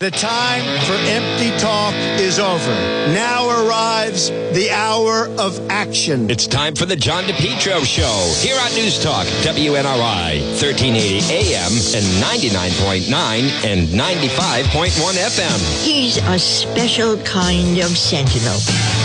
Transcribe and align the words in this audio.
The 0.00 0.10
time 0.10 0.64
for 0.86 0.94
empty 0.94 1.50
talk 1.58 1.92
is 2.18 2.38
over. 2.38 2.70
Now 3.12 3.50
arrives 3.50 4.30
the 4.30 4.70
hour 4.72 5.26
of 5.38 5.60
action. 5.68 6.30
It's 6.30 6.46
time 6.46 6.74
for 6.74 6.86
the 6.86 6.96
John 6.96 7.24
DePetro 7.24 7.84
Show 7.84 8.32
here 8.38 8.58
on 8.58 8.72
News 8.72 8.98
Talk, 9.04 9.26
WNRI, 9.44 10.40
1380 10.56 11.20
AM 11.28 11.72
and 11.92 12.06
99.9 12.16 13.12
and 13.66 13.88
95.1 13.88 14.88
FM. 14.88 15.84
He's 15.84 16.16
a 16.16 16.38
special 16.38 17.18
kind 17.18 17.76
of 17.80 17.90
sentinel. 17.90 18.56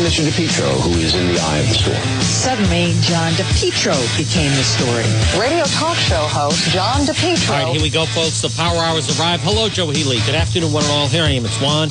Mr. 0.03 0.27
DePetro, 0.27 0.67
who 0.83 0.91
is 0.99 1.15
in 1.15 1.23
the 1.31 1.39
eye 1.39 1.59
of 1.63 1.67
the 1.71 1.75
storm. 1.79 2.03
Suddenly, 2.19 2.91
John 2.99 3.31
DePetro 3.39 3.95
became 4.19 4.51
the 4.51 4.67
story. 4.67 5.07
Radio 5.39 5.63
talk 5.71 5.95
show 5.95 6.27
host 6.27 6.67
John 6.75 7.07
DePetro. 7.07 7.55
All 7.55 7.63
right, 7.63 7.71
here 7.71 7.81
we 7.81 7.89
go, 7.89 8.03
folks. 8.11 8.41
The 8.43 8.51
Power 8.59 8.75
Hours 8.75 9.07
arrive. 9.17 9.39
Hello, 9.39 9.69
Joe 9.69 9.87
Healy. 9.87 10.19
Good 10.27 10.35
afternoon, 10.35 10.73
one 10.73 10.83
and 10.83 10.91
all. 10.91 11.07
Here 11.07 11.23
I 11.23 11.31
am. 11.31 11.45
It's 11.45 11.55
Juan. 11.63 11.87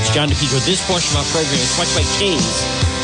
It's 0.00 0.08
John 0.08 0.32
DePetro. 0.32 0.64
This 0.64 0.80
portion 0.88 1.12
of 1.12 1.20
our 1.20 1.28
program 1.36 1.60
is 1.60 1.68
sponsored 1.68 2.00
by 2.00 2.08
K's. 2.16 2.48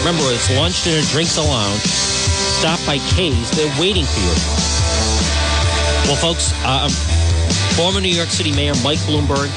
Remember, 0.01 0.25
it's 0.33 0.49
lunch, 0.57 0.81
dinner, 0.89 1.05
drinks, 1.13 1.37
a 1.37 1.45
lounge. 1.45 1.85
Stop 1.85 2.81
by 2.89 2.97
K's. 3.13 3.53
They're 3.53 3.69
waiting 3.77 4.09
for 4.09 4.21
you. 4.25 4.35
Well, 6.09 6.17
folks, 6.17 6.49
um, 6.65 6.89
former 7.77 8.01
New 8.01 8.09
York 8.09 8.33
City 8.33 8.57
Mayor 8.57 8.73
Mike 8.81 9.05
Bloomberg 9.05 9.53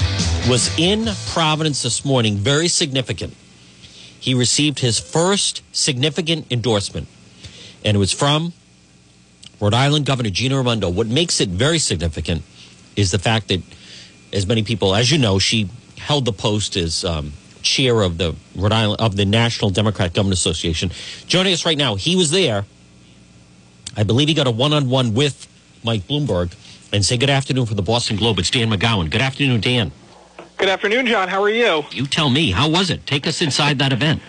was 0.52 0.76
in 0.78 1.08
Providence 1.32 1.84
this 1.88 2.04
morning. 2.04 2.36
Very 2.36 2.68
significant. 2.68 3.32
He 4.20 4.34
received 4.34 4.80
his 4.80 5.00
first 5.00 5.62
significant 5.72 6.52
endorsement, 6.52 7.08
and 7.86 7.96
it 7.96 8.00
was 8.00 8.12
from 8.12 8.54
Rhode 9.60 9.74
Island 9.74 10.06
Governor 10.06 10.30
Gina 10.30 10.58
Raimondo. 10.58 10.90
What 10.90 11.08
makes 11.08 11.40
it 11.40 11.50
very 11.50 11.80
significant 11.80 12.44
is 12.96 13.12
the 13.12 13.20
fact 13.20 13.48
that, 13.48 13.62
as 14.34 14.46
many 14.46 14.64
people, 14.64 14.96
as 14.96 15.12
you 15.12 15.18
know, 15.18 15.40
she 15.40 15.70
held 15.98 16.26
the 16.26 16.34
post 16.34 16.76
as 16.76 17.06
um, 17.06 17.34
chair 17.62 18.02
of 18.02 18.18
the 18.18 18.36
Rhode 18.56 18.72
Island 18.72 19.02
of 19.02 19.16
the 19.16 19.26
National 19.26 19.70
Democrat 19.70 20.14
Government 20.14 20.38
Association. 20.38 20.92
Joining 21.28 21.54
us 21.54 21.66
right 21.66 21.78
now, 21.78 21.96
he 21.96 22.16
was 22.16 22.32
there. 22.32 22.66
I 23.96 24.04
believe 24.04 24.28
he 24.28 24.34
got 24.34 24.48
a 24.48 24.52
one-on-one 24.52 25.14
with 25.14 25.48
Mike 25.84 26.08
Bloomberg, 26.08 26.54
and 26.92 27.06
say 27.06 27.18
good 27.18 27.30
afternoon 27.30 27.66
for 27.66 27.76
the 27.76 27.82
Boston 27.82 28.16
Globe. 28.16 28.40
It's 28.40 28.50
Dan 28.50 28.70
McGowan. 28.70 29.10
Good 29.10 29.22
afternoon, 29.22 29.62
Dan. 29.62 29.92
Good 30.58 30.70
afternoon, 30.70 31.06
John. 31.06 31.28
How 31.28 31.42
are 31.44 31.50
you? 31.50 31.84
You 31.92 32.08
tell 32.08 32.30
me. 32.30 32.52
How 32.52 32.68
was 32.68 32.90
it? 32.90 33.06
Take 33.06 33.28
us 33.28 33.42
inside 33.42 33.78
that 33.80 33.94
event. 33.94 34.22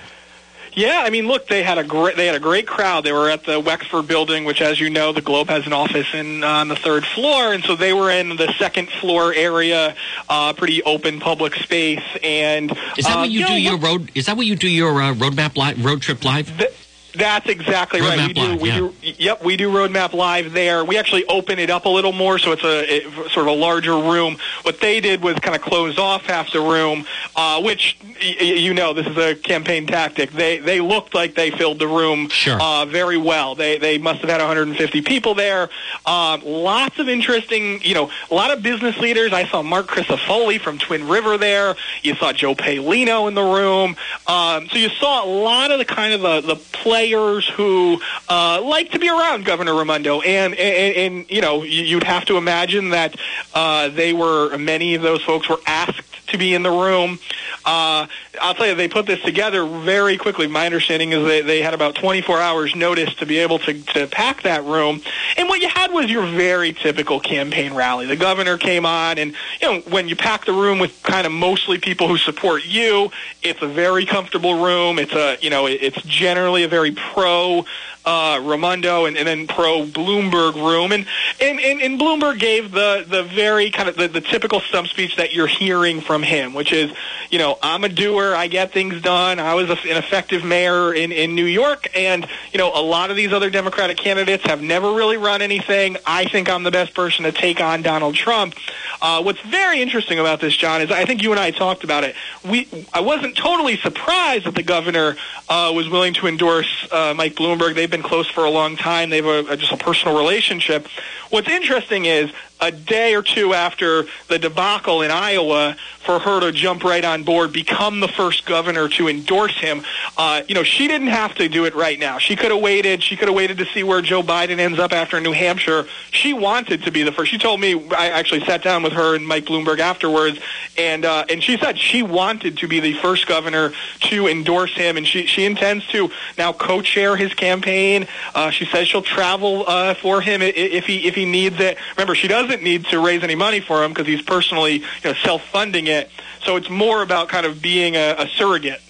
Yeah, 0.74 1.00
I 1.02 1.10
mean, 1.10 1.26
look, 1.26 1.48
they 1.48 1.62
had 1.62 1.78
a 1.78 1.82
great 1.82 2.16
they 2.16 2.26
had 2.26 2.36
a 2.36 2.40
great 2.40 2.66
crowd. 2.66 3.02
They 3.02 3.12
were 3.12 3.30
at 3.30 3.44
the 3.44 3.58
Wexford 3.58 4.06
building, 4.06 4.44
which, 4.44 4.60
as 4.60 4.78
you 4.78 4.90
know, 4.90 5.12
the 5.12 5.22
Globe 5.22 5.48
has 5.48 5.66
an 5.66 5.72
office 5.72 6.06
in 6.14 6.44
uh, 6.44 6.46
on 6.46 6.68
the 6.68 6.76
third 6.76 7.04
floor, 7.04 7.52
and 7.52 7.64
so 7.64 7.74
they 7.74 7.92
were 7.92 8.10
in 8.10 8.36
the 8.36 8.52
second 8.58 8.88
floor 8.88 9.32
area, 9.32 9.96
uh, 10.28 10.52
pretty 10.52 10.82
open 10.84 11.18
public 11.18 11.54
space. 11.54 12.04
And 12.22 12.70
Is 12.96 13.06
that 13.06 13.16
uh, 13.16 13.20
what 13.20 13.30
you, 13.30 13.40
know, 13.40 13.46
do 13.48 13.60
your 13.60 13.78
road? 13.78 14.10
Is 14.14 14.26
that 14.26 14.36
what 14.36 14.46
you 14.46 14.54
do 14.54 14.68
your 14.68 15.00
uh, 15.00 15.14
Rhode 15.14 15.34
Map 15.34 15.56
live, 15.56 15.82
road 15.84 16.02
trip 16.02 16.24
live? 16.24 16.56
th- 16.58 16.70
That's 17.14 17.48
exactly 17.48 18.00
right. 18.00 18.28
We 18.28 18.32
do. 18.34 18.40
Live, 18.40 18.60
we 18.60 18.68
yeah. 18.68 18.76
do. 18.76 18.94
Yep, 19.02 19.44
we 19.44 19.56
do 19.56 19.74
Rhode 19.74 19.90
Map 19.90 20.12
Live 20.12 20.52
there. 20.52 20.84
We 20.84 20.98
actually 20.98 21.24
open 21.26 21.58
it 21.58 21.70
up 21.70 21.86
a 21.86 21.88
little 21.88 22.12
more, 22.12 22.38
so 22.38 22.52
it's 22.52 22.64
a 22.64 22.96
it, 22.96 23.02
sort 23.30 23.46
of 23.46 23.46
a 23.46 23.52
larger 23.52 23.94
room. 23.94 24.36
What 24.62 24.80
they 24.80 25.00
did 25.00 25.22
was 25.22 25.36
kind 25.36 25.56
of 25.56 25.62
close 25.62 25.98
off 25.98 26.26
half 26.26 26.52
the 26.52 26.60
room, 26.60 27.06
uh, 27.38 27.62
which 27.62 27.96
you 28.20 28.74
know 28.74 28.92
this 28.92 29.06
is 29.06 29.16
a 29.16 29.34
campaign 29.36 29.86
tactic. 29.86 30.30
They 30.32 30.58
they 30.58 30.80
looked 30.80 31.14
like 31.14 31.34
they 31.36 31.50
filled 31.52 31.78
the 31.78 31.86
room 31.86 32.28
Sure. 32.30 32.60
uh, 32.60 32.84
very 32.84 33.16
well. 33.16 33.54
They 33.54 33.78
they 33.78 33.96
must 33.96 34.20
have 34.22 34.28
had 34.30 34.40
150 34.40 35.02
people 35.02 35.34
there. 35.34 35.70
Um, 36.04 36.42
lots 36.44 36.98
of 36.98 37.08
interesting, 37.08 37.80
you 37.82 37.94
know, 37.94 38.10
a 38.30 38.34
lot 38.34 38.50
of 38.50 38.62
business 38.62 38.96
leaders. 38.98 39.32
I 39.32 39.46
saw 39.46 39.62
Mark 39.62 39.86
Crisafulli 39.86 40.60
from 40.60 40.78
Twin 40.78 41.06
River 41.06 41.38
there. 41.38 41.76
You 42.02 42.16
saw 42.16 42.32
Joe 42.32 42.54
Paolino 42.56 43.28
in 43.28 43.34
the 43.34 43.42
room. 43.42 43.94
Um, 44.26 44.68
so 44.68 44.76
you 44.78 44.88
saw 44.88 45.24
a 45.24 45.28
lot 45.28 45.70
of 45.70 45.78
the 45.78 45.84
kind 45.84 46.12
of 46.14 46.20
the, 46.22 46.40
the 46.54 46.56
players 46.56 47.48
who 47.50 48.00
uh, 48.28 48.60
like 48.64 48.90
to 48.92 48.98
be 48.98 49.08
around 49.08 49.44
Governor 49.44 49.74
Raimondo, 49.74 50.20
and 50.22 50.54
and, 50.54 50.96
and 50.96 51.30
you 51.30 51.40
know 51.40 51.62
you- 51.62 51.84
you'd 51.84 52.02
have 52.04 52.24
to 52.26 52.36
imagine 52.36 52.88
that 52.90 53.14
uh, 53.54 53.88
they 53.90 54.12
were 54.12 54.56
many 54.58 54.94
of 54.96 55.02
those 55.02 55.22
folks 55.22 55.48
were 55.48 55.60
asked 55.66 56.07
to 56.28 56.38
be 56.38 56.54
in 56.54 56.62
the 56.62 56.70
room. 56.70 57.18
Uh, 57.64 58.06
I'll 58.40 58.54
tell 58.54 58.66
you, 58.66 58.74
they 58.74 58.88
put 58.88 59.06
this 59.06 59.20
together 59.22 59.64
very 59.66 60.16
quickly. 60.16 60.46
My 60.46 60.66
understanding 60.66 61.12
is 61.12 61.24
they, 61.24 61.40
they 61.40 61.60
had 61.60 61.74
about 61.74 61.94
24 61.96 62.40
hours 62.40 62.74
notice 62.74 63.14
to 63.16 63.26
be 63.26 63.38
able 63.38 63.58
to, 63.60 63.82
to 63.82 64.06
pack 64.06 64.42
that 64.42 64.64
room. 64.64 65.02
And 65.36 65.48
what 65.48 65.60
you 65.60 65.68
had 65.68 65.92
was 65.92 66.10
your 66.10 66.26
very 66.26 66.72
typical 66.72 67.20
campaign 67.20 67.74
rally. 67.74 68.06
The 68.06 68.16
governor 68.16 68.56
came 68.56 68.86
on, 68.86 69.18
and 69.18 69.34
you 69.60 69.72
know 69.72 69.80
when 69.90 70.08
you 70.08 70.16
pack 70.16 70.44
the 70.44 70.52
room 70.52 70.78
with 70.78 71.02
kind 71.02 71.26
of 71.26 71.32
mostly 71.32 71.78
people 71.78 72.08
who 72.08 72.16
support 72.18 72.64
you, 72.64 73.10
it's 73.42 73.60
a 73.62 73.66
very 73.66 74.06
comfortable 74.06 74.64
room. 74.64 74.98
It's 74.98 75.12
a 75.12 75.36
you 75.40 75.50
know 75.50 75.66
it's 75.66 76.00
generally 76.02 76.64
a 76.64 76.68
very 76.68 76.92
pro 76.92 77.64
uh, 78.08 78.40
Raimondo 78.42 79.04
and, 79.04 79.18
and 79.18 79.28
then 79.28 79.46
pro 79.46 79.84
Bloomberg 79.84 80.54
room, 80.54 80.92
and, 80.92 81.06
and 81.40 81.60
and 81.60 81.82
and 81.82 82.00
Bloomberg 82.00 82.38
gave 82.38 82.72
the 82.72 83.04
the 83.06 83.22
very 83.22 83.70
kind 83.70 83.86
of 83.86 83.96
the, 83.96 84.08
the 84.08 84.22
typical 84.22 84.60
stump 84.60 84.88
speech 84.88 85.16
that 85.16 85.34
you're 85.34 85.46
hearing 85.46 86.00
from 86.00 86.22
him, 86.22 86.54
which 86.54 86.72
is, 86.72 86.90
you 87.30 87.38
know, 87.38 87.58
I'm 87.62 87.84
a 87.84 87.90
doer, 87.90 88.34
I 88.34 88.46
get 88.46 88.72
things 88.72 89.02
done. 89.02 89.38
I 89.38 89.52
was 89.52 89.68
an 89.68 89.76
effective 89.84 90.42
mayor 90.42 90.94
in 90.94 91.12
in 91.12 91.34
New 91.34 91.44
York, 91.44 91.90
and 91.94 92.26
you 92.50 92.58
know, 92.58 92.72
a 92.74 92.80
lot 92.80 93.10
of 93.10 93.16
these 93.16 93.34
other 93.34 93.50
Democratic 93.50 93.98
candidates 93.98 94.44
have 94.44 94.62
never 94.62 94.90
really 94.94 95.18
run 95.18 95.42
anything. 95.42 95.98
I 96.06 96.24
think 96.24 96.48
I'm 96.48 96.62
the 96.62 96.70
best 96.70 96.94
person 96.94 97.26
to 97.26 97.32
take 97.32 97.60
on 97.60 97.82
Donald 97.82 98.14
Trump. 98.14 98.54
Uh, 99.02 99.22
what's 99.22 99.40
very 99.42 99.82
interesting 99.82 100.18
about 100.18 100.40
this, 100.40 100.56
John, 100.56 100.80
is 100.80 100.90
I 100.90 101.04
think 101.04 101.22
you 101.22 101.30
and 101.30 101.38
I 101.38 101.50
talked 101.50 101.84
about 101.84 102.04
it. 102.04 102.16
We 102.42 102.68
I 102.94 103.00
wasn't 103.00 103.36
totally 103.36 103.76
surprised 103.76 104.46
that 104.46 104.54
the 104.54 104.62
governor 104.62 105.16
uh, 105.48 105.72
was 105.74 105.90
willing 105.90 106.14
to 106.14 106.26
endorse 106.26 106.88
uh, 106.90 107.12
Mike 107.14 107.34
Bloomberg. 107.34 107.74
They've 107.74 107.90
been 107.90 107.97
close 108.02 108.28
for 108.28 108.44
a 108.44 108.50
long 108.50 108.76
time. 108.76 109.10
They 109.10 109.16
have 109.16 109.26
a, 109.26 109.52
a, 109.52 109.56
just 109.56 109.72
a 109.72 109.76
personal 109.76 110.16
relationship. 110.16 110.86
What's 111.30 111.48
interesting 111.48 112.06
is 112.06 112.30
a 112.60 112.70
day 112.70 113.14
or 113.14 113.22
two 113.22 113.54
after 113.54 114.04
the 114.28 114.38
debacle 114.38 115.02
in 115.02 115.10
Iowa, 115.10 115.76
for 116.08 116.18
her 116.18 116.40
to 116.40 116.52
jump 116.52 116.84
right 116.84 117.04
on 117.04 117.22
board, 117.22 117.52
become 117.52 118.00
the 118.00 118.08
first 118.08 118.46
governor 118.46 118.88
to 118.88 119.08
endorse 119.08 119.58
him. 119.58 119.82
Uh, 120.16 120.42
you 120.48 120.54
know, 120.54 120.62
she 120.62 120.88
didn't 120.88 121.08
have 121.08 121.34
to 121.34 121.50
do 121.50 121.66
it 121.66 121.74
right 121.74 121.98
now. 121.98 122.18
She 122.18 122.34
could 122.34 122.50
have 122.50 122.62
waited. 122.62 123.02
She 123.02 123.14
could 123.14 123.28
have 123.28 123.36
waited 123.36 123.58
to 123.58 123.66
see 123.66 123.82
where 123.82 124.00
Joe 124.00 124.22
Biden 124.22 124.58
ends 124.58 124.78
up 124.78 124.92
after 124.92 125.20
New 125.20 125.32
Hampshire. 125.32 125.86
She 126.10 126.32
wanted 126.32 126.84
to 126.84 126.90
be 126.90 127.02
the 127.02 127.12
first. 127.12 127.30
She 127.30 127.36
told 127.36 127.60
me 127.60 127.88
I 127.90 128.08
actually 128.08 128.44
sat 128.46 128.62
down 128.62 128.82
with 128.82 128.94
her 128.94 129.16
and 129.16 129.26
Mike 129.26 129.44
Bloomberg 129.44 129.80
afterwards, 129.80 130.38
and 130.78 131.04
uh, 131.04 131.26
and 131.28 131.42
she 131.42 131.58
said 131.58 131.78
she 131.78 132.02
wanted 132.02 132.56
to 132.58 132.68
be 132.68 132.80
the 132.80 132.94
first 132.94 133.26
governor 133.26 133.72
to 134.00 134.28
endorse 134.28 134.74
him, 134.74 134.96
and 134.96 135.06
she 135.06 135.26
she 135.26 135.44
intends 135.44 135.86
to 135.88 136.10
now 136.38 136.52
co-chair 136.52 137.16
his 137.16 137.34
campaign. 137.34 138.06
Uh, 138.34 138.50
she 138.50 138.64
says 138.64 138.88
she'll 138.88 139.02
travel 139.02 139.64
uh, 139.66 139.94
for 139.94 140.22
him 140.22 140.40
if 140.40 140.86
he 140.86 141.06
if 141.06 141.14
he 141.14 141.26
needs 141.26 141.60
it. 141.60 141.76
Remember, 141.96 142.14
she 142.14 142.28
doesn't 142.48 142.62
need 142.64 142.86
to 142.86 142.98
raise 142.98 143.22
any 143.22 143.34
money 143.34 143.60
for 143.60 143.84
him 143.84 143.92
because 143.92 144.06
he's 144.06 144.22
personally 144.22 144.74
you 144.74 144.84
know 145.04 145.12
self-funding 145.14 145.86
it. 145.86 146.10
So 146.42 146.56
it's 146.56 146.70
more 146.70 147.02
about 147.02 147.28
kind 147.28 147.46
of 147.46 147.60
being 147.60 147.94
a, 147.96 148.14
a 148.18 148.26
surrogate. 148.28 148.80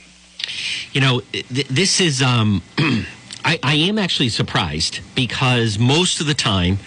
You 0.93 1.01
know, 1.01 1.21
th- 1.33 1.69
this 1.69 2.01
is. 2.01 2.23
Um, 2.23 2.63
I, 3.45 3.59
I 3.63 3.75
am 3.77 3.99
actually 3.99 4.29
surprised 4.31 5.01
because 5.15 5.79
most 5.79 6.21
of 6.21 6.27
the 6.27 6.35
time 6.35 6.79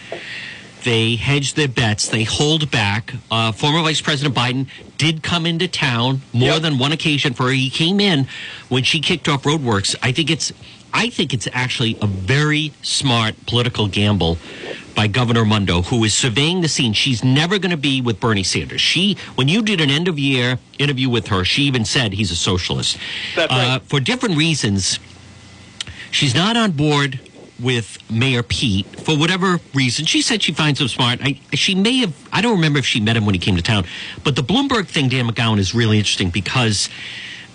they 0.83 1.15
hedge 1.15 1.53
their 1.53 1.67
bets, 1.67 2.07
they 2.09 2.23
hold 2.23 2.69
back. 2.71 3.13
Uh, 3.31 3.51
former 3.51 3.81
Vice 3.81 4.01
President 4.01 4.35
Biden 4.35 4.67
did 4.97 5.23
come 5.23 5.45
into 5.45 5.67
town 5.67 6.21
more 6.33 6.49
Yep. 6.53 6.61
than 6.61 6.77
one 6.77 6.91
occasion 6.91 7.33
for 7.33 7.43
her. 7.43 7.49
He 7.51 7.69
came 7.69 7.99
in 7.99 8.27
when 8.69 8.83
she 8.83 8.99
kicked 8.99 9.27
off 9.29 9.43
RhodeWorks. 9.43 9.95
I 10.01 10.11
think 10.11 10.29
it's. 10.29 10.51
I 10.93 11.09
think 11.09 11.33
it's 11.33 11.47
actually 11.53 11.97
a 12.01 12.05
very 12.05 12.73
smart 12.81 13.45
political 13.45 13.87
gamble 13.87 14.37
by 14.95 15.07
Governor 15.07 15.45
Mundo, 15.45 15.81
who 15.81 16.03
is 16.03 16.13
surveying 16.13 16.61
the 16.61 16.67
scene. 16.67 16.93
She's 16.93 17.23
never 17.23 17.57
going 17.59 17.71
to 17.71 17.77
be 17.77 18.01
with 18.01 18.19
Bernie 18.19 18.43
Sanders. 18.43 18.81
She, 18.81 19.17
when 19.35 19.47
you 19.47 19.61
did 19.61 19.81
an 19.81 19.89
end 19.89 20.07
of 20.07 20.19
year 20.19 20.59
interview 20.77 21.09
with 21.09 21.27
her, 21.27 21.43
she 21.43 21.63
even 21.63 21.85
said 21.85 22.13
he's 22.13 22.31
a 22.31 22.35
socialist. 22.35 22.97
That's 23.35 23.51
right. 23.51 23.75
Uh, 23.75 23.79
for 23.79 23.99
different 23.99 24.37
reasons, 24.37 24.99
she's 26.11 26.35
not 26.35 26.57
on 26.57 26.71
board 26.71 27.19
with 27.59 27.97
Mayor 28.09 28.43
Pete 28.43 28.87
for 29.01 29.15
whatever 29.15 29.59
reason. 29.73 30.05
She 30.05 30.21
said 30.21 30.41
she 30.41 30.51
finds 30.51 30.81
him 30.81 30.87
smart. 30.87 31.19
I, 31.21 31.39
she 31.53 31.75
may 31.75 31.97
have, 31.97 32.13
I 32.31 32.41
don't 32.41 32.55
remember 32.55 32.79
if 32.79 32.85
she 32.85 32.99
met 32.99 33.15
him 33.15 33.25
when 33.25 33.35
he 33.35 33.39
came 33.39 33.55
to 33.55 33.61
town. 33.61 33.85
But 34.23 34.35
the 34.35 34.41
Bloomberg 34.41 34.87
thing, 34.87 35.09
Dan 35.09 35.27
McGowan, 35.29 35.59
is 35.59 35.75
really 35.75 35.97
interesting 35.97 36.31
because 36.31 36.89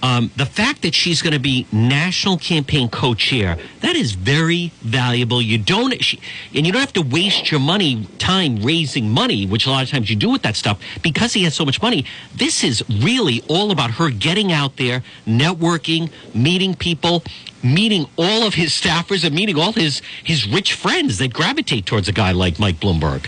um, 0.02 0.30
the 0.36 0.46
fact 0.46 0.82
that 0.82 0.94
she's 0.94 1.22
going 1.22 1.32
to 1.32 1.40
be 1.40 1.66
national 1.72 2.38
campaign 2.38 2.88
co-chair, 2.88 3.58
that 3.80 3.96
is 3.96 4.12
very 4.12 4.72
valuable. 4.82 5.40
You 5.40 5.58
don't, 5.58 6.02
she, 6.02 6.20
and 6.54 6.66
you 6.66 6.72
don't 6.72 6.80
have 6.80 6.92
to 6.94 7.02
waste 7.02 7.50
your 7.50 7.60
money, 7.60 8.06
time 8.18 8.62
raising 8.62 9.08
money, 9.08 9.46
which 9.46 9.66
a 9.66 9.70
lot 9.70 9.82
of 9.82 9.90
times 9.90 10.10
you 10.10 10.16
do 10.16 10.30
with 10.30 10.42
that 10.42 10.56
stuff 10.56 10.80
because 11.02 11.32
he 11.32 11.44
has 11.44 11.54
so 11.54 11.64
much 11.64 11.80
money. 11.80 12.04
This 12.34 12.62
is 12.62 12.84
really 12.88 13.42
all 13.48 13.70
about 13.70 13.92
her 13.92 14.10
getting 14.10 14.52
out 14.52 14.76
there, 14.76 15.02
networking, 15.26 16.10
meeting 16.34 16.74
people, 16.74 17.22
meeting 17.62 18.06
all 18.16 18.46
of 18.46 18.54
his 18.54 18.72
staffers, 18.72 19.24
and 19.24 19.34
meeting 19.34 19.58
all 19.58 19.72
his 19.72 20.02
his 20.22 20.46
rich 20.46 20.74
friends 20.74 21.18
that 21.18 21.32
gravitate 21.32 21.86
towards 21.86 22.08
a 22.08 22.12
guy 22.12 22.32
like 22.32 22.58
Mike 22.58 22.76
Bloomberg. 22.76 23.26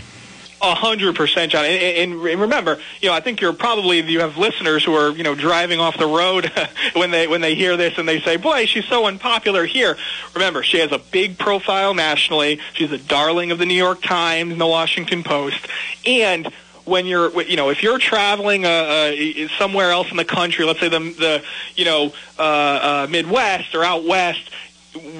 A 0.61 0.75
hundred 0.75 1.15
percent, 1.15 1.53
John. 1.53 1.63
And, 1.63 1.81
and, 1.81 2.13
and 2.25 2.41
remember, 2.41 2.79
you 3.01 3.09
know, 3.09 3.15
I 3.15 3.21
think 3.21 3.39
you're 3.39 3.53
probably 3.53 4.01
you 4.01 4.19
have 4.19 4.37
listeners 4.37 4.83
who 4.83 4.93
are 4.93 5.11
you 5.11 5.23
know 5.23 5.33
driving 5.33 5.79
off 5.79 5.97
the 5.97 6.05
road 6.05 6.51
when 6.93 7.11
they 7.11 7.27
when 7.27 7.41
they 7.41 7.55
hear 7.55 7.77
this 7.77 7.97
and 7.97 8.07
they 8.07 8.19
say, 8.19 8.35
"Boy, 8.35 8.65
she's 8.65 8.85
so 8.85 9.05
unpopular 9.05 9.65
here." 9.65 9.97
Remember, 10.33 10.61
she 10.61 10.79
has 10.79 10.91
a 10.91 10.99
big 10.99 11.37
profile 11.37 11.93
nationally. 11.93 12.59
She's 12.73 12.91
a 12.91 12.97
darling 12.97 13.51
of 13.51 13.57
the 13.57 13.65
New 13.65 13.73
York 13.73 14.01
Times 14.01 14.51
and 14.51 14.59
the 14.59 14.67
Washington 14.67 15.23
Post, 15.23 15.65
and 16.05 16.51
when 16.89 17.05
you're, 17.05 17.41
you 17.43 17.55
know, 17.55 17.69
if 17.69 17.83
you're 17.83 17.99
traveling 17.99 18.65
uh, 18.65 18.69
uh, 18.69 19.47
somewhere 19.57 19.91
else 19.91 20.09
in 20.11 20.17
the 20.17 20.25
country, 20.25 20.65
let's 20.65 20.79
say 20.79 20.89
the, 20.89 20.99
the 20.99 21.43
you 21.75 21.85
know, 21.85 22.11
uh, 22.37 22.41
uh, 22.41 23.07
Midwest 23.09 23.75
or 23.75 23.83
out 23.83 24.03
west, 24.03 24.49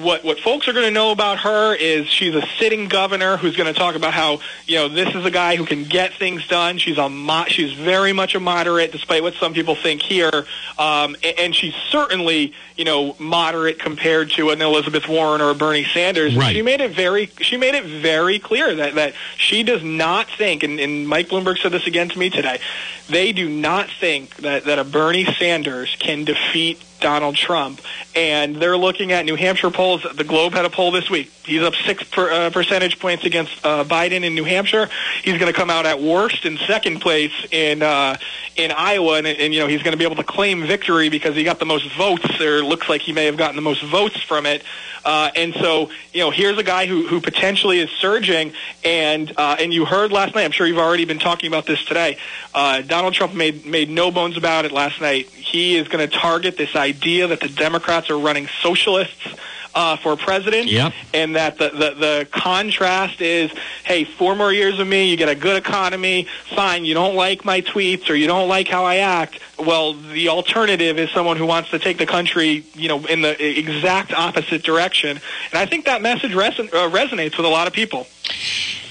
what 0.02 0.24
what 0.24 0.38
folks 0.40 0.68
are 0.68 0.72
going 0.72 0.84
to 0.84 0.90
know 0.90 1.10
about 1.10 1.38
her 1.40 1.74
is 1.74 2.06
she's 2.06 2.34
a 2.34 2.46
sitting 2.58 2.88
governor 2.88 3.36
who's 3.36 3.56
going 3.56 3.72
to 3.72 3.78
talk 3.78 3.94
about 3.94 4.12
how 4.12 4.40
you 4.66 4.76
know 4.76 4.88
this 4.88 5.14
is 5.14 5.24
a 5.24 5.30
guy 5.30 5.56
who 5.56 5.64
can 5.64 5.84
get 5.84 6.12
things 6.14 6.46
done. 6.46 6.78
She's 6.78 6.98
a 6.98 7.08
mo- 7.08 7.46
she's 7.48 7.72
very 7.72 8.12
much 8.12 8.34
a 8.34 8.40
moderate, 8.40 8.92
despite 8.92 9.22
what 9.22 9.34
some 9.34 9.52
people 9.54 9.74
think 9.74 10.02
here, 10.02 10.46
um, 10.78 11.16
and, 11.22 11.38
and 11.38 11.54
she's 11.54 11.74
certainly 11.90 12.52
you 12.76 12.84
know 12.84 13.16
moderate 13.18 13.78
compared 13.78 14.30
to 14.32 14.50
an 14.50 14.62
Elizabeth 14.62 15.08
Warren 15.08 15.40
or 15.40 15.50
a 15.50 15.54
Bernie 15.54 15.84
Sanders. 15.84 16.36
Right. 16.36 16.54
She 16.54 16.62
made 16.62 16.80
it 16.80 16.92
very 16.92 17.26
she 17.40 17.56
made 17.56 17.74
it 17.74 17.84
very 17.84 18.38
clear 18.38 18.74
that 18.74 18.94
that 18.94 19.14
she 19.36 19.62
does 19.62 19.82
not 19.82 20.28
think, 20.28 20.62
and, 20.62 20.78
and 20.78 21.08
Mike 21.08 21.28
Bloomberg 21.28 21.58
said 21.58 21.72
this 21.72 21.86
again 21.86 22.08
to 22.08 22.18
me 22.18 22.30
today. 22.30 22.60
They 23.08 23.32
do 23.32 23.48
not 23.48 23.88
think 23.88 24.36
that 24.36 24.64
that 24.64 24.78
a 24.78 24.84
Bernie 24.84 25.24
Sanders 25.34 25.96
can 25.98 26.24
defeat 26.24 26.82
Donald 27.00 27.36
Trump, 27.36 27.80
and 28.14 28.56
they're 28.56 28.76
looking 28.76 29.12
at 29.12 29.24
New 29.24 29.36
Hampshire 29.36 29.70
polls. 29.70 30.06
The 30.14 30.24
Globe 30.24 30.52
had 30.52 30.64
a 30.64 30.70
poll 30.70 30.90
this 30.90 31.10
week. 31.10 31.30
He's 31.44 31.62
up 31.62 31.74
six 31.74 32.04
per, 32.04 32.30
uh, 32.30 32.50
percentage 32.50 32.98
points 32.98 33.24
against 33.24 33.52
uh, 33.64 33.84
Biden 33.84 34.22
in 34.24 34.34
New 34.34 34.44
Hampshire. 34.44 34.88
He's 35.22 35.38
going 35.38 35.52
to 35.52 35.58
come 35.58 35.70
out 35.70 35.86
at 35.86 36.00
worst 36.00 36.44
in 36.44 36.58
second 36.58 37.00
place 37.00 37.32
in 37.50 37.82
uh, 37.82 38.16
in 38.56 38.72
Iowa, 38.72 39.18
and, 39.18 39.26
and 39.26 39.54
you 39.54 39.60
know 39.60 39.66
he's 39.66 39.82
going 39.82 39.92
to 39.92 39.98
be 39.98 40.04
able 40.04 40.16
to 40.16 40.24
claim 40.24 40.66
victory 40.66 41.08
because 41.08 41.34
he 41.34 41.44
got 41.44 41.58
the 41.58 41.66
most 41.66 41.90
votes. 41.96 42.26
There 42.38 42.62
looks 42.62 42.88
like 42.88 43.00
he 43.00 43.12
may 43.12 43.26
have 43.26 43.36
gotten 43.36 43.56
the 43.56 43.62
most 43.62 43.82
votes 43.82 44.22
from 44.22 44.46
it. 44.46 44.62
Uh, 45.04 45.30
and 45.34 45.54
so, 45.54 45.90
you 46.12 46.20
know, 46.20 46.30
here's 46.30 46.58
a 46.58 46.62
guy 46.62 46.86
who, 46.86 47.06
who 47.06 47.20
potentially 47.20 47.78
is 47.78 47.90
surging, 47.90 48.52
and 48.84 49.32
uh, 49.36 49.56
and 49.58 49.72
you 49.72 49.84
heard 49.84 50.12
last 50.12 50.34
night. 50.34 50.44
I'm 50.44 50.50
sure 50.50 50.66
you've 50.66 50.78
already 50.78 51.04
been 51.04 51.18
talking 51.18 51.48
about 51.48 51.66
this 51.66 51.84
today. 51.84 52.18
Uh, 52.54 52.82
Donald 52.82 53.14
Trump 53.14 53.34
made 53.34 53.66
made 53.66 53.88
no 53.88 54.10
bones 54.10 54.36
about 54.36 54.64
it 54.64 54.72
last 54.72 55.00
night. 55.00 55.26
He 55.28 55.76
is 55.76 55.88
going 55.88 56.08
to 56.08 56.16
target 56.16 56.56
this 56.56 56.76
idea 56.76 57.26
that 57.28 57.40
the 57.40 57.48
Democrats 57.48 58.10
are 58.10 58.18
running 58.18 58.48
socialists 58.62 59.26
uh, 59.74 59.96
for 59.96 60.16
president, 60.16 60.66
Yep. 60.68 60.92
and 61.14 61.36
that 61.36 61.58
the, 61.58 61.68
the 61.70 61.90
the 61.98 62.28
contrast 62.30 63.20
is, 63.20 63.50
hey, 63.84 64.04
four 64.04 64.34
more 64.34 64.52
years 64.52 64.78
of 64.78 64.86
me, 64.86 65.08
you 65.10 65.16
get 65.16 65.28
a 65.28 65.34
good 65.34 65.56
economy. 65.56 66.26
Fine, 66.54 66.84
you 66.84 66.94
don't 66.94 67.14
like 67.14 67.44
my 67.44 67.60
tweets 67.60 68.08
or 68.10 68.14
you 68.14 68.26
don't 68.26 68.48
like 68.48 68.68
how 68.68 68.84
I 68.84 68.96
act. 68.96 69.38
Well, 69.58 69.92
the 69.94 70.28
alternative 70.28 70.98
is 70.98 71.10
someone 71.10 71.36
who 71.36 71.46
wants 71.46 71.70
to 71.70 71.78
take 71.78 71.98
the 71.98 72.06
country, 72.06 72.64
you 72.74 72.88
know, 72.88 73.04
in 73.06 73.20
the 73.22 73.58
exact 73.58 74.12
opposite 74.12 74.62
direction. 74.62 75.10
And 75.52 75.58
I 75.58 75.66
think 75.66 75.84
that 75.84 76.02
message 76.02 76.32
reson- 76.32 76.72
uh, 76.72 76.90
resonates 76.90 77.36
with 77.36 77.46
a 77.46 77.50
lot 77.50 77.66
of 77.66 77.72
people. 77.72 78.06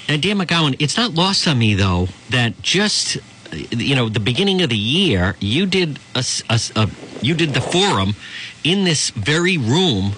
And 0.07 0.21
Dan 0.21 0.37
McGowan, 0.39 0.75
it's 0.79 0.97
not 0.97 1.13
lost 1.13 1.47
on 1.47 1.57
me 1.59 1.73
though 1.75 2.07
that 2.29 2.61
just 2.61 3.17
you 3.71 3.95
know 3.95 4.09
the 4.09 4.19
beginning 4.19 4.61
of 4.61 4.69
the 4.69 4.77
year 4.77 5.35
you 5.39 5.65
did 5.65 5.97
a, 6.15 6.23
a 6.49 6.59
a- 6.75 6.89
you 7.21 7.33
did 7.33 7.53
the 7.55 7.61
forum 7.61 8.13
in 8.63 8.83
this 8.85 9.09
very 9.11 9.57
room 9.57 10.11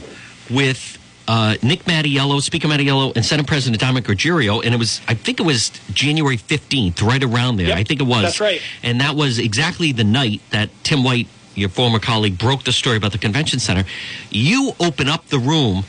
with 0.52 0.98
uh, 1.28 1.56
Nick 1.64 1.84
Mattiello, 1.86 2.42
Speaker 2.42 2.68
Mattiello, 2.68 3.16
and 3.16 3.26
Senate 3.26 3.48
President 3.48 3.80
Dominic 3.80 4.06
Ruggerio, 4.06 4.64
and 4.64 4.74
it 4.74 4.78
was 4.78 5.02
I 5.08 5.14
think 5.14 5.40
it 5.40 5.44
was 5.44 5.70
January 5.94 6.38
fifteenth, 6.38 7.02
right 7.02 7.24
around 7.24 7.58
there. 7.58 7.68
Yep, 7.68 7.78
I 7.78 7.84
think 7.84 8.02
it 8.02 8.08
was. 8.08 8.24
that's 8.24 8.40
right. 8.40 8.62
And 8.84 9.00
that 9.02 9.16
was 9.16 9.40
exactly 9.40 9.92
the 9.92 10.04
night 10.04 10.42
that 10.52 10.70
Tim 10.84 11.04
White, 11.04 11.28
your 11.56 11.70
former 11.70 12.00
colleague, 12.00 12.38
broke 12.38 12.64
the 12.64 12.74
story 12.74 12.98
about 12.98 13.12
the 13.12 13.18
convention 13.18 13.60
center. 13.60 13.86
You 14.30 14.74
open 14.80 15.08
up 15.08 15.28
the 15.28 15.40
room, 15.40 15.86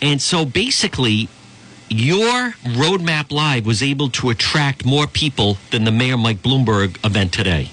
and 0.00 0.20
so 0.20 0.44
basically 0.44 1.28
your 1.88 2.54
Rhode 2.76 3.02
Map 3.02 3.30
live 3.30 3.66
was 3.66 3.82
able 3.82 4.08
to 4.10 4.30
attract 4.30 4.84
more 4.84 5.06
people 5.06 5.58
than 5.70 5.84
the 5.84 5.92
mayor 5.92 6.16
mike 6.16 6.38
bloomberg 6.38 7.04
event 7.04 7.32
today 7.32 7.70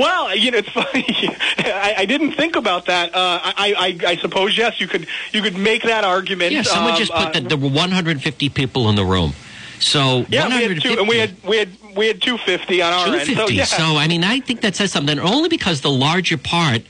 Well, 0.00 0.34
you 0.36 0.50
know, 0.50 0.58
it's 0.58 0.68
funny. 0.80 1.04
I, 1.58 1.94
I 1.98 2.04
didn't 2.06 2.32
think 2.32 2.56
about 2.56 2.86
that. 2.86 3.14
Uh, 3.14 3.40
I, 3.42 3.96
I, 4.04 4.06
I 4.12 4.16
suppose 4.16 4.56
yes, 4.56 4.80
you 4.80 4.86
could 4.88 5.06
you 5.32 5.42
could 5.42 5.56
make 5.56 5.82
that 5.82 6.04
argument. 6.04 6.52
yeah 6.52 6.62
someone 6.62 6.92
Um, 6.92 6.98
just 6.98 7.12
put 7.12 7.28
uh, 7.28 7.30
that 7.36 7.48
there 7.48 7.58
were 7.58 7.68
150 7.68 8.48
people 8.50 8.88
in 8.88 8.94
the 8.96 9.04
room 9.04 9.32
so 9.78 10.26
Yeah, 10.28 10.46
we 10.48 10.54
had 10.62 10.70
150 10.76 10.88
two, 10.88 10.98
and 11.00 11.08
we 11.08 11.16
had 11.18 11.32
we 11.42 11.56
had 11.56 11.68
we 11.96 12.06
had 12.06 12.20
two 12.20 12.36
fifty 12.38 12.82
on 12.82 12.92
our 12.92 13.06
end. 13.16 13.26
250 13.26 13.34
So 13.34 13.48
yeah, 13.48 13.64
so 13.64 13.96
i 13.96 14.06
mean 14.08 14.22
i 14.24 14.38
think 14.40 14.60
that 14.60 14.76
says 14.76 14.92
something 14.92 15.18
only 15.18 15.48
because 15.48 15.80
the 15.80 15.90
larger 15.90 16.36
part 16.36 16.82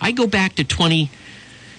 i 0.00 0.12
go 0.12 0.26
back 0.28 0.54
to 0.56 0.64
20 0.64 1.10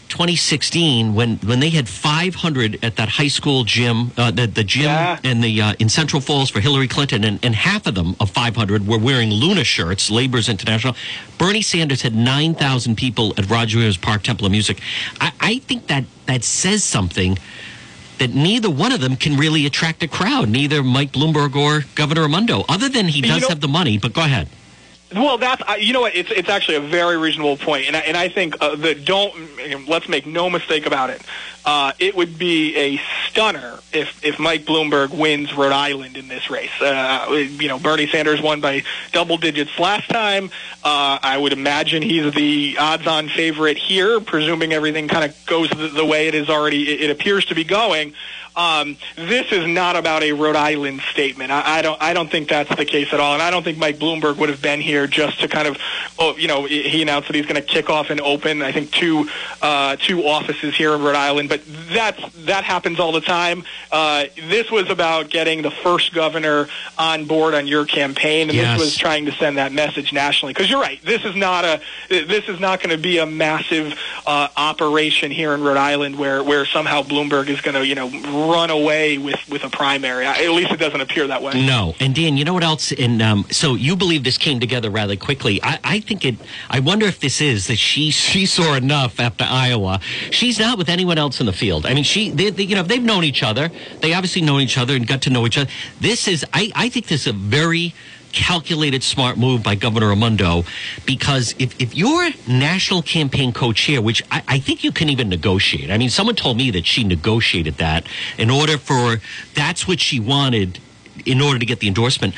2016 0.10 1.14
when 1.14 1.38
when 1.38 1.60
they 1.60 1.70
had 1.70 1.88
500 1.90 2.84
at 2.84 2.96
that 2.96 3.10
high 3.10 3.28
school 3.28 3.64
gym 3.64 4.12
uh, 4.18 4.32
the, 4.32 4.48
the 4.48 4.64
gym 4.64 4.84
Yeah. 4.84 5.20
and 5.24 5.44
the 5.44 5.62
uh, 5.62 5.74
in 5.80 5.90
central 5.90 6.22
falls 6.22 6.50
for 6.50 6.60
hillary 6.60 6.88
clinton 6.88 7.24
and, 7.24 7.40
and 7.44 7.54
half 7.56 7.88
of 7.88 7.96
them 7.96 8.16
of 8.20 8.30
500 8.30 8.88
were 8.88 8.98
wearing 8.98 9.30
LiUNA 9.30 9.66
shirts 9.66 10.10
labor's 10.10 10.50
international. 10.50 10.96
Bernie 11.38 11.62
sanders 11.62 12.02
had 12.02 12.16
9000 12.16 12.96
people 12.96 13.34
at 13.38 13.50
roger 13.50 13.78
Williams 13.78 13.98
park 13.98 14.24
temple 14.24 14.46
of 14.46 14.52
music. 14.52 14.80
I, 15.22 15.32
I 15.40 15.60
think 15.60 15.88
that 15.88 16.06
that 16.26 16.44
says 16.44 16.84
something 16.84 17.38
that 18.20 18.34
neither 18.34 18.70
one 18.70 18.92
of 18.92 19.00
them 19.02 19.16
can 19.16 19.38
really 19.38 19.66
attract 19.66 20.02
a 20.04 20.08
crowd 20.08 20.50
neither 20.50 20.82
mike 20.84 21.12
bloomberg 21.12 21.56
or 21.56 21.84
governor 21.96 22.22
raimondo 22.24 22.64
other 22.68 22.90
than 22.90 23.08
he 23.08 23.18
You 23.20 23.28
does 23.28 23.42
know- 23.44 23.50
have 23.50 23.62
the 23.62 23.68
money 23.68 23.98
but 23.98 24.14
go 24.14 24.22
ahead 24.22 24.48
Well, 25.14 25.38
that's 25.38 25.62
I- 25.68 25.78
you 25.78 25.94
know 25.94 26.02
what 26.02 26.16
it's 26.16 26.32
it's 26.32 26.50
actually 26.50 26.76
a 26.76 26.82
very 26.82 27.18
reasonable 27.18 27.56
point, 27.58 27.88
and 27.88 27.96
I, 27.96 28.00
and 28.00 28.18
I 28.18 28.28
think 28.28 28.56
uh, 28.62 28.76
that 28.76 29.06
don't 29.06 29.34
let's 29.88 30.10
make 30.10 30.26
no 30.26 30.50
mistake 30.50 30.86
about 30.86 31.10
it. 31.10 31.22
Uh, 31.66 31.92
it 32.00 32.16
would 32.16 32.38
be 32.38 32.76
a 32.76 33.00
stunner 33.28 33.80
if 33.94 34.24
if 34.24 34.38
Mike 34.40 34.66
Bloomberg 34.66 35.18
wins 35.18 35.54
Rhode 35.54 35.72
Island 35.72 36.18
in 36.18 36.28
this 36.28 36.50
race. 36.50 36.72
Uh, 36.82 37.26
you 37.32 37.68
know, 37.70 37.80
Bernie 37.80 38.08
Sanders 38.08 38.42
won 38.42 38.60
by 38.60 38.84
double 39.14 39.38
digits 39.38 39.78
last 39.80 40.10
time. 40.10 40.46
Uh, 40.84 41.20
I 41.22 41.38
would 41.38 41.54
imagine 41.54 42.02
he's 42.02 42.34
the 42.34 42.76
odds-on 42.80 43.30
favorite 43.30 43.78
here, 43.78 44.20
presuming 44.20 44.74
everything 44.74 45.08
kind 45.08 45.24
of 45.26 45.46
goes 45.46 45.70
the, 45.70 45.88
the 45.88 46.06
way 46.06 46.28
it 46.28 46.36
is 46.36 46.50
already. 46.50 46.90
It, 46.90 47.02
it 47.02 47.10
appears 47.12 47.46
to 47.46 47.56
be 47.56 47.64
going. 47.64 48.14
Um, 48.58 48.98
this 49.16 49.52
is 49.52 49.68
not 49.68 49.96
about 49.96 50.24
a 50.24 50.32
Rhode 50.34 50.56
Island 50.56 51.02
statement. 51.12 51.52
I, 51.52 51.78
I 51.78 51.82
don't. 51.84 52.02
I 52.02 52.14
don't 52.14 52.30
think 52.30 52.50
that's 52.50 52.76
the 52.76 52.86
case 52.86 53.14
at 53.14 53.20
all, 53.20 53.34
and 53.34 53.42
I 53.42 53.52
don't 53.52 53.62
think 53.64 53.78
Mike 53.78 53.98
Bloomberg 54.00 54.38
would 54.38 54.50
have 54.50 54.62
been 54.64 54.82
here 54.82 55.06
just 55.06 55.40
to 55.42 55.48
kind 55.48 55.68
of, 55.68 55.78
oh, 56.18 56.36
you 56.38 56.48
know, 56.48 56.66
he 56.66 57.02
announced 57.04 57.28
that 57.28 57.36
he's 57.36 57.46
going 57.46 57.56
to 57.56 57.62
kick 57.62 57.90
off 57.92 58.10
and 58.10 58.20
open. 58.20 58.64
I 58.64 58.72
think 58.72 58.90
two 58.92 59.30
uh, 59.62 59.96
two 60.00 60.26
offices 60.26 60.76
here 60.76 60.94
in 60.96 61.04
Rhode 61.04 61.16
Island, 61.16 61.50
but 61.50 61.62
that's 61.94 62.20
that 62.46 62.64
happens 62.64 63.00
all 63.00 63.12
the 63.12 63.22
time. 63.22 63.64
Uh, 63.92 64.26
this 64.50 64.72
was 64.72 64.90
about 64.90 65.30
getting 65.30 65.62
the 65.62 65.72
first 65.72 66.12
governor 66.14 66.68
on 66.98 67.26
board 67.26 67.54
on 67.54 67.68
your 67.68 67.86
campaign, 67.86 68.50
and 68.50 68.58
Yes. 68.58 68.80
this 68.80 68.88
was 68.88 68.98
trying 68.98 69.26
to 69.28 69.32
send 69.34 69.58
that 69.60 69.72
message 69.72 70.12
nationally. 70.12 70.54
Because 70.54 70.68
you're 70.68 70.82
right, 70.82 71.00
this 71.06 71.24
is 71.26 71.36
not 71.36 71.64
a 71.64 71.80
this 72.10 72.50
is 72.50 72.60
not 72.60 72.80
going 72.82 72.90
to 72.90 73.02
be 73.02 73.20
a 73.20 73.26
massive 73.28 73.94
uh, 74.26 74.48
operation 74.58 75.30
here 75.30 75.54
in 75.54 75.62
Rhode 75.62 75.78
Island 75.78 76.18
where 76.18 76.44
where 76.44 76.66
somehow 76.66 77.04
Bloomberg 77.04 77.50
is 77.50 77.62
going 77.62 77.76
to 77.76 77.86
you 77.86 77.94
know 77.94 78.10
run 78.50 78.70
away 78.70 79.18
with 79.18 79.40
with 79.50 79.64
a 79.64 79.70
primary. 79.70 80.26
At 80.26 80.50
least 80.52 80.72
it 80.72 80.78
doesn't 80.78 81.02
appear 81.02 81.28
that 81.28 81.42
way. 81.42 81.66
No, 81.66 81.96
and 82.00 82.14
Dan, 82.16 82.38
you 82.38 82.46
know 82.46 82.54
what 82.54 82.64
else? 82.64 82.92
And 82.92 83.22
um, 83.22 83.46
so 83.52 83.76
you 83.76 83.96
believe 83.96 84.24
this 84.24 84.38
came 84.38 84.60
together 84.60 84.90
rather 84.90 85.16
quickly. 85.16 85.62
I, 85.64 85.80
I 85.84 86.00
think 86.00 86.26
it. 86.26 86.36
I 86.70 86.80
wonder 86.80 87.06
if 87.06 87.20
this 87.20 87.42
is 87.42 87.68
that 87.68 87.78
she 87.78 88.12
she 88.12 88.46
saw 88.46 88.76
enough 88.76 89.20
after 89.20 89.46
Iowa. 89.48 90.00
She's 90.32 90.60
not 90.60 90.78
with 90.78 90.90
anyone 90.90 91.18
else 91.18 91.40
in 91.40 91.46
the 91.46 91.54
field. 91.54 91.86
I 91.86 91.94
mean, 91.94 92.04
she 92.04 92.30
they, 92.30 92.50
they, 92.50 92.64
you 92.64 92.76
know 92.76 92.84
they've 92.84 93.04
known 93.04 93.24
each 93.24 93.44
other. 93.44 93.70
They 94.02 94.14
obviously 94.14 94.42
know 94.42 94.60
each 94.60 94.78
other 94.78 94.96
and 94.96 95.06
got 95.06 95.22
to 95.24 95.30
know 95.30 95.46
each 95.46 95.58
other. 95.58 95.70
This 96.00 96.28
is 96.28 96.46
I 96.54 96.72
I 96.76 96.90
think 96.90 97.08
this 97.08 97.22
is 97.22 97.28
a 97.28 97.34
very 97.34 97.94
calculated 98.38 99.02
smart 99.02 99.36
move 99.36 99.64
by 99.64 99.74
Governor 99.74 100.10
Raimondo 100.10 100.64
because 101.08 101.56
if, 101.58 101.82
if 101.82 101.96
you're 101.96 102.30
national 102.48 103.02
campaign 103.02 103.52
co-chair, 103.52 104.00
which 104.00 104.22
I, 104.30 104.44
I 104.48 104.60
think 104.60 104.84
you 104.84 104.92
can 104.92 105.10
even 105.10 105.28
negotiate. 105.28 105.90
I 105.90 105.98
mean, 105.98 106.12
someone 106.12 106.36
told 106.36 106.56
me 106.56 106.70
that 106.70 106.86
she 106.86 107.04
negotiated 107.04 107.78
that 107.78 108.06
in 108.38 108.52
order 108.52 108.78
for 108.78 109.20
that's 109.56 109.88
what 109.88 110.00
she 110.00 110.20
wanted 110.20 110.80
in 111.26 111.42
order 111.42 111.60
to 111.60 111.66
get 111.66 111.80
the 111.80 111.88
endorsement. 111.88 112.34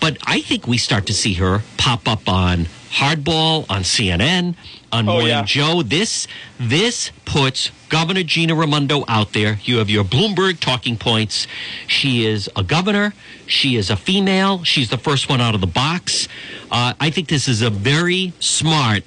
But 0.00 0.18
I 0.26 0.40
think 0.40 0.66
we 0.66 0.78
start 0.78 1.06
to 1.06 1.12
see 1.14 1.34
her 1.34 1.62
pop 1.76 2.08
up 2.08 2.28
on 2.28 2.66
Hardball, 2.90 3.66
on 3.68 3.82
CNN, 3.82 4.54
on 4.92 5.08
Oh, 5.08 5.12
Morning 5.14 5.28
yeah. 5.28 5.42
Joe. 5.44 5.82
This 5.82 6.28
this 6.60 7.10
puts 7.24 7.70
Governor 7.88 8.22
Gina 8.22 8.54
Raimondo 8.54 9.04
out 9.08 9.32
there. 9.32 9.58
You 9.64 9.78
have 9.78 9.90
your 9.90 10.04
Bloomberg 10.04 10.60
talking 10.60 10.96
points. 10.96 11.46
She 11.88 12.24
is 12.24 12.48
a 12.54 12.62
governor. 12.62 13.12
She 13.46 13.74
is 13.76 13.90
a 13.90 13.96
female. 13.96 14.62
She's 14.62 14.90
the 14.90 14.98
first 14.98 15.28
one 15.28 15.40
out 15.40 15.54
of 15.56 15.60
the 15.60 15.66
box. 15.66 16.28
Uh, 16.70 16.94
I 17.00 17.10
think 17.10 17.28
this 17.28 17.48
is 17.48 17.62
a 17.62 17.70
very 17.70 18.32
smart, 18.38 19.02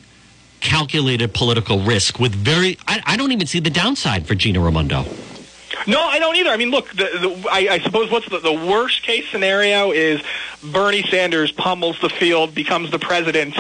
calculated 0.60 1.34
political 1.34 1.80
risk 1.80 2.20
with 2.20 2.34
very. 2.36 2.78
I, 2.88 3.02
I 3.06 3.18
don't 3.18 3.32
even 3.32 3.48
see 3.48 3.60
the 3.62 3.70
downside 3.70 4.28
for 4.28 4.36
Gina 4.36 4.60
Raimondo. 4.60 5.06
No, 5.86 6.02
I 6.02 6.20
don't 6.20 6.36
either. 6.36 6.50
I 6.50 6.58
mean, 6.58 6.72
look, 6.72 6.90
the, 6.90 6.96
the, 7.22 7.48
I, 7.52 7.68
I 7.74 7.80
suppose 7.80 8.10
what's 8.10 8.28
the, 8.30 8.40
the 8.40 8.54
worst 8.54 9.04
case 9.04 9.26
scenario 9.30 9.92
is 9.92 10.22
Bernie 10.64 11.04
Sanders 11.04 11.52
pummels 11.52 12.00
the 12.02 12.10
field, 12.10 12.56
becomes 12.56 12.90
the 12.92 13.00
president, 13.00 13.56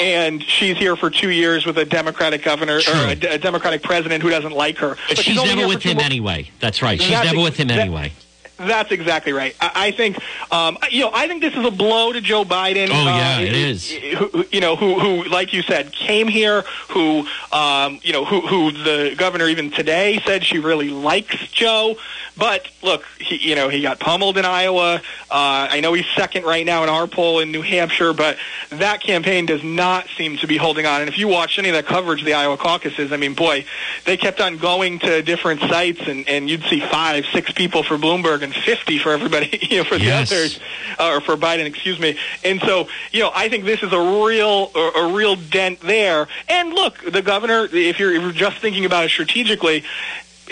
and 0.00 0.42
she's 0.42 0.76
here 0.76 0.96
for 0.96 1.08
two 1.10 1.30
years 1.30 1.64
with 1.64 1.78
a 1.78 1.84
Democratic 1.84 2.42
governor 2.42 2.80
True. 2.80 2.94
or 2.94 3.06
a, 3.08 3.34
a 3.34 3.38
Democratic 3.38 3.82
president 3.82 4.22
who 4.22 4.30
doesn't 4.30 4.52
like 4.52 4.76
her. 4.78 4.96
But, 5.08 5.18
she's, 5.18 5.38
only 5.38 5.50
never 5.50 5.60
here 5.60 5.68
with 5.68 5.82
him 5.82 5.96
more- 5.96 6.04
anyway. 6.04 6.50
That's 6.60 6.82
right. 6.82 7.00
She's 7.00 7.10
That's 7.10 7.24
never 7.26 7.38
ex- 7.38 7.44
with 7.44 7.56
him 7.56 7.68
that- 7.68 7.78
anyway. 7.78 8.12
That's 8.58 8.92
exactly 8.92 9.32
right. 9.32 9.56
I, 9.60 9.70
I 9.74 9.90
think, 9.90 10.18
um, 10.52 10.78
you 10.90 11.00
know, 11.00 11.10
I 11.12 11.26
think 11.26 11.42
this 11.42 11.54
is 11.54 11.64
a 11.64 11.70
blow 11.70 12.12
to 12.12 12.20
Joe 12.20 12.44
Biden. 12.44 12.88
Oh, 12.90 13.04
yeah, 13.04 13.36
uh, 13.38 13.40
it 13.40 13.54
is. 13.54 13.90
Who, 13.90 14.44
you 14.52 14.60
know, 14.60 14.76
who, 14.76 14.98
who, 15.00 15.24
like 15.24 15.52
you 15.52 15.62
said, 15.62 15.92
came 15.92 16.28
here. 16.28 16.62
Who, 16.90 17.26
um, 17.52 17.98
you 18.02 18.12
know, 18.12 18.24
who, 18.24 18.40
who 18.40 18.70
the 18.70 19.14
governor 19.16 19.48
even 19.48 19.70
today 19.70 20.20
said 20.24 20.44
she 20.44 20.58
really 20.58 20.90
likes 20.90 21.36
Joe. 21.48 21.96
But 22.36 22.66
look, 22.82 23.04
he, 23.20 23.36
you 23.50 23.54
know, 23.54 23.68
he 23.68 23.82
got 23.82 24.00
pummeled 24.00 24.38
in 24.38 24.44
Iowa. 24.44 24.96
Uh, 25.30 25.68
I 25.70 25.80
know 25.80 25.92
he's 25.92 26.06
second 26.16 26.44
right 26.44 26.64
now 26.64 26.82
in 26.82 26.88
our 26.88 27.06
poll 27.06 27.40
in 27.40 27.52
New 27.52 27.62
Hampshire, 27.62 28.12
but 28.14 28.38
that 28.70 29.02
campaign 29.02 29.44
does 29.46 29.62
not 29.62 30.06
seem 30.16 30.38
to 30.38 30.46
be 30.46 30.56
holding 30.56 30.86
on. 30.86 31.00
And 31.02 31.10
if 31.10 31.18
you 31.18 31.28
watched 31.28 31.58
any 31.58 31.68
of 31.68 31.74
that 31.74 31.86
coverage 31.86 32.20
of 32.20 32.26
the 32.26 32.34
Iowa 32.34 32.56
caucuses, 32.56 33.12
I 33.12 33.16
mean, 33.18 33.34
boy, 33.34 33.66
they 34.06 34.16
kept 34.16 34.40
on 34.40 34.56
going 34.56 34.98
to 35.00 35.22
different 35.22 35.60
sites, 35.60 36.00
and, 36.06 36.26
and 36.28 36.48
you'd 36.48 36.62
see 36.64 36.80
five, 36.80 37.24
six 37.32 37.52
people 37.52 37.82
for 37.82 37.96
Bloomberg 37.98 38.42
and 38.42 38.54
50 38.54 38.98
for 38.98 39.12
everybody, 39.12 39.58
you 39.70 39.78
know, 39.78 39.84
for 39.84 39.96
Yes. 39.96 40.30
the 40.30 40.36
others, 40.36 40.60
uh, 40.98 41.16
or 41.16 41.20
for 41.20 41.36
Biden, 41.36 41.66
excuse 41.66 41.98
me. 42.00 42.18
And 42.44 42.60
so, 42.62 42.88
you 43.12 43.20
know, 43.20 43.30
I 43.34 43.48
think 43.50 43.64
this 43.64 43.82
is 43.82 43.92
a 43.92 44.00
real, 44.24 44.70
a, 44.74 44.78
a 44.96 45.12
real 45.12 45.36
dent 45.36 45.80
there. 45.80 46.28
And 46.48 46.70
look, 46.72 46.98
the 47.10 47.22
governor, 47.22 47.68
if 47.70 47.98
you're, 47.98 48.12
if 48.14 48.22
you're 48.22 48.32
just 48.32 48.56
thinking 48.58 48.84
about 48.86 49.04
it 49.04 49.10
strategically, 49.10 49.84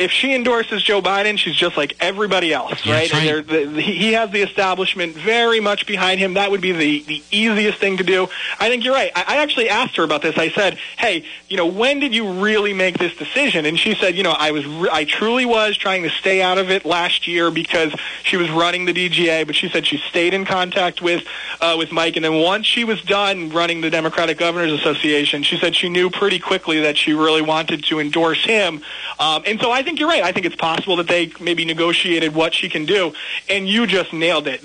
if 0.01 0.11
she 0.11 0.35
endorses 0.35 0.83
Joe 0.83 1.03
Biden, 1.03 1.39
she's 1.39 1.55
just 1.55 1.77
like 1.77 1.95
everybody 2.01 2.55
else, 2.55 2.87
right? 2.87 3.13
right. 3.13 3.47
The, 3.47 3.67
he 3.81 4.01
he 4.01 4.13
has 4.15 4.31
the 4.31 4.41
establishment 4.41 5.15
very 5.15 5.61
much 5.61 5.87
behind 5.87 6.19
him. 6.19 6.35
That 6.35 6.51
would 6.51 6.63
be 6.63 6.73
the, 6.73 7.03
the 7.03 7.23
easiest 7.31 7.79
thing 7.79 7.99
to 7.99 8.05
do. 8.05 8.29
I 8.59 8.69
think 8.69 8.83
you're 8.83 8.95
right. 8.95 9.13
I, 9.15 9.25
I 9.29 9.43
actually 9.43 9.69
asked 9.69 9.97
her 9.97 10.03
about 10.03 10.23
this. 10.23 10.39
I 10.39 10.49
said, 10.51 10.79
"Hey, 10.99 11.25
you 11.49 11.59
know, 11.59 11.67
when 11.67 12.01
did 12.01 12.15
you 12.15 12.33
really 12.33 12.73
make 12.73 12.99
this 12.99 13.15
decision?" 13.17 13.67
And 13.67 13.79
she 13.79 13.95
said, 13.95 14.17
"You 14.17 14.23
know, 14.23 14.33
I 14.33 14.53
was, 14.53 14.67
re- 14.67 14.89
I 14.91 15.05
truly 15.05 15.45
was 15.45 15.77
trying 15.77 16.03
to 16.05 16.11
stay 16.11 16.41
out 16.41 16.57
of 16.57 16.71
it 16.71 16.87
last 16.87 17.29
year 17.29 17.51
because 17.51 17.95
she 18.23 18.39
was 18.39 18.51
running 18.51 18.87
the 18.87 18.95
DGA, 18.95 19.47
but 19.47 19.55
she 19.55 19.69
said 19.69 19.87
she 19.87 19.99
stayed 19.99 20.33
in 20.33 20.47
contact 20.47 21.03
with, 21.03 21.27
uh, 21.61 21.75
with 21.77 21.93
Mike, 21.93 22.17
and 22.17 22.25
then 22.25 22.41
once 22.41 22.65
she 22.65 22.85
was 22.85 23.03
done 23.03 23.51
running 23.51 23.83
the 23.83 23.91
Democratic 23.91 24.39
Governors 24.39 24.73
Association, 24.73 25.43
she 25.43 25.59
said 25.59 25.77
she 25.77 25.91
knew 25.91 26.09
pretty 26.09 26.39
quickly 26.39 26.81
that 26.81 26.97
she 26.97 27.13
really 27.13 27.43
wanted 27.43 27.85
to 27.85 28.01
endorse 28.01 28.43
him. 28.45 28.83
Um, 29.19 29.43
and 29.47 29.61
so 29.61 29.71
I 29.71 29.83
think 29.83 29.90
you're 29.99 30.09
right. 30.09 30.23
I 30.23 30.33
think 30.33 30.47
it's 30.47 30.57
possible 30.57 30.97
that 30.97 31.09
they 31.09 31.33
maybe 31.41 31.65
negotiated 31.65 32.35
what 32.35 32.55
she 32.55 32.69
can 32.69 32.87
do, 32.87 33.13
and 33.49 33.69
you 33.69 33.87
just 33.87 34.13
nailed 34.13 34.47
it. 34.47 34.61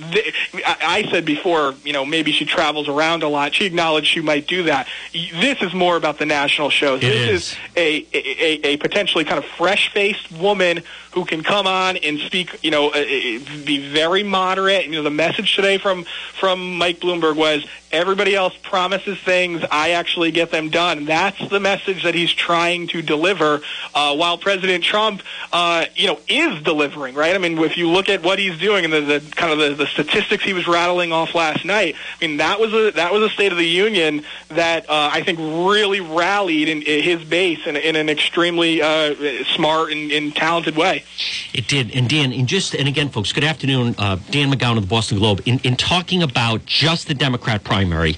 I 0.65 1.05
I 1.05 1.11
said 1.11 1.25
before, 1.25 1.73
you 1.83 1.93
know, 1.93 2.05
maybe 2.05 2.31
she 2.31 2.45
travels 2.45 2.87
around 2.87 3.23
a 3.23 3.27
lot. 3.27 3.53
She 3.53 3.65
acknowledged 3.65 4.07
she 4.07 4.21
might 4.21 4.47
do 4.47 4.63
that. 4.63 4.87
This 5.13 5.61
is 5.61 5.73
more 5.73 5.97
about 5.97 6.19
the 6.19 6.25
national 6.25 6.69
shows. 6.69 7.03
It 7.03 7.09
this 7.09 7.29
is. 7.29 7.55
a, 7.75 8.05
a, 8.13 8.67
a 8.73 8.77
potentially 8.77 9.25
kind 9.25 9.37
of 9.37 9.45
fresh-faced 9.45 10.31
woman 10.33 10.83
who 11.15 11.23
can 11.23 11.43
come 11.43 11.65
on 11.65 11.95
and 11.95 12.19
speak, 12.19 12.59
you 12.61 12.69
know, 12.69 12.89
uh, 12.89 12.97
uh, 12.97 13.39
be 13.65 13.89
very 13.89 14.21
moderate. 14.21 14.85
You 14.85 14.91
know, 14.91 15.03
the 15.03 15.09
message 15.09 15.55
today 15.55 15.77
from 15.77 16.03
from 16.37 16.77
Mike 16.77 16.99
Bloomberg 16.99 17.37
was 17.37 17.65
everybody 17.95 18.35
else 18.35 18.53
promises 18.61 19.17
things, 19.19 19.63
I 19.71 19.91
actually 19.91 20.31
get 20.31 20.51
them 20.51 20.69
done. 20.69 21.05
That's 21.05 21.49
the 21.49 21.61
message 21.61 22.03
that 22.03 22.13
he's 22.13 22.31
trying 22.31 22.87
to 22.87 23.01
deliver. 23.01 23.61
Uh, 23.93 24.15
while 24.15 24.37
President 24.37 24.83
Trump, 24.83 25.23
uh, 25.53 25.85
you 25.95 26.07
know, 26.07 26.19
is 26.27 26.61
delivering, 26.63 27.15
right? 27.15 27.33
I 27.33 27.37
mean, 27.37 27.57
if 27.59 27.77
you 27.77 27.89
look 27.89 28.09
at 28.09 28.21
what 28.21 28.37
he's 28.37 28.59
doing 28.59 28.83
and 28.83 28.93
the, 28.93 29.01
the 29.01 29.35
kind 29.35 29.53
of 29.53 29.59
the, 29.59 29.73
the 29.75 29.87
statistics 29.87 30.43
he 30.43 30.51
was 30.51 30.67
rattling 30.67 31.13
off 31.13 31.33
last 31.33 31.63
night, 31.63 31.95
I 32.21 32.27
mean, 32.27 32.37
that 32.37 32.59
was 32.59 32.73
a 32.73 32.91
that 32.91 33.13
was 33.13 33.23
a 33.23 33.29
State 33.29 33.53
of 33.53 33.57
the 33.57 33.67
Union 33.67 34.23
that 34.49 34.89
uh, 34.89 35.09
I 35.13 35.23
think 35.23 35.39
really 35.39 36.01
rallied 36.01 36.67
in, 36.67 36.81
in 36.81 37.01
his 37.01 37.23
base 37.23 37.65
in, 37.65 37.77
in 37.77 37.95
an 37.95 38.09
extremely 38.09 38.81
uh, 38.81 39.43
smart 39.55 39.93
and, 39.93 40.11
and 40.11 40.35
talented 40.35 40.75
way. 40.75 41.04
It 41.53 41.67
did. 41.67 41.95
And 41.95 42.09
Dan, 42.09 42.31
and 42.33 42.47
just, 42.47 42.73
and 42.75 42.87
again, 42.87 43.09
folks, 43.09 43.31
good 43.31 43.43
afternoon. 43.43 43.95
Uh, 43.97 44.17
Dan 44.31 44.51
McGowan 44.51 44.77
of 44.77 44.83
the 44.83 44.87
Boston 44.89 45.17
Globe. 45.17 45.41
In, 45.45 45.59
in 45.63 45.75
talking 45.75 46.21
about 46.23 46.65
just 46.65 47.07
the 47.07 47.13
Democrat 47.13 47.63
primary, 47.63 48.15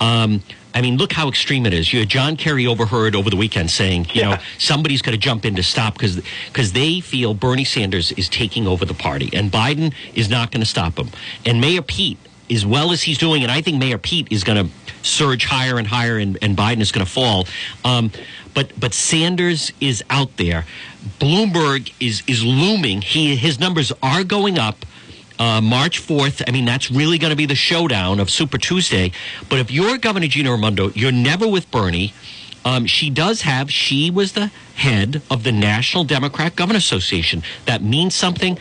um, 0.00 0.42
I 0.74 0.80
mean, 0.82 0.96
look 0.96 1.12
how 1.12 1.28
extreme 1.28 1.66
it 1.66 1.74
is. 1.74 1.92
You 1.92 2.00
had 2.00 2.08
John 2.08 2.36
Kerry 2.36 2.66
overheard 2.66 3.16
over 3.16 3.30
the 3.30 3.36
weekend 3.36 3.70
saying, 3.70 4.06
you 4.12 4.22
know, 4.22 4.30
Yeah. 4.30 4.42
somebody's 4.58 5.02
got 5.02 5.10
to 5.12 5.16
jump 5.16 5.44
in 5.44 5.56
to 5.56 5.62
stop 5.62 5.94
because 5.94 6.20
because 6.46 6.72
they 6.72 7.00
feel 7.00 7.34
Bernie 7.34 7.64
Sanders 7.64 8.12
is 8.12 8.28
taking 8.28 8.66
over 8.66 8.84
the 8.84 8.94
party 8.94 9.30
and 9.32 9.50
Biden 9.50 9.92
is 10.14 10.28
not 10.28 10.50
going 10.52 10.60
to 10.60 10.66
stop 10.66 10.98
him. 10.98 11.08
And 11.44 11.60
Mayor 11.60 11.82
Pete, 11.82 12.18
as 12.50 12.64
well 12.64 12.92
as 12.92 13.02
he's 13.02 13.18
doing, 13.18 13.42
and 13.42 13.50
I 13.50 13.60
think 13.60 13.78
Mayor 13.78 13.98
Pete 13.98 14.28
is 14.30 14.44
going 14.44 14.66
to 14.66 14.72
surge 15.02 15.44
higher 15.46 15.78
and 15.78 15.86
higher, 15.86 16.18
and, 16.18 16.38
and 16.42 16.56
Biden 16.56 16.80
is 16.80 16.92
going 16.92 17.04
to 17.04 17.10
fall. 17.10 17.46
Um, 17.84 18.10
but 18.54 18.78
but 18.78 18.94
Sanders 18.94 19.72
is 19.80 20.04
out 20.10 20.36
there. 20.36 20.64
Bloomberg 21.20 21.92
is 22.00 22.22
is 22.26 22.44
looming. 22.44 23.02
He 23.02 23.36
his 23.36 23.58
numbers 23.58 23.92
are 24.02 24.24
going 24.24 24.58
up. 24.58 24.84
Uh, 25.38 25.60
March 25.60 26.02
4th, 26.04 26.42
I 26.48 26.50
mean, 26.50 26.64
that's 26.64 26.90
really 26.90 27.16
going 27.16 27.30
to 27.30 27.36
be 27.36 27.46
the 27.46 27.54
showdown 27.54 28.18
of 28.18 28.28
Super 28.28 28.58
Tuesday. 28.58 29.12
But 29.48 29.60
if 29.60 29.70
you're 29.70 29.96
Governor 29.96 30.26
Gina 30.26 30.50
Raimondo, 30.50 30.90
you're 30.96 31.12
never 31.12 31.46
with 31.46 31.70
Bernie. 31.70 32.12
Um, 32.64 32.86
she 32.86 33.08
does 33.08 33.42
have, 33.42 33.70
she 33.70 34.10
was 34.10 34.32
the 34.32 34.50
head 34.74 35.22
of 35.30 35.44
the 35.44 35.52
National 35.52 36.02
Democrat 36.02 36.56
Governor 36.56 36.78
Association. 36.78 37.44
That 37.66 37.82
means 37.82 38.16
something. 38.16 38.58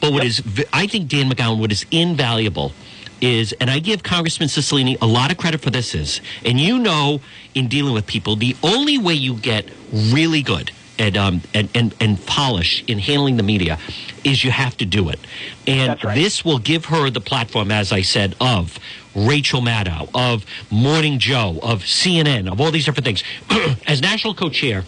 But 0.00 0.14
what 0.14 0.24
is, 0.24 0.42
I 0.72 0.86
think, 0.86 1.08
Dan 1.08 1.30
McGowan, 1.30 1.58
what 1.58 1.70
is 1.70 1.84
invaluable 1.90 2.72
is, 3.20 3.52
and 3.60 3.70
I 3.70 3.78
give 3.78 4.02
Congressman 4.02 4.48
Cicilline 4.48 4.96
a 5.00 5.06
lot 5.06 5.30
of 5.30 5.36
credit 5.36 5.60
for 5.60 5.70
this 5.70 5.94
is, 5.94 6.20
and 6.44 6.58
you 6.58 6.78
know, 6.78 7.20
in 7.54 7.68
dealing 7.68 7.94
with 7.94 8.06
people, 8.06 8.36
the 8.36 8.56
only 8.62 8.98
way 8.98 9.14
you 9.14 9.34
get 9.34 9.68
really 9.92 10.42
good 10.42 10.72
and 10.98 11.16
um, 11.16 11.42
and, 11.52 11.68
and 11.74 11.94
and 12.00 12.24
polish 12.26 12.84
in 12.86 12.98
handling 12.98 13.36
the 13.36 13.42
media 13.42 13.78
is 14.24 14.44
you 14.44 14.50
have 14.50 14.76
to 14.78 14.84
do 14.84 15.08
it, 15.08 15.20
and 15.66 16.02
right. 16.02 16.14
this 16.14 16.44
will 16.44 16.58
give 16.58 16.86
her 16.86 17.10
the 17.10 17.20
platform, 17.20 17.70
as 17.70 17.92
I 17.92 18.02
said, 18.02 18.34
of 18.40 18.78
Rachel 19.14 19.60
Maddow, 19.60 20.08
of 20.14 20.44
Morning 20.70 21.18
Joe, 21.18 21.58
of 21.62 21.82
CNN, 21.82 22.50
of 22.50 22.60
all 22.60 22.70
these 22.70 22.84
different 22.84 23.04
things. 23.04 23.22
as 23.86 24.00
national 24.00 24.34
co-chair, 24.34 24.84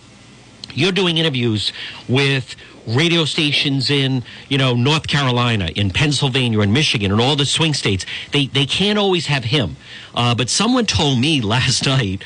you're 0.75 0.93
doing 0.93 1.19
interviews 1.19 1.73
with 2.09 2.57
radio 2.87 3.25
stations 3.25 3.91
in 3.91 4.23
you 4.49 4.59
know 4.59 4.75
North 4.75 5.07
Carolina, 5.07 5.71
in 5.75 5.91
Pennsylvania, 5.91 6.61
in 6.61 6.73
Michigan, 6.73 7.13
and 7.13 7.21
all 7.21 7.37
the 7.37 7.47
swing 7.47 7.75
states. 7.75 8.07
They 8.33 8.47
they 8.47 8.67
can't 8.67 8.99
always 8.99 9.27
have 9.27 9.45
him, 9.45 9.77
uh, 10.15 10.35
but 10.35 10.49
someone 10.49 10.87
told 10.87 11.19
me 11.19 11.41
last 11.57 11.87
night, 11.87 12.23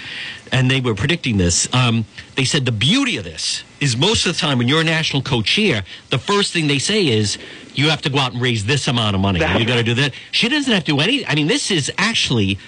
and 0.52 0.70
they 0.70 0.80
were 0.80 0.94
predicting 0.94 1.36
this. 1.36 1.72
Um, 1.74 2.04
they 2.36 2.44
said 2.44 2.64
the 2.64 2.72
beauty 2.72 3.16
of 3.16 3.24
this 3.24 3.64
is 3.80 3.96
most 3.96 4.26
of 4.26 4.34
the 4.34 4.38
time 4.38 4.58
when 4.58 4.68
you're 4.68 4.82
a 4.82 4.84
national 4.84 5.22
co-chair, 5.22 5.84
the 6.10 6.18
first 6.18 6.52
thing 6.52 6.66
they 6.66 6.78
say 6.78 7.06
is 7.08 7.38
you 7.74 7.88
have 7.88 8.02
to 8.02 8.10
go 8.10 8.18
out 8.18 8.32
and 8.32 8.42
raise 8.42 8.66
this 8.66 8.88
amount 8.88 9.14
of 9.14 9.22
money. 9.22 9.38
You 9.58 9.66
got 9.66 9.76
to 9.76 9.82
do 9.82 9.94
that. 9.94 10.12
She 10.32 10.48
doesn't 10.48 10.72
have 10.72 10.84
to 10.84 10.92
do 10.92 11.00
any. 11.00 11.26
I 11.26 11.34
mean, 11.34 11.46
this 11.46 11.70
is 11.70 11.90
actually 11.96 12.58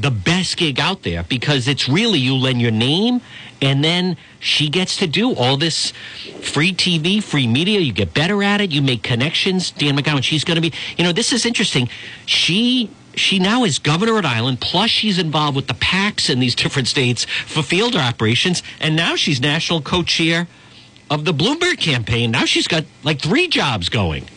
the 0.00 0.10
best 0.10 0.56
gig 0.56 0.80
out 0.80 1.02
there 1.02 1.22
because 1.24 1.68
it's 1.68 1.88
really 1.88 2.18
you 2.18 2.34
lend 2.34 2.60
your 2.60 2.70
name 2.70 3.20
and 3.60 3.84
then 3.84 4.16
she 4.38 4.68
gets 4.68 4.96
to 4.96 5.06
do 5.06 5.34
all 5.34 5.56
this 5.56 5.92
free 6.40 6.72
TV, 6.72 7.22
free 7.22 7.46
media. 7.46 7.80
You 7.80 7.92
get 7.92 8.14
better 8.14 8.42
at 8.42 8.60
it. 8.60 8.70
You 8.70 8.80
make 8.80 9.02
connections. 9.02 9.70
Dan 9.70 9.96
McGowan, 9.96 10.22
she's 10.22 10.44
going 10.44 10.56
to 10.56 10.62
be, 10.62 10.72
you 10.96 11.04
know, 11.04 11.12
this 11.12 11.32
is 11.32 11.46
interesting. 11.46 11.88
She. 12.26 12.90
She 13.16 13.40
now 13.40 13.64
is 13.64 13.80
governor 13.80 14.18
at 14.18 14.24
Island, 14.24 14.60
plus 14.60 14.88
she's 14.88 15.18
involved 15.18 15.56
with 15.56 15.66
the 15.66 15.74
PACs 15.74 16.30
in 16.30 16.38
these 16.38 16.54
different 16.54 16.86
states 16.86 17.24
for 17.24 17.60
field 17.60 17.96
operations, 17.96 18.62
and 18.80 18.94
now 18.94 19.16
she's 19.16 19.40
national 19.40 19.82
co-chair 19.82 20.46
of 21.10 21.24
the 21.24 21.32
Bloomberg 21.32 21.80
campaign. 21.80 22.30
Now 22.30 22.44
she's 22.44 22.68
got 22.68 22.84
like 23.02 23.20
three 23.20 23.48
jobs 23.48 23.88
going. 23.88 24.28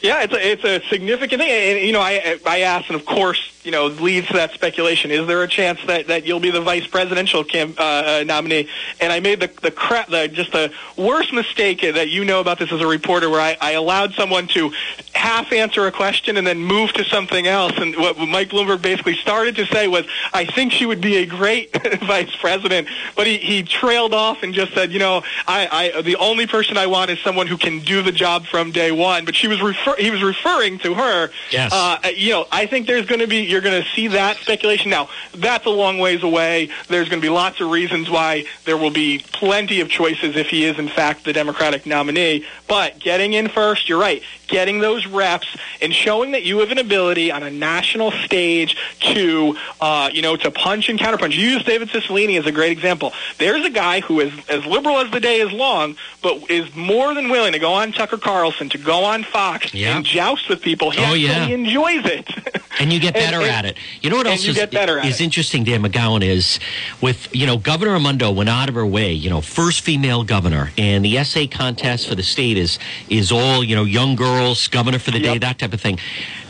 Yeah, 0.00 0.22
it's 0.22 0.32
a, 0.32 0.52
it's 0.52 0.64
a 0.64 0.88
significant 0.88 1.42
thing. 1.42 1.50
And, 1.50 1.86
you 1.86 1.92
know, 1.92 2.00
I, 2.00 2.38
I 2.46 2.60
asked, 2.60 2.88
and 2.88 2.96
of 2.96 3.04
course, 3.04 3.57
you 3.64 3.72
know, 3.72 3.86
leads 3.86 4.26
to 4.28 4.34
that 4.34 4.52
speculation. 4.52 5.10
Is 5.10 5.26
there 5.26 5.42
a 5.42 5.48
chance 5.48 5.80
that, 5.86 6.06
that 6.06 6.24
you'll 6.24 6.40
be 6.40 6.50
the 6.50 6.60
vice 6.60 6.86
presidential 6.86 7.44
cam, 7.44 7.74
uh, 7.76 7.82
uh, 8.20 8.24
nominee? 8.24 8.68
And 9.00 9.12
I 9.12 9.20
made 9.20 9.40
the 9.40 9.50
the 9.62 9.70
crap, 9.70 10.08
the 10.08 10.28
just 10.28 10.52
the 10.52 10.72
worst 10.96 11.32
mistake 11.32 11.80
that 11.82 12.08
you 12.08 12.24
know 12.24 12.40
about 12.40 12.58
this 12.58 12.72
as 12.72 12.80
a 12.80 12.86
reporter, 12.86 13.28
where 13.28 13.40
I, 13.40 13.56
I 13.60 13.72
allowed 13.72 14.14
someone 14.14 14.46
to 14.48 14.72
half 15.14 15.52
answer 15.52 15.86
a 15.86 15.92
question 15.92 16.36
and 16.36 16.46
then 16.46 16.58
move 16.58 16.92
to 16.94 17.04
something 17.04 17.46
else. 17.46 17.72
And 17.76 17.96
what 17.96 18.16
Mike 18.18 18.50
Bloomberg 18.50 18.80
basically 18.80 19.16
started 19.16 19.56
to 19.56 19.66
say 19.66 19.88
was, 19.88 20.06
"I 20.32 20.44
think 20.44 20.72
she 20.72 20.86
would 20.86 21.00
be 21.00 21.16
a 21.16 21.26
great 21.26 21.76
vice 22.00 22.34
president," 22.36 22.88
but 23.16 23.26
he, 23.26 23.38
he 23.38 23.62
trailed 23.62 24.14
off 24.14 24.42
and 24.42 24.54
just 24.54 24.72
said, 24.72 24.92
"You 24.92 25.00
know, 25.00 25.22
I, 25.46 25.92
I 25.96 26.02
the 26.02 26.16
only 26.16 26.46
person 26.46 26.76
I 26.76 26.86
want 26.86 27.10
is 27.10 27.18
someone 27.20 27.46
who 27.46 27.56
can 27.56 27.80
do 27.80 28.02
the 28.02 28.12
job 28.12 28.46
from 28.46 28.70
day 28.70 28.92
one." 28.92 29.24
But 29.24 29.34
she 29.34 29.48
was 29.48 29.60
refer- 29.60 29.96
he 29.96 30.10
was 30.10 30.22
referring 30.22 30.78
to 30.80 30.94
her. 30.94 31.30
Yes. 31.50 31.72
Uh, 31.72 31.98
you 32.14 32.32
know, 32.32 32.46
I 32.52 32.66
think 32.66 32.86
there's 32.86 33.06
going 33.06 33.20
to 33.20 33.26
be 33.26 33.47
you're 33.48 33.60
going 33.60 33.82
to 33.82 33.88
see 33.90 34.08
that 34.08 34.36
speculation. 34.36 34.90
Now, 34.90 35.08
that's 35.34 35.66
a 35.66 35.70
long 35.70 35.98
ways 35.98 36.22
away. 36.22 36.70
There's 36.88 37.08
going 37.08 37.20
to 37.20 37.24
be 37.26 37.30
lots 37.32 37.60
of 37.60 37.70
reasons 37.70 38.08
why 38.10 38.44
there 38.64 38.76
will 38.76 38.90
be 38.90 39.18
plenty 39.32 39.80
of 39.80 39.88
choices 39.88 40.36
if 40.36 40.48
he 40.48 40.64
is 40.64 40.78
in 40.78 40.88
fact 40.88 41.24
the 41.24 41.32
Democratic 41.32 41.86
nominee. 41.86 42.44
But 42.68 42.98
getting 42.98 43.32
in 43.32 43.48
first, 43.48 43.88
you're 43.88 44.00
right. 44.00 44.22
Getting 44.46 44.80
those 44.80 45.06
reps 45.06 45.46
and 45.82 45.92
showing 45.92 46.32
that 46.32 46.42
you 46.42 46.58
have 46.60 46.70
an 46.70 46.78
ability 46.78 47.30
on 47.30 47.42
a 47.42 47.50
national 47.50 48.10
stage 48.12 48.76
to, 49.00 49.56
uh, 49.80 50.10
you 50.12 50.22
know, 50.22 50.36
to 50.36 50.50
punch 50.50 50.88
and 50.88 50.98
counterpunch. 50.98 51.36
You 51.36 51.48
use 51.48 51.64
David 51.64 51.88
Cicilline 51.88 52.38
as 52.38 52.46
a 52.46 52.52
great 52.52 52.72
example. 52.72 53.12
There's 53.38 53.64
a 53.64 53.70
guy 53.70 54.00
who 54.00 54.20
is 54.20 54.32
as 54.48 54.64
liberal 54.64 54.98
as 54.98 55.10
the 55.10 55.20
day 55.20 55.40
is 55.40 55.52
long, 55.52 55.96
but 56.22 56.50
is 56.50 56.74
more 56.74 57.12
than 57.14 57.28
willing 57.28 57.52
to 57.52 57.58
go 57.58 57.72
on 57.74 57.92
Tucker 57.92 58.16
Carlson, 58.18 58.68
to 58.70 58.78
go 58.78 59.04
on 59.04 59.22
Fox, 59.22 59.72
Yeah. 59.74 59.96
and 59.96 60.04
joust 60.04 60.48
with 60.48 60.62
people. 60.62 60.90
He 60.90 60.98
Oh, 61.00 61.04
actually 61.04 61.20
yeah. 61.26 61.46
enjoys 61.46 62.04
it. 62.06 62.26
And 62.78 62.92
you 62.92 63.00
get 63.00 63.14
better 63.14 63.40
and- 63.40 63.50
at 63.50 63.64
it. 63.64 63.76
You 64.00 64.10
know 64.10 64.16
what 64.16 64.26
else 64.26 64.46
is, 64.46 64.54
get 64.56 64.70
better 64.70 64.98
at 64.98 65.06
is 65.06 65.20
interesting, 65.20 65.64
Dan 65.64 65.82
McGowan, 65.82 66.22
is 66.22 66.60
with, 67.00 67.28
you 67.34 67.46
know, 67.46 67.56
Governor 67.56 67.92
Raimondo 67.92 68.30
went 68.30 68.48
out 68.48 68.68
of 68.68 68.74
her 68.74 68.86
way, 68.86 69.12
you 69.12 69.30
know, 69.30 69.40
first 69.40 69.80
female 69.80 70.24
governor, 70.24 70.70
and 70.78 71.04
the 71.04 71.16
essay 71.18 71.46
contest 71.46 72.08
for 72.08 72.14
the 72.14 72.22
state 72.22 72.56
is 72.56 72.78
is 73.08 73.32
all, 73.32 73.64
you 73.64 73.74
know, 73.74 73.84
young 73.84 74.16
girls, 74.16 74.68
governor 74.68 74.98
for 74.98 75.10
the 75.10 75.18
day, 75.20 75.38
that 75.38 75.58
type 75.58 75.72
of 75.72 75.80
thing. 75.80 75.98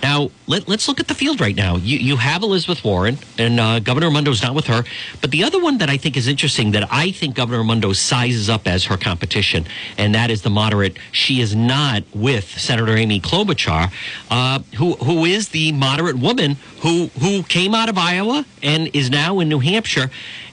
Now, 0.02 0.30
let, 0.47 0.68
let's 0.68 0.87
look 0.87 1.00
at 1.00 1.08
the 1.08 1.14
field 1.14 1.40
right 1.40 1.56
now. 1.56 1.76
You, 1.76 1.99
you 1.99 2.16
have 2.16 2.42
Elizabeth 2.42 2.85
Warren, 2.85 3.18
and 3.37 3.58
uh, 3.58 3.80
Governor 3.80 4.08
Raimondo's 4.11 4.42
not 4.42 4.54
with 4.54 4.66
her. 4.66 4.85
But 5.20 5.32
the 5.32 5.42
other 5.42 5.61
one 5.61 5.78
that 5.78 5.90
I 5.90 5.97
think 5.97 6.16
is 6.16 6.28
interesting 6.28 6.70
that 6.73 6.87
I 6.92 7.11
think 7.11 7.35
Governor 7.35 7.58
Raimondo 7.58 7.92
sizes 7.92 8.49
up 8.49 8.68
as 8.68 8.85
her 8.85 8.97
competition, 8.97 9.66
and 9.97 10.14
that 10.14 10.30
is 10.30 10.42
the 10.42 10.50
moderate. 10.50 10.97
She 11.11 11.40
is 11.40 11.54
not 11.56 12.04
with 12.14 12.44
Senator 12.44 12.97
Amy 12.97 13.20
Klobuchar, 13.20 13.90
uh, 14.30 14.61
who 14.76 14.94
who 14.94 15.25
is 15.25 15.49
the 15.49 15.73
moderate 15.73 16.17
woman 16.20 16.56
who 16.82 17.06
who 17.20 17.42
came 17.42 17.75
out 17.75 17.88
of 17.88 17.98
Iowa 17.98 18.44
and 18.62 18.90
is 18.94 19.10
now 19.10 19.40
in 19.40 19.48
New 19.48 19.60
Hampshire. 19.60 20.10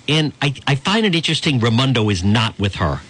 And 0.08 0.34
I, 0.42 0.54
I 0.68 0.76
find 0.76 1.06
it 1.06 1.16
interesting 1.16 1.60
Raimondo 1.60 2.10
is 2.10 2.24
not 2.24 2.58
with 2.60 2.76
her. 2.76 3.02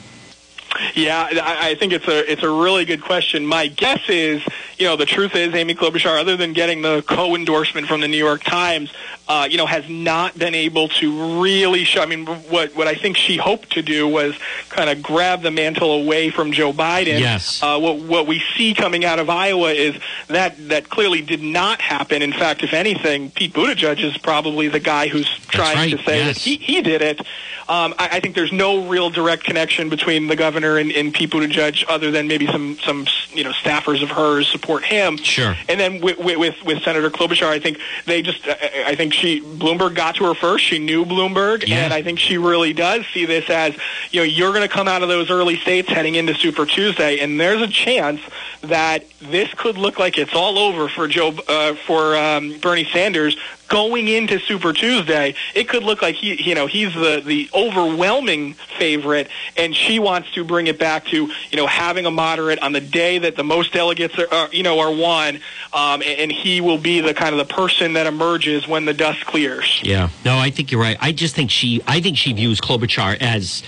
Yeah, 0.93 1.27
I, 1.31 1.69
I 1.69 1.75
think 1.75 1.93
it's 1.93 2.07
a 2.07 2.31
it's 2.31 2.43
a 2.43 2.49
really 2.49 2.85
good 2.85 3.01
question. 3.01 3.45
My 3.45 3.67
guess 3.67 4.01
is, 4.09 4.41
you 4.77 4.85
know, 4.85 4.95
the 4.95 5.05
truth 5.05 5.35
is 5.35 5.53
Amy 5.53 5.75
Klobuchar, 5.75 6.19
other 6.19 6.37
than 6.37 6.53
getting 6.53 6.81
the 6.81 7.03
co-endorsement 7.07 7.87
from 7.87 8.01
the 8.01 8.07
New 8.07 8.17
York 8.17 8.43
Times, 8.43 8.91
uh, 9.27 9.47
you 9.49 9.57
know, 9.57 9.65
has 9.65 9.89
not 9.89 10.37
been 10.37 10.53
able 10.53 10.87
to 10.87 11.41
really 11.41 11.83
show. 11.83 12.01
I 12.01 12.05
mean, 12.05 12.25
what 12.25 12.75
what 12.75 12.87
I 12.87 12.95
think 12.95 13.17
she 13.17 13.37
hoped 13.37 13.71
to 13.71 13.81
do 13.81 14.07
was 14.07 14.35
kind 14.69 14.89
of 14.89 15.01
grab 15.01 15.41
the 15.41 15.51
mantle 15.51 15.91
away 15.93 16.29
from 16.29 16.51
Joe 16.51 16.73
Biden. 16.73 17.19
Yes. 17.19 17.61
Uh, 17.63 17.79
what 17.79 17.99
what 17.99 18.27
we 18.27 18.43
see 18.55 18.73
coming 18.73 19.03
out 19.03 19.17
of 19.19 19.29
Iowa 19.29 19.71
is 19.71 19.95
that 20.27 20.69
that 20.69 20.89
clearly 20.89 21.21
did 21.21 21.41
not 21.41 21.81
happen. 21.81 22.21
In 22.21 22.33
fact, 22.33 22.63
if 22.63 22.73
anything, 22.73 23.31
Pete 23.31 23.53
Buttigieg 23.53 24.03
is 24.03 24.17
probably 24.17 24.67
the 24.67 24.79
guy 24.79 25.07
who's 25.07 25.29
trying 25.47 25.77
right, 25.77 25.91
to 25.91 26.03
say 26.03 26.17
yes. 26.17 26.35
that 26.35 26.41
he 26.41 26.57
he 26.57 26.81
did 26.81 27.01
it. 27.01 27.19
Um, 27.67 27.95
I, 27.97 28.09
I 28.13 28.19
think 28.19 28.35
there's 28.35 28.51
no 28.53 28.87
real 28.87 29.09
direct 29.09 29.43
connection 29.43 29.89
between 29.89 30.27
the 30.27 30.35
governor 30.35 30.77
and, 30.77 30.91
and 30.91 31.11
Pete 31.11 31.31
Buttigieg, 31.31 31.83
other 31.89 32.11
than 32.11 32.27
maybe 32.27 32.45
some 32.45 32.77
some 32.83 33.07
you 33.33 33.43
know 33.43 33.51
staffers 33.51 34.03
of 34.03 34.11
hers 34.11 34.55
support 34.65 34.83
him. 34.83 35.17
Sure. 35.17 35.55
And 35.69 35.79
then 35.79 36.01
with 36.01 36.17
with, 36.17 36.55
with 36.63 36.81
Senator 36.83 37.09
Klobuchar, 37.11 37.47
I 37.47 37.59
think 37.59 37.79
they 38.05 38.21
just 38.21 38.47
I, 38.47 38.85
I 38.87 38.95
think 38.95 39.13
she 39.13 39.41
Bloomberg 39.41 39.93
got 39.95 40.15
to 40.15 40.25
her 40.25 40.33
first. 40.33 40.63
She 40.65 40.79
knew 40.79 41.05
Bloomberg, 41.05 41.67
Yeah. 41.67 41.83
and 41.85 41.93
I 41.93 42.01
think 42.01 42.19
she 42.19 42.37
really 42.37 42.73
does 42.73 43.05
see 43.13 43.25
this 43.25 43.49
as 43.49 43.75
you 44.11 44.21
know 44.21 44.23
you're 44.25 44.49
going 44.51 44.67
to 44.67 44.73
come 44.73 44.87
out 44.87 45.03
of 45.03 45.09
those 45.09 45.29
early 45.29 45.57
states 45.57 45.87
heading 45.89 46.15
into 46.15 46.33
Super 46.33 46.65
Tuesday, 46.65 47.19
and 47.19 47.39
there's 47.39 47.61
a 47.61 47.67
chance 47.67 48.21
that 48.69 49.05
this 49.19 49.53
could 49.53 49.77
look 49.77 49.99
like 49.99 50.17
it's 50.17 50.33
all 50.33 50.57
over 50.57 50.87
for 50.87 51.07
Joe 51.07 51.35
uh, 51.47 51.75
for 51.75 52.15
um, 52.15 52.57
Bernie 52.59 52.85
Sanders 52.85 53.37
going 53.67 54.07
into 54.07 54.39
Super 54.39 54.73
Tuesday. 54.73 55.35
It 55.53 55.67
could 55.67 55.83
look 55.83 56.01
like 56.01 56.15
he 56.15 56.41
you 56.41 56.55
know 56.55 56.67
he's 56.67 56.93
the 56.93 57.21
the 57.25 57.49
overwhelming 57.53 58.53
favorite, 58.77 59.29
and 59.57 59.75
she 59.75 59.99
wants 59.99 60.31
to 60.33 60.43
bring 60.43 60.67
it 60.67 60.79
back 60.79 61.05
to 61.07 61.31
you 61.51 61.57
know 61.57 61.67
having 61.67 62.05
a 62.05 62.11
moderate 62.11 62.59
on 62.59 62.71
the 62.71 62.81
day 62.81 63.17
that 63.19 63.35
the 63.35 63.43
most 63.43 63.73
delegates 63.73 64.17
are, 64.19 64.31
are 64.31 64.49
you 64.51 64.63
know 64.63 64.79
are 64.79 64.93
won, 64.93 65.35
um, 65.73 66.01
and, 66.01 66.19
and 66.19 66.31
he 66.31 66.61
will 66.61 66.77
be 66.77 67.01
the 67.01 67.13
kind 67.13 67.33
of 67.33 67.47
the 67.47 67.53
person 67.53 67.93
that 67.93 68.07
emerges 68.07 68.67
when 68.67 68.85
the 68.85 68.93
dust 68.93 69.25
clears. 69.25 69.81
Yeah. 69.83 70.09
No, 70.23 70.37
I 70.37 70.49
think 70.49 70.71
you're 70.71 70.81
right. 70.81 70.97
I 71.01 71.11
just 71.11 71.35
think 71.35 71.51
she 71.51 71.81
I 71.87 72.01
think 72.01 72.17
she 72.17 72.33
views 72.33 72.61
Klobuchar 72.61 73.17
as 73.19 73.63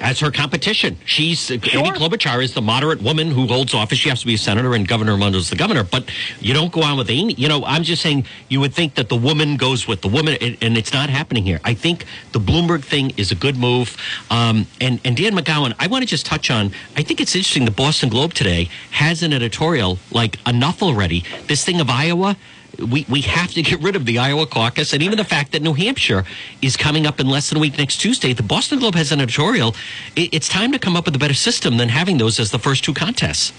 as 0.00 0.18
her 0.20 0.30
competition. 0.30 0.98
She's 1.04 1.50
Amy 1.50 1.60
Klobuchar 1.62 2.42
is 2.42 2.54
the 2.54 2.62
moderate 2.62 3.02
woman 3.02 3.30
who 3.30 3.46
holds 3.46 3.74
office. 3.74 3.98
She 3.98 4.08
has 4.08 4.20
to 4.20 4.26
be 4.26 4.34
a 4.34 4.38
senator, 4.38 4.74
and 4.74 4.88
Governor 4.88 5.12
Raimondo's 5.16 5.50
the 5.50 5.56
governor. 5.56 5.84
But 5.84 6.10
you 6.40 6.54
don't 6.54 6.72
go 6.72 6.82
on 6.82 6.96
with 6.96 7.10
Amy. 7.10 7.34
You 7.34 7.48
know, 7.48 7.64
I'm 7.64 7.82
just 7.82 8.02
saying 8.02 8.24
you 8.48 8.60
would 8.60 8.74
think 8.74 8.94
that 8.94 9.08
the 9.08 9.16
woman 9.16 9.56
goes 9.56 9.86
with 9.86 10.00
the 10.00 10.08
woman, 10.08 10.36
and, 10.40 10.56
and 10.62 10.76
it's 10.76 10.92
not 10.92 11.10
happening 11.10 11.44
here. 11.44 11.60
I 11.64 11.74
think 11.74 12.06
the 12.32 12.40
Bloomberg 12.40 12.82
thing 12.82 13.12
is 13.16 13.30
a 13.30 13.34
good 13.34 13.56
move. 13.56 13.96
Um, 14.30 14.66
and 14.80 15.00
and 15.04 15.16
Dan 15.16 15.36
McGowan, 15.36 15.74
I 15.78 15.86
want 15.86 16.02
to 16.02 16.08
just 16.08 16.26
touch 16.26 16.50
on. 16.50 16.72
I 16.96 17.02
think 17.02 17.20
it's 17.20 17.34
interesting. 17.34 17.64
The 17.64 17.70
Boston 17.70 18.08
Globe 18.08 18.32
today 18.34 18.70
has 18.92 19.22
an 19.22 19.32
editorial 19.32 19.98
like 20.10 20.46
enough 20.48 20.82
already. 20.82 21.24
This 21.46 21.64
thing 21.64 21.80
of 21.80 21.90
Iowa 21.90 22.36
we, 22.78 23.06
we 23.08 23.20
have 23.22 23.52
to 23.52 23.62
get 23.62 23.80
rid 23.80 23.96
of 23.96 24.06
the 24.06 24.18
Iowa 24.18 24.46
caucus 24.46 24.92
and 24.92 25.02
even 25.02 25.18
the 25.18 25.24
fact 25.24 25.52
that 25.52 25.62
New 25.62 25.74
Hampshire 25.74 26.24
is 26.62 26.76
coming 26.76 27.06
up 27.06 27.20
in 27.20 27.28
less 27.28 27.48
than 27.48 27.58
a 27.58 27.60
week 27.60 27.78
next 27.78 27.98
Tuesday. 27.98 28.32
The 28.32 28.42
Boston 28.42 28.78
Globe 28.78 28.94
has 28.94 29.12
an 29.12 29.20
editorial. 29.20 29.74
It, 30.16 30.34
it's 30.34 30.48
time 30.48 30.72
to 30.72 30.78
come 30.78 30.96
up 30.96 31.04
with 31.06 31.16
a 31.16 31.18
better 31.18 31.34
system 31.34 31.76
than 31.76 31.88
having 31.88 32.18
those 32.18 32.40
as 32.40 32.50
the 32.50 32.58
first 32.58 32.84
two 32.84 32.94
contests. 32.94 33.52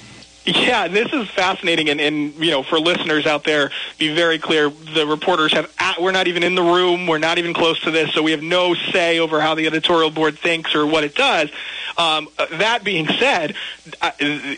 Yeah, 0.43 0.88
this 0.88 1.13
is 1.13 1.30
fascinating, 1.30 1.89
and, 1.89 2.02
and 2.02 2.34
you 2.43 2.50
know, 2.50 2.63
for 2.63 2.80
listeners 2.80 3.28
out 3.28 3.43
there, 3.43 3.69
be 4.00 4.15
very 4.15 4.39
clear. 4.39 4.71
The 4.71 5.06
reporters 5.06 5.54
have 5.54 5.71
ah, 5.80 5.95
we're 6.02 6.12
not 6.12 6.28
even 6.28 6.41
in 6.41 6.56
the 6.56 6.63
room. 6.63 7.06
We're 7.06 7.19
not 7.19 7.38
even 7.38 7.54
close 7.54 7.80
to 7.82 7.91
this, 7.91 8.12
so 8.13 8.24
we 8.24 8.32
have 8.32 8.41
no 8.41 8.74
say 8.74 9.19
over 9.19 9.39
how 9.39 9.54
the 9.54 9.67
editorial 9.67 10.10
board 10.10 10.39
thinks 10.39 10.74
or 10.74 10.88
what 10.88 11.04
it 11.04 11.13
does. 11.13 11.52
Um, 12.01 12.29
that 12.51 12.83
being 12.83 13.07
said, 13.19 13.55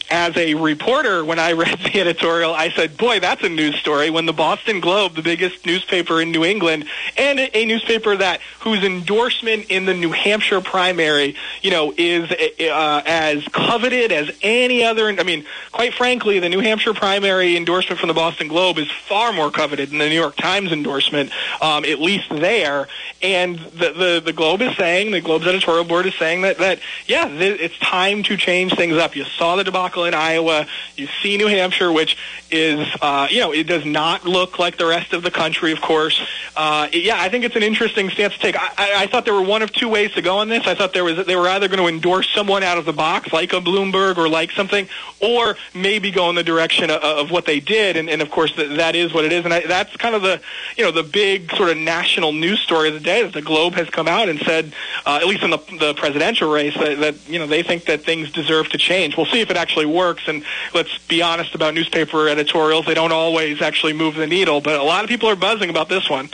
as 0.09 0.37
a 0.37 0.53
reporter, 0.53 1.25
when 1.25 1.39
I 1.39 1.51
read 1.53 1.77
the 1.79 1.99
editorial, 1.99 2.53
I 2.53 2.69
said, 2.71 2.97
"Boy, 2.97 3.19
that's 3.19 3.43
a 3.43 3.49
news 3.49 3.75
story." 3.75 4.09
When 4.09 4.25
the 4.25 4.33
Boston 4.33 4.79
Globe, 4.79 5.15
the 5.15 5.21
biggest 5.21 5.65
newspaper 5.65 6.21
in 6.21 6.31
New 6.31 6.45
England, 6.45 6.85
and 7.17 7.39
a, 7.39 7.65
newspaper 7.65 8.15
that 8.15 8.39
whose 8.61 8.83
endorsement 8.83 9.65
in 9.69 9.85
the 9.85 9.93
New 9.93 10.11
Hampshire 10.11 10.61
primary, 10.61 11.35
you 11.61 11.71
know, 11.71 11.93
is 11.97 12.31
uh, 12.31 13.01
as 13.05 13.43
coveted 13.49 14.11
as 14.11 14.31
any 14.41 14.83
other. 14.83 15.07
I 15.09 15.23
mean, 15.23 15.45
quite 15.71 15.93
frankly, 15.93 16.39
the 16.39 16.49
New 16.49 16.59
Hampshire 16.59 16.93
primary 16.93 17.57
endorsement 17.57 17.99
from 17.99 18.07
the 18.07 18.13
Boston 18.13 18.47
Globe 18.47 18.77
is 18.77 18.89
far 18.91 19.33
more 19.33 19.51
coveted 19.51 19.89
than 19.89 19.97
the 19.97 20.07
New 20.07 20.15
York 20.15 20.35
Times 20.35 20.71
endorsement, 20.71 21.31
um, 21.61 21.83
at 21.83 21.99
least 21.99 22.29
there. 22.29 22.87
And 23.21 23.59
the, 23.59 23.93
the 23.93 24.21
the 24.23 24.33
Globe 24.33 24.61
is 24.61 24.75
saying, 24.77 25.11
the 25.11 25.21
Globe's 25.21 25.47
editorial 25.47 25.83
board 25.83 26.05
is 26.05 26.15
saying 26.15 26.41
that 26.41 26.57
that 26.59 26.79
yeah, 27.07 27.27
th- 27.37 27.59
it's 27.59 27.77
time 27.79 28.23
to 28.23 28.37
change 28.37 28.75
things 28.75 28.95
up. 28.95 29.15
You 29.15 29.25
saw 29.25 29.55
the 29.55 29.63
debacle 29.63 30.05
in 30.05 30.13
Iowa. 30.13 30.67
You 30.95 31.07
see 31.21 31.37
New 31.37 31.47
Hampshire, 31.47 31.91
which 31.91 32.17
is 32.51 32.87
uh, 33.01 33.27
you 33.29 33.39
know 33.39 33.51
it 33.51 33.65
does 33.65 33.85
not 33.85 34.25
look 34.25 34.59
like 34.59 34.77
the 34.77 34.85
rest 34.85 35.13
of 35.13 35.23
the 35.23 35.31
country, 35.31 35.71
of 35.71 35.81
course. 35.81 36.21
Uh, 36.55 36.87
yeah, 36.93 37.19
I 37.19 37.29
think 37.29 37.45
it's 37.45 37.55
an 37.55 37.63
interesting 37.63 38.09
stance 38.09 38.33
to 38.33 38.39
take. 38.39 38.55
I, 38.55 38.69
I, 38.77 38.93
I 39.03 39.07
thought 39.07 39.25
there 39.25 39.33
were 39.33 39.41
one 39.41 39.61
of 39.61 39.71
two 39.71 39.89
ways 39.89 40.11
to 40.13 40.21
go 40.21 40.37
on 40.37 40.49
this. 40.49 40.65
I 40.67 40.75
thought 40.75 40.93
there 40.93 41.03
was 41.03 41.25
they 41.25 41.35
were 41.35 41.49
either 41.49 41.67
going 41.67 41.79
to 41.79 41.87
endorse 41.87 42.29
someone 42.29 42.63
out 42.63 42.77
of 42.77 42.85
the 42.85 42.93
box, 42.93 43.33
like 43.33 43.53
a 43.53 43.61
Bloomberg 43.61 44.17
or 44.17 44.29
like 44.29 44.51
something, 44.51 44.87
or 45.19 45.55
maybe 45.73 46.11
go 46.11 46.29
in 46.29 46.35
the 46.35 46.43
direction 46.43 46.89
of, 46.89 47.01
of 47.01 47.31
what 47.31 47.45
they 47.45 47.59
did. 47.59 47.97
And, 47.97 48.09
and 48.09 48.21
of 48.21 48.29
course, 48.29 48.55
that, 48.55 48.77
that 48.77 48.95
is 48.95 49.13
what 49.13 49.25
it 49.25 49.31
is. 49.31 49.45
And 49.45 49.53
I, 49.53 49.61
that's 49.61 49.95
kind 49.97 50.15
of 50.15 50.21
the 50.21 50.41
you 50.77 50.83
know 50.83 50.91
the 50.91 51.03
big 51.03 51.51
sort 51.55 51.69
of 51.69 51.77
national 51.77 52.31
news 52.33 52.59
story 52.59 52.89
of 52.89 52.93
the 52.93 52.99
day 52.99 53.23
that 53.23 53.33
the 53.33 53.41
Globe 53.41 53.73
has 53.73 53.89
come 53.89 54.07
out 54.07 54.29
and 54.29 54.39
said, 54.39 54.73
uh, 55.05 55.19
at 55.21 55.27
least 55.27 55.43
in 55.43 55.49
the, 55.49 55.59
the 55.79 55.93
presidential 55.95 56.51
race, 56.51 56.73
that, 56.75 56.99
that 56.99 57.12
you 57.27 57.39
know 57.39 57.47
they 57.47 57.63
think 57.63 57.85
that 57.85 58.03
things 58.03 58.31
deserve 58.31 58.69
to 58.69 58.77
change. 58.77 59.17
We'll 59.17 59.25
see 59.25 59.41
if 59.41 59.49
it 59.49 59.57
actually 59.57 59.85
works. 59.85 60.23
And 60.27 60.43
let's 60.73 60.97
be 61.07 61.21
honest 61.21 61.55
about 61.55 61.73
newspaper 61.73 62.27
editorials; 62.27 62.85
they 62.85 62.93
don't 62.93 63.11
always 63.11 63.61
actually 63.61 63.93
move 63.93 64.15
the 64.15 64.27
needle. 64.27 64.61
But 64.61 64.79
a 64.79 64.83
lot 64.83 65.03
of 65.03 65.09
people 65.09 65.29
are 65.29 65.35
buzzing 65.35 65.69
about 65.69 65.89
this 65.89 66.09
one. 66.09 66.29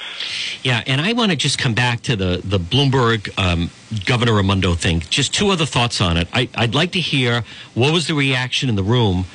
Yeah, 0.63 0.83
and 0.85 0.99
I 1.01 1.13
want 1.13 1.31
to 1.31 1.37
just 1.37 1.57
come 1.57 1.73
back 1.73 2.01
to 2.01 2.15
the 2.15 2.41
the 2.43 2.59
Bloomberg 2.59 3.29
um, 3.37 3.69
Governor 4.05 4.33
Raimondo 4.33 4.75
thing. 4.75 5.01
Just 5.09 5.33
two 5.33 5.49
other 5.49 5.65
thoughts 5.65 6.01
on 6.01 6.17
it. 6.17 6.27
I, 6.33 6.49
I'd 6.55 6.75
like 6.75 6.91
to 6.93 6.99
hear 6.99 7.43
what 7.73 7.93
was 7.93 8.07
the 8.07 8.13
reaction 8.13 8.69
in 8.69 8.75
the 8.75 8.83
room 8.83 9.25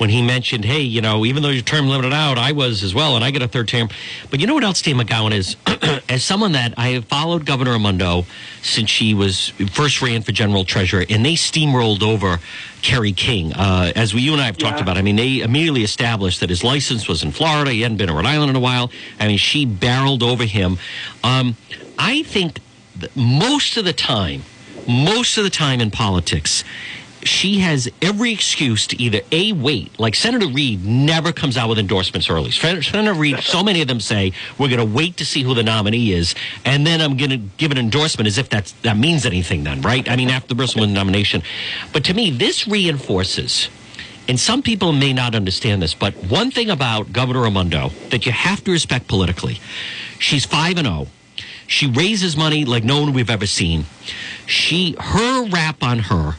when 0.00 0.08
he 0.08 0.22
mentioned, 0.22 0.64
"Hey, 0.64 0.80
you 0.80 1.02
know, 1.02 1.26
even 1.26 1.42
though 1.42 1.50
your 1.50 1.62
term 1.62 1.86
limited 1.86 2.14
out, 2.14 2.38
I 2.38 2.52
was 2.52 2.82
as 2.82 2.94
well, 2.94 3.16
and 3.16 3.24
I 3.24 3.30
get 3.30 3.42
a 3.42 3.48
third 3.48 3.68
term." 3.68 3.90
But 4.30 4.40
you 4.40 4.46
know 4.46 4.54
what 4.54 4.64
else, 4.64 4.80
Dan 4.80 4.96
McGowan 4.96 5.32
is, 5.32 5.56
as 6.08 6.24
someone 6.24 6.52
that 6.52 6.72
I 6.78 6.88
have 6.88 7.04
followed 7.04 7.44
Governor 7.44 7.72
Raimondo 7.72 8.24
since 8.62 8.88
she 8.88 9.12
was 9.12 9.50
first 9.72 10.00
ran 10.00 10.22
for 10.22 10.32
general 10.32 10.64
treasurer, 10.64 11.04
and 11.10 11.22
they 11.24 11.34
steamrolled 11.34 12.02
over 12.02 12.40
Kerry 12.80 13.12
King, 13.12 13.52
uh, 13.52 13.92
as 13.94 14.14
we 14.14 14.22
you 14.22 14.32
and 14.32 14.40
I 14.40 14.46
have 14.46 14.56
talked 14.56 14.80
about. 14.80 14.96
I 14.96 15.02
mean, 15.02 15.16
they 15.16 15.40
immediately 15.40 15.84
established 15.84 16.40
that 16.40 16.48
his 16.48 16.64
license 16.64 17.06
was 17.06 17.22
in 17.22 17.30
Florida. 17.30 17.70
He 17.70 17.82
hadn't 17.82 17.98
been 17.98 18.08
in 18.08 18.16
Rhode 18.16 18.24
Island 18.24 18.48
in 18.48 18.56
a 18.56 18.60
while. 18.60 18.90
I 19.18 19.26
mean, 19.26 19.36
she 19.36 19.66
barreled 19.66 20.22
over 20.22 20.44
him. 20.44 20.78
Um, 21.22 21.56
I 21.98 22.22
think 22.22 22.58
most 23.14 23.76
of 23.76 23.84
the 23.84 23.92
time, 23.92 24.44
most 24.88 25.36
of 25.36 25.44
the 25.44 25.50
time 25.50 25.80
in 25.80 25.90
politics, 25.90 26.64
she 27.22 27.58
has 27.58 27.88
every 28.00 28.32
excuse 28.32 28.86
to 28.88 29.00
either 29.00 29.20
a 29.32 29.52
wait. 29.52 29.98
Like 29.98 30.14
senator 30.14 30.48
Reed 30.48 30.84
never 30.84 31.32
comes 31.32 31.56
out 31.56 31.68
with 31.68 31.78
endorsements 31.78 32.30
early. 32.30 32.50
Senator 32.50 33.14
Reed 33.14 33.40
so 33.40 33.62
many 33.62 33.82
of 33.82 33.88
them 33.88 34.00
say 34.00 34.32
we're 34.58 34.68
going 34.68 34.78
to 34.78 34.94
wait 34.94 35.16
to 35.18 35.26
see 35.26 35.42
who 35.42 35.54
the 35.54 35.62
nominee 35.62 36.12
is 36.12 36.34
and 36.64 36.86
then 36.86 37.00
i'm 37.00 37.16
going 37.16 37.30
to 37.30 37.36
give 37.36 37.70
an 37.70 37.78
endorsement 37.78 38.26
as 38.26 38.38
if 38.38 38.48
that's 38.48 38.72
that 38.82 38.96
means 38.96 39.26
anything 39.26 39.64
then 39.64 39.80
right? 39.82 40.08
I 40.08 40.16
mean 40.16 40.30
after 40.30 40.48
the 40.48 40.54
person 40.54 40.80
the 40.80 40.86
nomination. 40.86 41.42
But 41.92 42.04
to 42.04 42.14
me 42.14 42.30
this 42.30 42.66
reinforces 42.66 43.68
and 44.28 44.38
some 44.38 44.62
people 44.62 44.92
may 44.92 45.12
not 45.12 45.34
understand 45.34 45.82
this 45.82 45.94
but 45.94 46.14
one 46.14 46.50
thing 46.50 46.70
about 46.70 47.12
governor 47.12 47.42
raimondo 47.42 47.90
that 48.10 48.26
you 48.26 48.32
have 48.32 48.62
to 48.64 48.70
respect 48.70 49.08
politically. 49.08 49.60
She's 50.18 50.44
5 50.44 50.78
and 50.78 50.86
0 50.86 51.06
she 51.66 51.86
raises 51.86 52.36
money 52.36 52.64
like 52.64 52.82
no 52.82 53.00
one 53.00 53.12
we've 53.12 53.30
ever 53.30 53.46
seen. 53.46 53.84
She 54.46 54.96
her 54.98 55.48
rap 55.48 55.84
on 55.84 56.00
her 56.00 56.34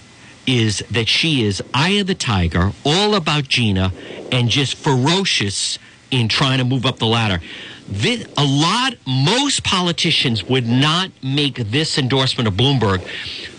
is 0.48 0.80
that 0.92 1.08
she 1.08 1.44
is 1.44 1.62
eye 1.74 1.92
of 1.92 2.08
the 2.08 2.16
tiger, 2.16 2.72
all 2.84 3.16
about 3.16 3.48
Gina, 3.48 3.92
and 4.32 4.50
just 4.50 4.76
ferocious 4.76 5.78
in 6.10 6.28
trying 6.28 6.58
to 6.58 6.66
move 6.66 6.86
up 6.86 6.98
the 7.00 7.06
ladder. 7.08 7.42
This, 7.88 8.26
a 8.38 8.46
lot, 8.46 8.96
most 9.06 9.64
politicians 9.64 10.44
would 10.44 10.68
not 10.68 11.12
make 11.22 11.56
this 11.56 11.98
endorsement 11.98 12.48
of 12.48 12.54
Bloomberg, 12.56 13.06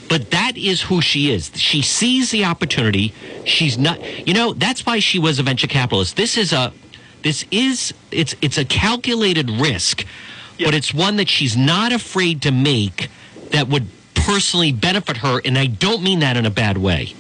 but 0.09 0.31
that 0.31 0.57
is 0.57 0.83
who 0.83 1.01
she 1.01 1.31
is. 1.31 1.51
She 1.55 1.83
sees 1.83 2.31
the 2.31 2.45
opportunity. 2.45 3.15
She's 3.45 3.79
not, 3.79 4.01
you 4.27 4.35
know, 4.35 4.53
that's 4.53 4.85
why 4.85 4.99
she 4.99 5.19
was 5.19 5.39
a 5.39 5.43
venture 5.43 5.67
capitalist. 5.67 6.17
This 6.17 6.37
is 6.37 6.53
a, 6.53 6.73
this 7.23 7.45
is, 7.51 7.95
it's, 8.11 8.35
it's 8.43 8.59
a 8.59 8.65
calculated 8.65 9.51
risk, 9.51 10.05
but 10.59 10.75
it's 10.75 10.93
one 10.93 11.17
that 11.17 11.29
she's 11.29 11.57
not 11.57 11.93
afraid 11.93 12.43
to 12.43 12.51
make 12.51 13.09
that 13.51 13.69
would 13.69 13.87
personally 14.15 14.73
benefit 14.73 15.19
her, 15.19 15.41
and 15.45 15.59
I 15.59 15.67
don't 15.67 16.03
mean 16.03 16.21
that 16.21 16.37
in 16.37 16.47
a 16.47 16.51
bad 16.51 16.79
way. 16.79 17.15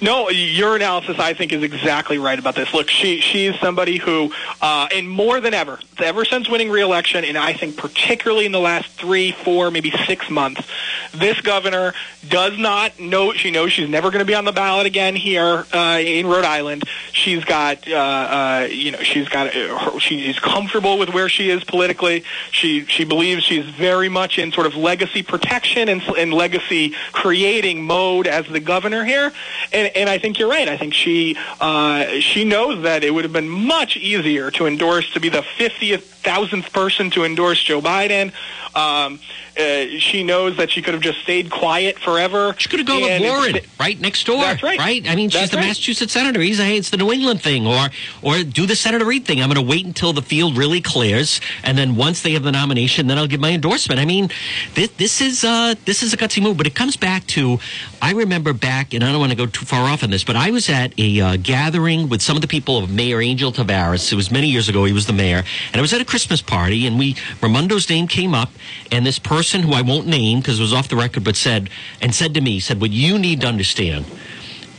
No, 0.00 0.28
your 0.30 0.76
analysis, 0.76 1.18
I 1.18 1.34
think, 1.34 1.52
is 1.52 1.62
exactly 1.62 2.18
right 2.18 2.38
about 2.38 2.54
this. 2.54 2.72
Look, 2.72 2.88
she 2.88 3.20
she's 3.20 3.58
somebody 3.58 3.96
who, 3.98 4.32
uh, 4.60 4.88
and 4.92 5.08
more 5.08 5.40
than 5.40 5.54
ever, 5.54 5.78
ever 5.98 6.24
since 6.24 6.48
winning 6.48 6.70
re-election, 6.70 7.24
and 7.24 7.36
I 7.36 7.52
think 7.52 7.76
particularly 7.76 8.46
in 8.46 8.52
the 8.52 8.60
last 8.60 8.90
three, 8.92 9.32
four, 9.32 9.70
maybe 9.70 9.90
six 10.06 10.30
months, 10.30 10.66
this 11.12 11.40
governor 11.40 11.94
does 12.28 12.58
not 12.58 13.00
know. 13.00 13.32
She 13.32 13.50
knows 13.50 13.72
she's 13.72 13.88
never 13.88 14.10
going 14.10 14.20
to 14.20 14.24
be 14.26 14.34
on 14.34 14.44
the 14.44 14.52
ballot 14.52 14.86
again 14.86 15.16
here 15.16 15.64
uh, 15.72 15.98
in 16.00 16.26
Rhode 16.26 16.44
Island. 16.44 16.84
She's 17.12 17.44
got, 17.44 17.88
uh, 17.88 17.94
uh, 17.94 18.68
you 18.70 18.92
know, 18.92 19.02
she's 19.02 19.28
got. 19.28 19.54
Uh, 19.54 19.98
she's 19.98 20.38
comfortable 20.38 20.98
with 20.98 21.10
where 21.10 21.28
she 21.28 21.50
is 21.50 21.64
politically. 21.64 22.24
She 22.52 22.84
she 22.86 23.04
believes 23.04 23.42
she's 23.42 23.64
very 23.64 24.08
much 24.08 24.38
in 24.38 24.52
sort 24.52 24.66
of 24.66 24.76
legacy 24.76 25.22
protection 25.22 25.88
and, 25.88 26.02
and 26.16 26.32
legacy 26.32 26.94
creating 27.12 27.82
mode 27.82 28.26
as 28.26 28.46
the 28.46 28.60
governor 28.60 29.04
here. 29.04 29.32
And, 29.72 29.77
and 29.86 30.08
I 30.08 30.18
think 30.18 30.38
you're 30.38 30.48
right. 30.48 30.68
I 30.68 30.76
think 30.76 30.94
she 30.94 31.36
uh, 31.60 32.20
she 32.20 32.44
knows 32.44 32.82
that 32.82 33.04
it 33.04 33.12
would 33.12 33.24
have 33.24 33.32
been 33.32 33.48
much 33.48 33.96
easier 33.96 34.50
to 34.52 34.66
endorse 34.66 35.12
to 35.12 35.20
be 35.20 35.28
the 35.28 35.42
50th 35.42 36.02
thousandth 36.02 36.72
person 36.72 37.10
to 37.10 37.24
endorse 37.24 37.62
Joe 37.62 37.80
Biden. 37.80 38.32
Um, 38.74 39.20
uh, 39.58 39.98
she 39.98 40.22
knows 40.22 40.56
that 40.56 40.70
she 40.70 40.80
could 40.82 40.94
have 40.94 41.02
just 41.02 41.20
stayed 41.20 41.50
quiet 41.50 41.98
forever. 41.98 42.54
She 42.58 42.68
could 42.68 42.78
have 42.78 42.86
gone 42.86 43.02
with 43.02 43.20
Warren 43.20 43.56
right 43.80 44.00
next 44.00 44.24
door. 44.24 44.40
That's 44.40 44.62
right. 44.62 44.78
Right. 44.78 45.08
I 45.08 45.16
mean, 45.16 45.30
she's 45.30 45.40
That's 45.40 45.50
the 45.50 45.56
right. 45.56 45.66
Massachusetts 45.66 46.12
senator. 46.12 46.40
He's 46.40 46.58
hey, 46.58 46.76
it's 46.76 46.90
the 46.90 46.96
New 46.96 47.10
England 47.10 47.42
thing, 47.42 47.66
or 47.66 47.88
or 48.22 48.44
do 48.44 48.66
the 48.66 48.76
Senator 48.76 49.04
Reed 49.04 49.24
thing. 49.24 49.42
I'm 49.42 49.48
going 49.48 49.56
to 49.56 49.68
wait 49.68 49.84
until 49.84 50.12
the 50.12 50.22
field 50.22 50.56
really 50.56 50.80
clears, 50.80 51.40
and 51.64 51.76
then 51.76 51.96
once 51.96 52.22
they 52.22 52.32
have 52.32 52.44
the 52.44 52.52
nomination, 52.52 53.08
then 53.08 53.18
I'll 53.18 53.26
give 53.26 53.40
my 53.40 53.50
endorsement. 53.50 54.00
I 54.00 54.04
mean, 54.04 54.30
this 54.74 54.90
this 54.90 55.20
is 55.20 55.44
uh, 55.44 55.74
this 55.84 56.02
is 56.04 56.12
a 56.12 56.16
gutsy 56.16 56.40
move, 56.40 56.56
but 56.56 56.68
it 56.68 56.76
comes 56.76 56.96
back 56.96 57.26
to 57.28 57.58
I 58.00 58.12
remember 58.12 58.52
back, 58.52 58.94
and 58.94 59.02
I 59.02 59.10
don't 59.10 59.18
want 59.18 59.32
to 59.32 59.36
go 59.36 59.46
too 59.46 59.64
far 59.64 59.88
off 59.88 60.04
on 60.04 60.10
this, 60.10 60.22
but 60.22 60.36
I 60.36 60.52
was 60.52 60.68
at 60.68 60.96
a 60.98 61.20
uh, 61.20 61.36
gathering 61.36 62.08
with 62.08 62.22
some 62.22 62.36
of 62.36 62.42
the 62.42 62.48
people 62.48 62.78
of 62.78 62.90
Mayor 62.90 63.20
Angel 63.20 63.50
Taveras. 63.50 64.12
It 64.12 64.16
was 64.16 64.30
many 64.30 64.46
years 64.46 64.68
ago. 64.68 64.84
He 64.84 64.92
was 64.92 65.06
the 65.06 65.12
mayor, 65.12 65.42
and 65.72 65.76
I 65.76 65.80
was 65.80 65.92
at 65.92 66.00
a 66.00 66.04
Christmas 66.04 66.40
party, 66.40 66.86
and 66.86 66.96
we 66.96 67.14
Raimondo's 67.40 67.90
name 67.90 68.06
came 68.06 68.34
up, 68.34 68.50
and 68.92 69.04
this 69.04 69.18
person 69.18 69.47
who 69.52 69.72
I 69.72 69.82
won't 69.82 70.06
name 70.06 70.40
because 70.40 70.58
it 70.58 70.62
was 70.62 70.72
off 70.72 70.88
the 70.88 70.96
record, 70.96 71.24
but 71.24 71.36
said 71.36 71.70
and 72.00 72.14
said 72.14 72.34
to 72.34 72.40
me, 72.40 72.60
said, 72.60 72.80
"What 72.80 72.90
you 72.90 73.18
need 73.18 73.40
to 73.42 73.46
understand." 73.46 74.06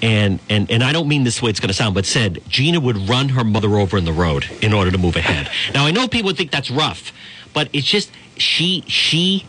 And, 0.01 0.39
and 0.49 0.71
and 0.71 0.81
I 0.81 0.93
don't 0.93 1.09
mean 1.09 1.25
this 1.25 1.41
way 1.41 1.49
it's 1.49 1.59
going 1.59 1.69
to 1.69 1.73
sound, 1.73 1.93
but 1.93 2.05
said 2.05 2.41
Gina 2.47 2.79
would 2.79 3.09
run 3.09 3.29
her 3.29 3.43
mother 3.43 3.77
over 3.77 3.97
in 3.97 4.05
the 4.05 4.13
road 4.13 4.45
in 4.61 4.71
order 4.73 4.91
to 4.91 4.97
move 4.97 5.17
ahead. 5.17 5.49
Now 5.73 5.85
I 5.85 5.91
know 5.91 6.07
people 6.07 6.33
think 6.33 6.51
that's 6.51 6.71
rough, 6.71 7.11
but 7.53 7.69
it's 7.73 7.87
just 7.87 8.11
she 8.37 8.83
she 8.87 9.45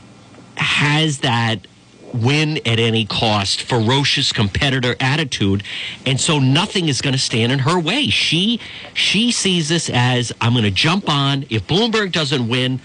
has 0.56 1.18
that 1.18 1.66
win 2.12 2.58
at 2.66 2.78
any 2.78 3.04
cost, 3.04 3.62
ferocious 3.62 4.32
competitor 4.32 4.96
attitude, 5.00 5.62
and 6.04 6.20
so 6.20 6.38
nothing 6.38 6.88
is 6.88 7.00
going 7.00 7.12
to 7.12 7.18
stand 7.18 7.52
in 7.52 7.60
her 7.60 7.78
way. 7.78 8.08
She 8.08 8.60
she 8.94 9.30
sees 9.30 9.68
this 9.68 9.88
as 9.88 10.32
I'm 10.40 10.52
going 10.52 10.64
to 10.64 10.70
jump 10.70 11.08
on. 11.08 11.46
If 11.50 11.66
Bloomberg 11.66 12.12
doesn't 12.12 12.48
win, 12.48 12.80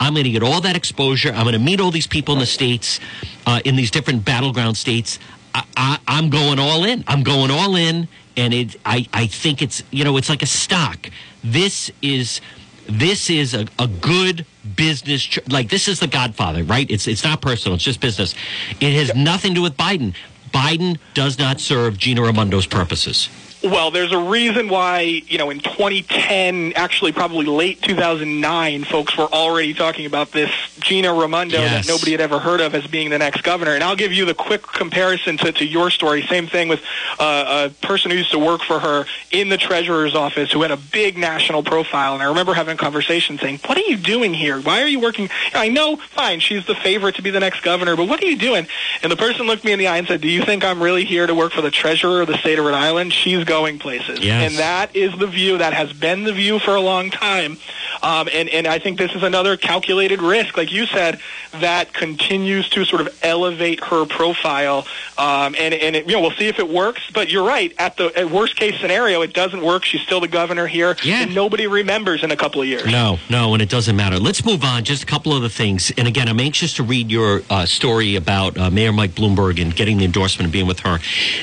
I'm 0.00 0.14
going 0.14 0.24
to 0.24 0.30
get 0.30 0.42
all 0.42 0.60
that 0.60 0.76
exposure. 0.76 1.30
I'm 1.30 1.44
going 1.44 1.54
to 1.54 1.58
meet 1.58 1.80
all 1.80 1.90
these 1.90 2.06
people 2.06 2.34
in 2.34 2.40
the 2.40 2.46
states, 2.46 3.00
uh, 3.46 3.60
in 3.64 3.76
these 3.76 3.90
different 3.90 4.24
battleground 4.24 4.76
states. 4.76 5.18
I, 5.54 5.64
I, 5.76 5.98
I'm 6.08 6.30
going 6.30 6.58
all 6.58 6.84
in. 6.84 7.04
I'm 7.06 7.22
going 7.22 7.50
all 7.50 7.76
in, 7.76 8.08
and 8.36 8.52
it. 8.52 8.76
I 8.84 9.06
I 9.12 9.26
think 9.26 9.62
it's 9.62 9.82
you 9.90 10.04
know 10.04 10.16
it's 10.16 10.28
like 10.28 10.42
a 10.42 10.46
stock. 10.46 11.08
This 11.42 11.90
is 12.02 12.40
this 12.88 13.30
is 13.30 13.54
a, 13.54 13.66
a 13.78 13.86
good 13.86 14.44
business 14.76 15.22
tr- 15.22 15.40
like 15.48 15.68
this 15.68 15.88
is 15.88 16.00
the 16.00 16.06
godfather 16.06 16.62
right 16.64 16.90
it's 16.90 17.06
it's 17.06 17.24
not 17.24 17.40
personal 17.40 17.74
it's 17.74 17.84
just 17.84 18.00
business 18.00 18.34
it 18.80 18.92
has 18.92 19.14
nothing 19.14 19.52
to 19.52 19.56
do 19.56 19.62
with 19.62 19.76
biden 19.76 20.14
biden 20.52 20.98
does 21.14 21.38
not 21.38 21.60
serve 21.60 21.96
gina 21.96 22.20
raimondo's 22.20 22.66
purposes 22.66 23.28
Well, 23.64 23.90
there's 23.90 24.12
a 24.12 24.18
reason 24.18 24.68
why, 24.68 25.00
you 25.00 25.38
know, 25.38 25.48
in 25.48 25.58
2010, 25.60 26.74
actually 26.76 27.12
probably 27.12 27.46
late 27.46 27.80
2009, 27.80 28.84
folks 28.84 29.16
were 29.16 29.24
already 29.24 29.72
talking 29.72 30.04
about 30.04 30.32
this 30.32 30.50
Gina 30.80 31.14
Raimondo 31.14 31.58
Yes. 31.60 31.86
that 31.86 31.90
nobody 31.90 32.12
had 32.12 32.20
ever 32.20 32.38
heard 32.38 32.60
of 32.60 32.74
as 32.74 32.86
being 32.86 33.08
the 33.08 33.16
next 33.18 33.40
governor. 33.42 33.74
And 33.74 33.82
I'll 33.82 33.96
give 33.96 34.12
you 34.12 34.26
the 34.26 34.34
quick 34.34 34.62
comparison 34.62 35.38
to, 35.38 35.50
to 35.52 35.64
your 35.64 35.90
story. 35.90 36.26
Same 36.26 36.46
thing 36.46 36.68
with 36.68 36.82
uh, 37.18 37.70
a 37.70 37.86
person 37.86 38.10
who 38.10 38.18
used 38.18 38.32
to 38.32 38.38
work 38.38 38.62
for 38.62 38.80
her 38.80 39.06
in 39.30 39.48
the 39.48 39.56
treasurer's 39.56 40.14
office 40.14 40.52
who 40.52 40.60
had 40.60 40.70
a 40.70 40.76
big 40.76 41.16
national 41.16 41.62
profile. 41.62 42.12
And 42.12 42.22
I 42.22 42.26
remember 42.26 42.52
having 42.52 42.74
a 42.74 42.78
conversation 42.78 43.38
saying, 43.38 43.60
what 43.64 43.78
are 43.78 43.88
you 43.88 43.96
doing 43.96 44.34
here? 44.34 44.60
Why 44.60 44.82
are 44.82 44.88
you 44.88 45.00
working? 45.00 45.30
I 45.54 45.68
know, 45.68 45.96
fine, 45.96 46.40
she's 46.40 46.66
the 46.66 46.74
favorite 46.74 47.14
to 47.14 47.22
be 47.22 47.30
the 47.30 47.40
next 47.40 47.62
governor, 47.62 47.96
but 47.96 48.08
what 48.08 48.22
are 48.22 48.26
you 48.26 48.36
doing? 48.36 48.66
And 49.02 49.10
the 49.10 49.16
person 49.16 49.46
looked 49.46 49.64
me 49.64 49.72
in 49.72 49.78
the 49.78 49.86
eye 49.88 49.96
and 49.96 50.06
said, 50.06 50.20
do 50.20 50.28
you 50.28 50.44
think 50.44 50.64
I'm 50.64 50.82
really 50.82 51.06
here 51.06 51.26
to 51.26 51.34
work 51.34 51.52
for 51.52 51.62
the 51.62 51.70
treasurer 51.70 52.20
of 52.20 52.26
the 52.28 52.36
state 52.36 52.58
of 52.58 52.66
Rhode 52.66 52.74
Island? 52.74 53.12
She's 53.14 53.44
going 53.54 53.78
places. 53.78 54.18
Yes. 54.18 54.50
And 54.50 54.58
that 54.58 54.96
is 54.96 55.16
the 55.16 55.28
view. 55.28 55.58
That 55.58 55.74
has 55.74 55.92
been 55.92 56.24
the 56.24 56.32
view 56.32 56.58
for 56.58 56.74
a 56.74 56.80
long 56.80 57.10
time. 57.10 57.56
Um, 58.02 58.28
and, 58.32 58.48
and 58.48 58.66
I 58.66 58.80
think 58.80 58.98
this 58.98 59.14
is 59.14 59.22
another 59.22 59.56
calculated 59.56 60.20
risk, 60.20 60.56
like 60.56 60.72
you 60.72 60.86
said, 60.86 61.20
that 61.60 61.92
continues 61.92 62.68
to 62.70 62.84
sort 62.84 63.00
of 63.00 63.16
elevate 63.22 63.82
her 63.84 64.04
profile. 64.06 64.78
Um, 65.16 65.54
and 65.56 65.72
and 65.72 65.94
it, 65.94 66.06
you 66.06 66.14
know, 66.14 66.20
we'll 66.20 66.32
see 66.32 66.48
if 66.48 66.58
it 66.58 66.68
works. 66.68 67.02
But 67.14 67.30
you're 67.30 67.46
right. 67.46 67.72
At 67.78 67.96
the 67.96 68.06
at 68.18 68.28
worst 68.30 68.56
case 68.56 68.78
scenario, 68.80 69.22
it 69.22 69.32
doesn't 69.32 69.62
work. 69.62 69.84
She's 69.84 70.00
still 70.00 70.20
the 70.20 70.28
governor 70.28 70.66
here. 70.66 70.96
Yeah. 71.04 71.22
And 71.22 71.34
nobody 71.34 71.68
remembers 71.68 72.24
in 72.24 72.32
a 72.32 72.36
couple 72.36 72.60
of 72.60 72.66
years. 72.66 72.86
No, 72.86 73.20
no, 73.30 73.54
and 73.54 73.62
it 73.62 73.68
doesn't 73.68 73.94
matter. 73.94 74.18
Let's 74.18 74.44
move 74.44 74.64
on. 74.64 74.82
Just 74.82 75.04
a 75.04 75.06
couple 75.06 75.32
of 75.32 75.38
other 75.38 75.48
things. 75.48 75.92
And 75.96 76.08
again, 76.08 76.28
I'm 76.28 76.40
anxious 76.40 76.74
to 76.74 76.82
read 76.82 77.12
your 77.12 77.42
uh, 77.48 77.66
story 77.66 78.16
about 78.16 78.58
uh, 78.58 78.70
Mayor 78.70 78.92
Mike 78.92 79.12
Bloomberg 79.12 79.62
and 79.62 79.74
getting 79.74 79.98
the 79.98 80.04
endorsement 80.04 80.46
and 80.46 80.52
being 80.52 80.66
with 80.66 80.80
her. 80.80 80.98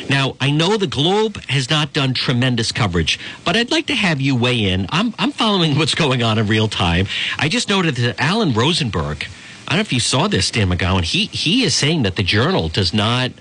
Now, 0.10 0.36
I 0.42 0.52
know 0.52 0.76
the 0.76 0.88
Globe 0.88 1.42
has 1.46 1.70
not 1.70 1.94
done 1.94 2.01
tremendous 2.14 2.72
coverage, 2.72 3.20
but 3.46 3.56
I'd 3.56 3.72
like 3.72 3.88
to 3.88 3.96
have 3.96 4.20
you 4.20 4.36
weigh 4.36 4.66
in. 4.66 4.88
I'm, 4.90 5.14
I'm 5.18 5.32
following 5.32 5.76
what's 5.78 5.96
going 5.96 6.24
on 6.24 6.38
in 6.38 6.48
real 6.48 6.68
time. 6.68 7.08
I 7.38 7.48
just 7.50 7.70
noted 7.70 7.96
that 7.96 8.20
Alan 8.20 8.54
Rosenberg, 8.54 9.26
I 9.68 9.72
don't 9.72 9.78
know 9.78 9.82
if 9.82 9.94
you 9.94 10.00
saw 10.00 10.28
this, 10.28 10.52
Dan 10.52 10.70
McGowan, 10.70 11.04
he, 11.04 11.26
he 11.28 11.64
is 11.64 11.74
saying 11.74 12.04
that 12.04 12.16
the 12.16 12.24
Journal 12.24 12.68
does 12.70 12.94
not 12.94 13.32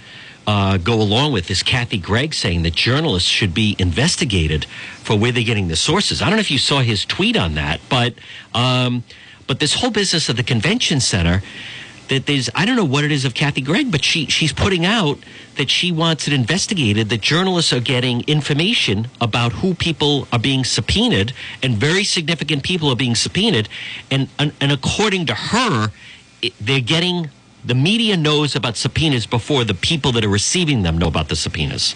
uh, 0.46 0.79
go 0.79 1.01
along 1.01 1.33
with 1.33 1.46
this 1.46 1.62
Kathy 1.62 1.99
Gregg 1.99 2.35
saying 2.35 2.62
that 2.62 2.75
journalists 2.75 3.29
should 3.29 3.55
be 3.55 3.77
investigated 3.79 4.64
for 4.64 5.16
where 5.16 5.33
they're 5.33 5.44
getting 5.44 5.68
the 5.68 5.77
sources. 5.77 6.23
I 6.23 6.27
don't 6.27 6.37
know 6.37 6.40
if 6.40 6.51
you 6.51 6.59
saw 6.59 6.81
his 6.81 7.05
tweet 7.05 7.37
on 7.37 7.55
that, 7.55 7.81
but 7.88 8.14
um, 8.55 9.05
but 9.46 9.61
this 9.61 9.75
whole 9.75 9.90
business 9.90 10.29
of 10.29 10.37
the 10.37 10.42
convention 10.42 11.01
center. 11.01 11.42
That 12.11 12.27
there's, 12.27 12.51
I 12.57 12.66
don't 12.66 12.75
know 12.75 12.85
what 12.85 13.05
it 13.05 13.12
is 13.12 13.25
of 13.25 13.35
Kathy 13.35 13.61
Gregg, 13.61 13.90
but 13.90 14.05
she 14.05 14.27
she's 14.27 14.53
putting 14.53 14.85
out 14.85 15.18
that 15.57 15.70
she 15.70 15.92
wants 15.92 16.27
it 16.27 16.33
investigated. 16.33 17.09
That 17.09 17.20
journalists 17.20 17.73
are 17.73 17.81
getting 17.81 18.23
information 18.23 19.09
about 19.20 19.53
who 19.53 19.75
people 19.75 20.27
are 20.33 20.38
being 20.38 20.64
subpoenaed, 20.64 21.33
and 21.62 21.77
very 21.77 22.03
significant 22.03 22.64
people 22.64 22.90
are 22.90 22.96
being 22.96 23.14
subpoenaed, 23.14 23.68
and 24.11 24.29
and, 24.40 24.53
and 24.61 24.73
according 24.73 25.27
to 25.27 25.35
her, 25.35 25.92
it, 26.42 26.53
they're 26.61 26.81
getting 26.81 27.31
the 27.64 27.75
media 27.75 28.16
knows 28.16 28.57
about 28.57 28.77
subpoenas 28.77 29.27
before 29.27 29.64
the 29.64 29.75
people 29.75 30.12
that 30.12 30.25
are 30.25 30.29
receiving 30.29 30.83
them 30.83 30.99
know 30.99 31.09
about 31.09 31.29
the 31.29 31.37
subpoenas. 31.37 31.94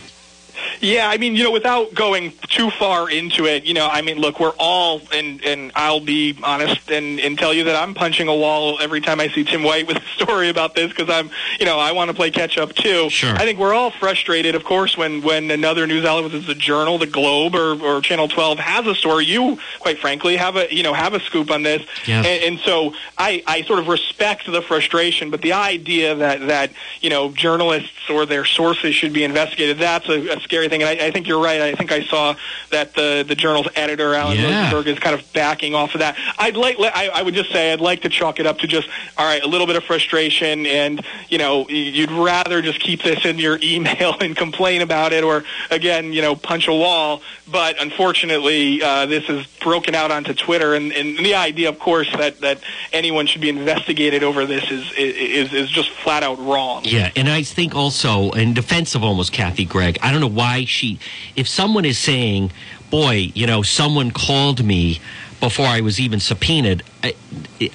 Yeah, 0.81 1.09
I 1.09 1.17
mean, 1.19 1.35
you 1.37 1.45
know, 1.45 1.51
without 1.51 1.95
going 1.95 2.33
too 2.49 2.71
far 2.71 3.11
into 3.11 3.47
it, 3.47 3.65
you 3.65 3.75
know, 3.75 3.87
I 3.91 4.03
mean, 4.03 4.19
look, 4.19 4.41
we're 4.41 4.53
all, 4.59 5.01
and 5.13 5.43
and 5.45 5.73
I'll 5.75 6.01
be 6.01 6.37
honest 6.43 6.91
and 6.91 7.19
and 7.21 7.39
tell 7.39 7.53
you 7.55 7.65
that 7.65 7.77
I'm 7.77 7.95
punching 7.95 8.29
a 8.29 8.35
wall 8.35 8.79
every 8.81 9.01
time 9.01 9.21
I 9.21 9.29
see 9.29 9.45
Tim 9.45 9.63
White 9.63 9.87
with 9.87 9.97
a 9.99 10.07
story 10.23 10.49
about 10.49 10.75
this 10.75 10.91
because 10.91 11.09
I'm, 11.11 11.31
you 11.59 11.67
know, 11.67 11.79
I 11.79 11.93
want 11.93 12.09
to 12.11 12.15
play 12.15 12.31
catch 12.31 12.59
up 12.59 12.75
too. 12.75 13.09
Sure. 13.11 13.35
I 13.35 13.41
think 13.41 13.59
we're 13.59 13.75
all 13.75 13.91
frustrated, 13.91 14.55
of 14.55 14.65
course, 14.65 14.97
when 14.97 15.23
when 15.23 15.51
another 15.51 15.87
news 15.87 16.05
outlet, 16.05 16.25
whether 16.25 16.37
it's 16.39 16.47
the 16.47 16.55
Journal, 16.55 16.99
the 16.99 17.07
Globe, 17.07 17.55
or 17.55 17.75
or 17.83 18.01
Channel 18.01 18.29
12 18.29 18.59
has 18.59 18.87
a 18.87 18.95
story. 18.95 19.25
You, 19.27 19.59
quite 19.81 19.99
frankly, 19.99 20.37
have 20.37 20.57
a 20.57 20.73
you 20.75 20.83
know 20.83 20.93
have 20.95 21.15
a 21.15 21.21
scoop 21.21 21.51
on 21.51 21.63
this, 21.63 21.83
Yes. 22.07 22.27
and, 22.27 22.55
and 22.55 22.59
so 22.61 22.95
I 23.19 23.43
I 23.47 23.63
sort 23.63 23.79
of 23.79 23.89
respect 23.89 24.47
the 24.51 24.63
frustration, 24.63 25.31
but 25.31 25.43
the 25.43 25.53
idea 25.53 26.15
that 26.17 26.47
that 26.49 26.71
you 27.01 27.11
know 27.11 27.31
journalists 27.33 28.11
or 28.11 28.27
their 28.27 28.45
sources 28.45 28.95
should 28.95 29.13
be 29.13 29.25
investigated, 29.25 29.79
that's 29.79 30.09
a, 30.09 30.37
a 30.37 30.41
scary 30.41 30.63
thing. 30.68 30.83
And 30.83 31.00
I, 31.00 31.07
I 31.07 31.11
think 31.11 31.27
you're 31.27 31.40
right. 31.42 31.61
I 31.61 31.74
think 31.74 31.92
I 31.92 32.03
saw 32.05 32.35
that 32.70 32.94
the 32.94 33.24
the 33.27 33.35
journal's 33.35 33.68
editor 33.77 34.14
Alan 34.14 34.37
Yeah. 34.38 34.64
Rosenberg 34.64 34.88
is 34.88 34.98
kind 34.98 35.14
of 35.14 35.33
backing 35.33 35.74
off 35.74 35.94
of 35.94 36.00
that. 36.00 36.16
I'd 36.38 36.57
like 36.57 36.77
I, 36.81 37.09
I 37.14 37.22
would 37.22 37.35
just 37.35 37.50
say 37.50 37.72
I'd 37.72 37.81
like 37.81 38.03
to 38.03 38.09
chalk 38.09 38.40
it 38.40 38.46
up 38.46 38.59
to 38.59 38.66
just 38.66 38.88
all 39.16 39.24
right, 39.27 39.42
a 39.42 39.46
little 39.48 39.66
bit 39.66 39.77
of 39.77 39.85
frustration, 39.85 40.66
and 40.66 41.05
you 41.29 41.38
know 41.38 41.68
you'd 41.68 42.11
rather 42.11 42.62
just 42.62 42.81
keep 42.81 43.03
this 43.03 43.24
in 43.24 43.38
your 43.38 43.59
email 43.62 44.16
and 44.20 44.37
complain 44.37 44.83
about 44.83 45.12
it, 45.12 45.24
or 45.24 45.44
again 45.70 46.12
you 46.12 46.22
know 46.22 46.35
punch 46.37 46.68
a 46.68 46.72
wall. 46.74 47.20
But 47.46 47.80
unfortunately, 47.80 48.83
uh, 48.83 49.04
this 49.04 49.28
is 49.28 49.46
broken 49.61 49.94
out 49.94 50.11
onto 50.11 50.33
Twitter, 50.33 50.74
and, 50.74 50.92
and 50.92 51.18
the 51.18 51.35
idea, 51.35 51.68
of 51.68 51.78
course, 51.78 52.11
that 52.12 52.40
that 52.40 52.59
anyone 52.90 53.26
should 53.26 53.42
be 53.42 53.50
investigated 53.50 54.22
over 54.22 54.46
this 54.46 54.70
is 54.70 54.90
is 54.92 55.52
is 55.52 55.68
just 55.68 55.90
flat 55.90 56.22
out 56.22 56.38
wrong. 56.38 56.83
Yeah, 56.85 57.11
and 57.14 57.28
I 57.28 57.42
think 57.42 57.74
also 57.74 58.30
in 58.30 58.54
defense 58.54 58.94
of 58.94 59.04
almost 59.04 59.33
Kathy 59.33 59.66
Gregg, 59.66 59.98
I 60.02 60.11
don't 60.11 60.22
know 60.22 60.26
why 60.26 60.64
she. 60.64 60.98
If 61.37 61.46
someone 61.46 61.85
is 61.85 61.98
saying, 61.98 62.50
"Boy, 62.90 63.30
you 63.35 63.46
know, 63.46 63.62
someone 63.62 64.11
called 64.11 64.64
me." 64.64 65.00
Before 65.40 65.66
I 65.66 65.83
was 65.83 66.00
even 66.00 66.20
subpoenaed, 66.20 66.83
I, 67.02 67.14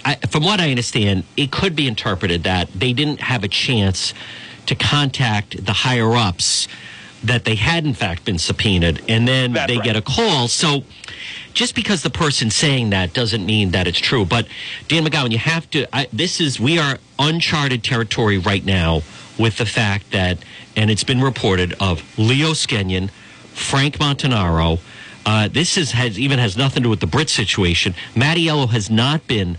I, 0.04 0.16
from 0.16 0.44
what 0.44 0.60
I 0.60 0.72
understand, 0.72 1.24
it 1.38 1.52
could 1.52 1.76
be 1.76 1.88
interpreted 1.88 2.44
that 2.46 2.68
they 2.74 2.94
didn't 2.94 3.22
have 3.22 3.44
a 3.44 3.48
chance 3.48 4.16
to 4.66 4.74
contact 4.74 5.66
the 5.66 5.74
higher 5.74 6.16
ups 6.16 6.68
that 7.24 7.46
they 7.46 7.56
had 7.56 7.86
in 7.86 7.94
fact 7.94 8.26
been 8.26 8.40
subpoenaed, 8.40 9.04
and 9.08 9.28
then 9.28 9.54
That's 9.54 9.70
they 9.72 9.78
right. 9.78 9.86
get 9.86 9.96
a 9.96 10.02
call. 10.02 10.48
So 10.48 10.84
just 11.54 11.76
because 11.76 12.04
the 12.04 12.10
person 12.10 12.50
saying 12.50 12.92
that 12.92 13.14
doesn't 13.14 13.46
mean 13.46 13.72
that 13.72 13.88
it's 13.88 14.00
true. 14.00 14.26
But 14.26 14.48
Dan 14.88 15.06
McGowan, 15.06 15.32
you 15.32 15.38
have 15.38 15.70
to. 15.72 15.88
I, 15.96 16.08
this 16.14 16.40
is 16.40 16.60
we 16.60 16.80
are 16.80 16.98
uncharted 17.18 17.84
territory 17.84 18.38
right 18.38 18.64
now 18.64 19.02
with 19.38 19.58
the 19.58 19.66
fact 19.66 20.12
that, 20.12 20.38
and 20.76 20.90
it's 20.90 21.04
been 21.04 21.22
reported 21.22 21.74
of 21.80 22.04
Leo 22.18 22.52
Skenyon, 22.52 23.10
Frank 23.54 23.98
Montanaro. 23.98 24.80
Uh, 25.26 25.48
this 25.48 25.78
is 25.78 25.92
has 25.92 26.18
even 26.18 26.40
has 26.40 26.58
nothing 26.58 26.84
to 26.84 26.88
do 26.88 26.90
with 26.90 27.02
the 27.02 27.08
Britt 27.08 27.30
situation. 27.30 27.94
Mattiello 28.16 28.70
has 28.70 28.90
not 28.90 29.28
been 29.28 29.58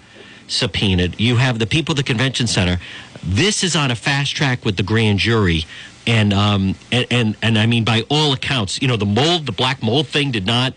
subpoenaed. 0.49 1.21
You 1.21 1.37
have 1.37 1.59
the 1.59 1.67
people 1.67 1.93
at 1.93 1.97
the 1.97 2.03
convention 2.03 2.47
center. 2.47 2.79
This 3.23 3.63
is 3.63 3.77
on 3.77 3.91
a 3.91 3.95
fast 3.95 4.35
track 4.35 4.65
with 4.65 4.77
the 4.77 4.83
grand 4.83 5.19
jury. 5.19 5.65
And, 6.07 6.33
um, 6.33 6.75
and 6.91 7.07
and 7.11 7.37
and 7.43 7.59
I 7.59 7.67
mean, 7.67 7.85
by 7.85 8.05
all 8.09 8.33
accounts, 8.33 8.81
you 8.81 8.89
know, 8.89 8.97
the 8.97 9.07
mold, 9.07 9.47
the 9.47 9.53
black 9.53 9.83
mold 9.83 10.09
thing 10.09 10.31
did 10.31 10.47
not 10.47 10.75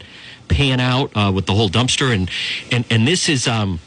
pan 0.50 0.80
out 0.80 1.12
uh, 1.16 1.32
with 1.34 1.46
the 1.46 1.54
whole 1.54 1.70
dumpster, 1.70 2.14
and 2.14 2.30
and 2.72 2.84
and 2.90 3.08
this 3.08 3.30
is 3.30 3.48
um, 3.48 3.80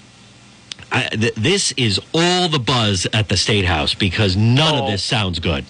I, 0.91 1.03
th- 1.09 1.35
this 1.35 1.73
is 1.77 2.01
all 2.15 2.49
the 2.49 2.59
buzz 2.59 3.07
at 3.13 3.29
the 3.29 3.37
state 3.37 3.65
house 3.67 3.95
because 3.95 4.35
none 4.37 4.75
of 4.77 4.85
Oh. 4.85 4.91
this 4.91 5.03
sounds 5.03 5.39
good. 5.39 5.65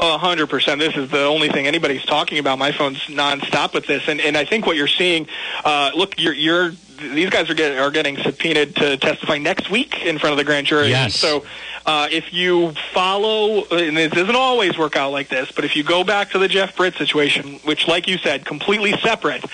A 0.00 0.18
hundred 0.18 0.48
percent. 0.48 0.80
This 0.80 0.96
is 0.96 1.10
the 1.10 1.24
only 1.24 1.48
thing 1.48 1.66
anybody's 1.66 2.04
talking 2.04 2.38
about. 2.38 2.58
My 2.58 2.72
phone's 2.72 2.98
nonstop 3.02 3.74
with 3.74 3.86
this, 3.86 4.08
and 4.08 4.20
and 4.20 4.36
I 4.36 4.44
think 4.44 4.66
what 4.66 4.76
you're 4.76 4.88
seeing. 4.88 5.28
Uh, 5.64 5.90
look, 5.94 6.18
you're 6.18 6.34
you're 6.34 6.72
these 6.98 7.30
guys 7.30 7.50
are 7.50 7.54
getting 7.54 7.78
are 7.78 7.90
getting 7.90 8.16
subpoenaed 8.16 8.76
to 8.76 8.96
testify 8.96 9.38
next 9.38 9.70
week 9.70 10.04
in 10.04 10.18
front 10.18 10.32
of 10.32 10.38
the 10.38 10.44
grand 10.44 10.66
jury. 10.66 10.88
Yes. 10.88 11.16
So. 11.16 11.44
Uh, 11.86 12.08
if 12.10 12.32
you 12.32 12.72
follow, 12.94 13.62
and 13.64 13.98
it 13.98 14.10
doesn't 14.10 14.36
always 14.36 14.78
work 14.78 14.96
out 14.96 15.12
like 15.12 15.28
this, 15.28 15.52
but 15.52 15.66
if 15.66 15.76
you 15.76 15.84
go 15.84 16.02
back 16.02 16.30
to 16.30 16.38
the 16.38 16.48
Jeff 16.48 16.74
Britt 16.74 16.94
situation, 16.94 17.56
which, 17.56 17.86
like 17.86 18.08
you 18.08 18.16
said, 18.16 18.46
completely 18.46 18.92
separate, 19.00 19.44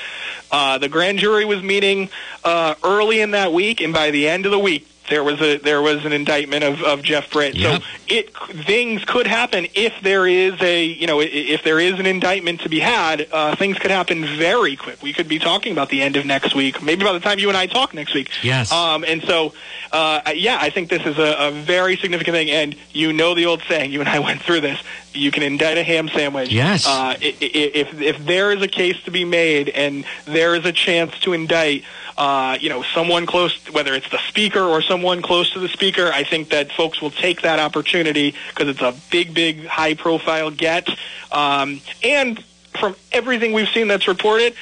uh, 0.52 0.78
the 0.78 0.88
grand 0.88 1.18
jury 1.18 1.44
was 1.44 1.60
meeting 1.60 2.08
uh, 2.44 2.76
early 2.84 3.20
in 3.20 3.32
that 3.32 3.52
week, 3.52 3.80
and 3.80 3.92
by 3.92 4.12
the 4.12 4.28
end 4.28 4.46
of 4.46 4.52
the 4.52 4.60
week, 4.60 4.86
there 5.10 5.22
was 5.22 5.40
a 5.42 5.58
there 5.58 5.82
was 5.82 6.04
an 6.04 6.12
indictment 6.12 6.64
of, 6.64 6.82
of 6.82 7.02
Jeff 7.02 7.30
Britt. 7.30 7.54
Yep. 7.54 7.82
So 7.82 7.88
it 8.08 8.36
things 8.64 9.04
could 9.04 9.26
happen 9.26 9.66
if 9.74 9.92
there 10.02 10.26
is 10.26 10.60
a 10.62 10.84
you 10.84 11.06
know 11.06 11.20
if 11.20 11.62
there 11.62 11.78
is 11.78 11.98
an 11.98 12.06
indictment 12.06 12.60
to 12.62 12.68
be 12.68 12.80
had. 12.80 13.28
Uh, 13.30 13.54
things 13.56 13.78
could 13.78 13.90
happen 13.90 14.24
very 14.24 14.76
quick. 14.76 15.02
We 15.02 15.12
could 15.12 15.28
be 15.28 15.38
talking 15.38 15.72
about 15.72 15.90
the 15.90 16.00
end 16.00 16.16
of 16.16 16.24
next 16.24 16.54
week, 16.54 16.82
maybe 16.82 17.04
by 17.04 17.12
the 17.12 17.20
time 17.20 17.38
you 17.38 17.48
and 17.48 17.56
I 17.58 17.66
talk 17.66 17.92
next 17.92 18.14
week. 18.14 18.30
Yes. 18.42 18.72
Um, 18.72 19.04
and 19.04 19.22
so 19.22 19.52
uh, 19.92 20.32
yeah, 20.34 20.58
I 20.60 20.70
think 20.70 20.88
this 20.88 21.04
is 21.04 21.18
a, 21.18 21.48
a 21.48 21.50
very 21.50 21.96
significant 21.96 22.34
thing. 22.34 22.50
And 22.50 22.76
you 22.92 23.12
know 23.12 23.34
the 23.34 23.46
old 23.46 23.62
saying. 23.68 23.92
You 23.92 24.00
and 24.00 24.08
I 24.08 24.18
went 24.30 24.40
through 24.42 24.60
this. 24.60 24.80
You 25.12 25.30
can 25.30 25.42
indict 25.42 25.76
a 25.76 25.82
ham 25.82 26.08
sandwich. 26.08 26.52
Yes. 26.52 26.86
Uh, 26.86 27.16
if 27.20 28.00
if 28.00 28.24
there 28.24 28.52
is 28.52 28.62
a 28.62 28.68
case 28.68 29.02
to 29.04 29.10
be 29.10 29.24
made 29.24 29.68
and 29.68 30.04
there 30.24 30.54
is 30.54 30.64
a 30.64 30.72
chance 30.72 31.18
to 31.20 31.32
indict, 31.32 31.84
uh, 32.20 32.58
you 32.60 32.68
know, 32.68 32.82
someone 32.94 33.24
close, 33.24 33.56
whether 33.72 33.94
it's 33.94 34.10
the 34.10 34.18
speaker 34.28 34.60
or 34.60 34.82
someone 34.82 35.22
close 35.22 35.50
to 35.54 35.58
the 35.58 35.68
speaker, 35.68 36.10
I 36.12 36.22
think 36.22 36.50
that 36.50 36.70
folks 36.70 37.00
will 37.00 37.10
take 37.10 37.40
that 37.40 37.58
opportunity 37.58 38.34
because 38.50 38.68
it's 38.68 38.82
a 38.82 38.94
big, 39.10 39.32
big, 39.32 39.64
high-profile 39.64 40.50
get. 40.50 40.86
Um, 41.32 41.80
and 42.04 42.44
from 42.78 42.94
everything 43.10 43.54
we've 43.54 43.70
seen 43.70 43.88
that's 43.88 44.06
reported, 44.06 44.52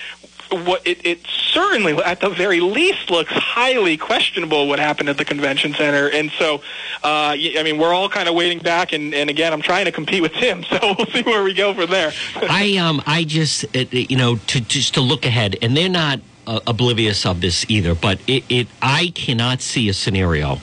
what 0.50 0.86
it, 0.86 1.04
it 1.04 1.26
certainly, 1.26 1.94
at 2.00 2.20
the 2.20 2.28
very 2.28 2.60
least, 2.60 3.10
looks 3.10 3.32
highly 3.32 3.96
questionable 3.96 4.68
what 4.68 4.78
happened 4.78 5.08
at 5.08 5.18
the 5.18 5.24
convention 5.24 5.74
center. 5.74 6.08
And 6.08 6.30
so, 6.38 6.62
uh, 7.02 7.34
I 7.34 7.62
mean, 7.64 7.76
we're 7.76 7.92
all 7.92 8.08
kind 8.08 8.28
of 8.28 8.36
waiting 8.36 8.60
back. 8.60 8.92
And, 8.92 9.12
and 9.12 9.28
again, 9.28 9.52
I'm 9.52 9.62
trying 9.62 9.86
to 9.86 9.92
compete 9.92 10.22
with 10.22 10.32
Tim, 10.34 10.62
so 10.70 10.94
we'll 10.96 11.08
see 11.08 11.22
where 11.22 11.42
we 11.42 11.54
go 11.54 11.74
from 11.74 11.90
there. 11.90 12.12
I 12.36 12.76
um 12.76 13.02
I 13.04 13.24
just 13.24 13.64
you 13.74 14.16
know 14.16 14.36
to 14.36 14.60
just 14.60 14.94
to 14.94 15.00
look 15.00 15.26
ahead, 15.26 15.56
and 15.60 15.76
they're 15.76 15.88
not 15.88 16.20
uh, 16.48 16.60
oblivious 16.66 17.26
of 17.26 17.40
this 17.40 17.64
either. 17.68 17.94
But 17.94 18.18
it, 18.26 18.42
it 18.48 18.66
I 18.82 19.12
cannot 19.14 19.60
see 19.60 19.88
a 19.88 19.92
scenario 19.92 20.58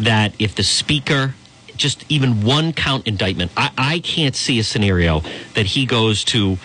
that 0.00 0.32
if 0.38 0.54
the 0.54 0.62
speaker 0.62 1.34
just 1.76 2.10
even 2.10 2.42
one 2.42 2.72
count 2.72 3.06
indictment, 3.06 3.50
I, 3.54 3.70
I 3.76 3.98
can't 3.98 4.34
see 4.34 4.58
a 4.58 4.64
scenario 4.64 5.20
that 5.54 5.66
he 5.66 5.84
goes 5.84 6.24
to. 6.26 6.56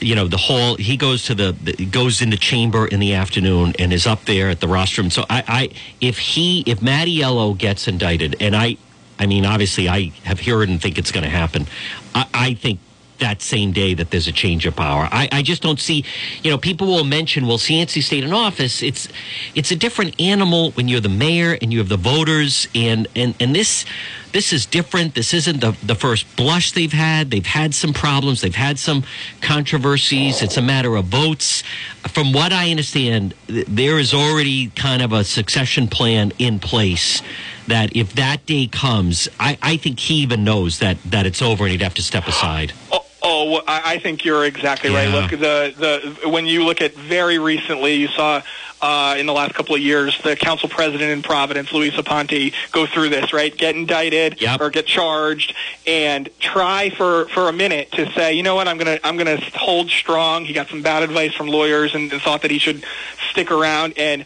You 0.00 0.14
know 0.14 0.28
the 0.28 0.36
whole. 0.36 0.76
He 0.76 0.96
goes 0.96 1.24
to 1.24 1.34
the, 1.34 1.50
the 1.60 1.84
goes 1.86 2.20
the 2.20 2.36
chamber 2.36 2.86
in 2.86 3.00
the 3.00 3.14
afternoon 3.14 3.74
and 3.80 3.92
is 3.92 4.06
up 4.06 4.26
there 4.26 4.48
at 4.48 4.60
the 4.60 4.68
rostrum. 4.68 5.10
So 5.10 5.24
I, 5.28 5.42
I 5.48 5.70
if 6.00 6.18
he 6.18 6.62
if 6.66 6.78
Mattiello 6.78 7.58
gets 7.58 7.88
indicted, 7.88 8.36
and 8.38 8.54
I, 8.54 8.76
I 9.18 9.26
mean 9.26 9.44
obviously 9.44 9.88
I 9.88 10.12
have 10.22 10.38
heard 10.40 10.68
and 10.68 10.80
think 10.80 10.98
it's 10.98 11.10
going 11.10 11.24
to 11.24 11.30
happen. 11.30 11.66
I, 12.14 12.26
I 12.32 12.54
think 12.54 12.78
that 13.18 13.42
same 13.42 13.72
day 13.72 13.94
that 13.94 14.10
there's 14.10 14.28
a 14.28 14.32
change 14.32 14.66
of 14.66 14.76
power. 14.76 15.08
I, 15.10 15.28
I 15.30 15.42
just 15.42 15.62
don't 15.62 15.80
see, 15.80 16.04
you 16.42 16.50
know, 16.50 16.58
people 16.58 16.86
will 16.86 17.04
mention, 17.04 17.46
well, 17.46 17.58
Cianci 17.58 18.02
stayed 18.02 18.24
in 18.24 18.32
office. 18.32 18.82
It's 18.82 19.08
it's 19.54 19.70
a 19.70 19.76
different 19.76 20.20
animal 20.20 20.70
when 20.72 20.88
you're 20.88 21.00
the 21.00 21.08
mayor 21.08 21.58
and 21.60 21.72
you 21.72 21.78
have 21.78 21.88
the 21.88 21.96
voters, 21.96 22.68
and 22.74 23.08
and 23.16 23.34
and 23.40 23.54
this 23.54 23.84
this 24.32 24.52
is 24.52 24.66
different. 24.66 25.14
This 25.14 25.32
isn't 25.34 25.60
the 25.60 25.76
the 25.82 25.94
first 25.94 26.36
blush 26.36 26.72
they've 26.72 26.92
had. 26.92 27.30
They've 27.30 27.44
had 27.44 27.74
some 27.74 27.92
problems. 27.92 28.40
They've 28.40 28.54
had 28.54 28.78
some 28.78 29.04
controversies. 29.40 30.42
It's 30.42 30.56
a 30.56 30.62
matter 30.62 30.96
of 30.96 31.06
votes. 31.06 31.62
From 32.08 32.32
what 32.32 32.52
I 32.52 32.70
understand, 32.70 33.34
there 33.46 33.98
is 33.98 34.14
already 34.14 34.68
kind 34.68 35.02
of 35.02 35.12
a 35.12 35.24
succession 35.24 35.88
plan 35.88 36.32
in 36.38 36.58
place. 36.58 37.22
That 37.66 37.94
if 37.94 38.14
that 38.14 38.46
day 38.46 38.66
comes, 38.66 39.28
I, 39.38 39.58
I 39.60 39.76
think 39.76 40.00
he 40.00 40.14
even 40.22 40.42
knows 40.42 40.78
that 40.78 40.96
that 41.04 41.26
it's 41.26 41.42
over 41.42 41.64
and 41.64 41.72
he'd 41.72 41.82
have 41.82 41.94
to 41.94 42.02
step 42.02 42.26
aside. 42.26 42.72
Oh, 42.90 43.04
oh 43.28 43.62
I, 43.66 43.94
I 43.94 43.98
think 43.98 44.24
you're 44.24 44.44
exactly 44.44 44.90
right. 44.90 45.08
Look, 45.08 45.30
the 45.30 45.74
the 46.22 46.28
when 46.28 46.46
you 46.46 46.64
look 46.64 46.80
at 46.80 46.94
very 46.94 47.38
recently, 47.38 47.94
you 47.94 48.08
saw 48.08 48.42
uh, 48.80 49.16
in 49.18 49.26
the 49.26 49.32
last 49.32 49.54
couple 49.54 49.74
of 49.74 49.80
years 49.80 50.16
the 50.22 50.36
council 50.36 50.68
president 50.68 51.10
in 51.10 51.20
Providence, 51.22 51.72
Luis 51.72 51.94
Aponte, 51.94 52.54
go 52.72 52.86
through 52.86 53.08
this 53.08 53.32
right, 53.32 53.56
get 53.56 53.74
indicted 53.74 54.40
Yep. 54.40 54.60
or 54.60 54.70
get 54.70 54.86
charged, 54.86 55.54
and 55.86 56.28
try 56.38 56.90
for 56.90 57.26
for 57.28 57.48
a 57.48 57.52
minute 57.52 57.92
to 57.92 58.10
say, 58.12 58.34
you 58.34 58.42
know 58.42 58.54
what, 58.54 58.68
I'm 58.68 58.78
gonna 58.78 58.98
I'm 59.04 59.16
gonna 59.16 59.38
hold 59.54 59.90
strong. 59.90 60.44
He 60.44 60.52
got 60.52 60.68
some 60.68 60.82
bad 60.82 61.02
advice 61.02 61.34
from 61.34 61.48
lawyers 61.48 61.94
and, 61.94 62.12
and 62.12 62.22
thought 62.22 62.42
that 62.42 62.50
he 62.50 62.58
should 62.58 62.84
stick 63.30 63.50
around 63.50 63.94
and. 63.98 64.24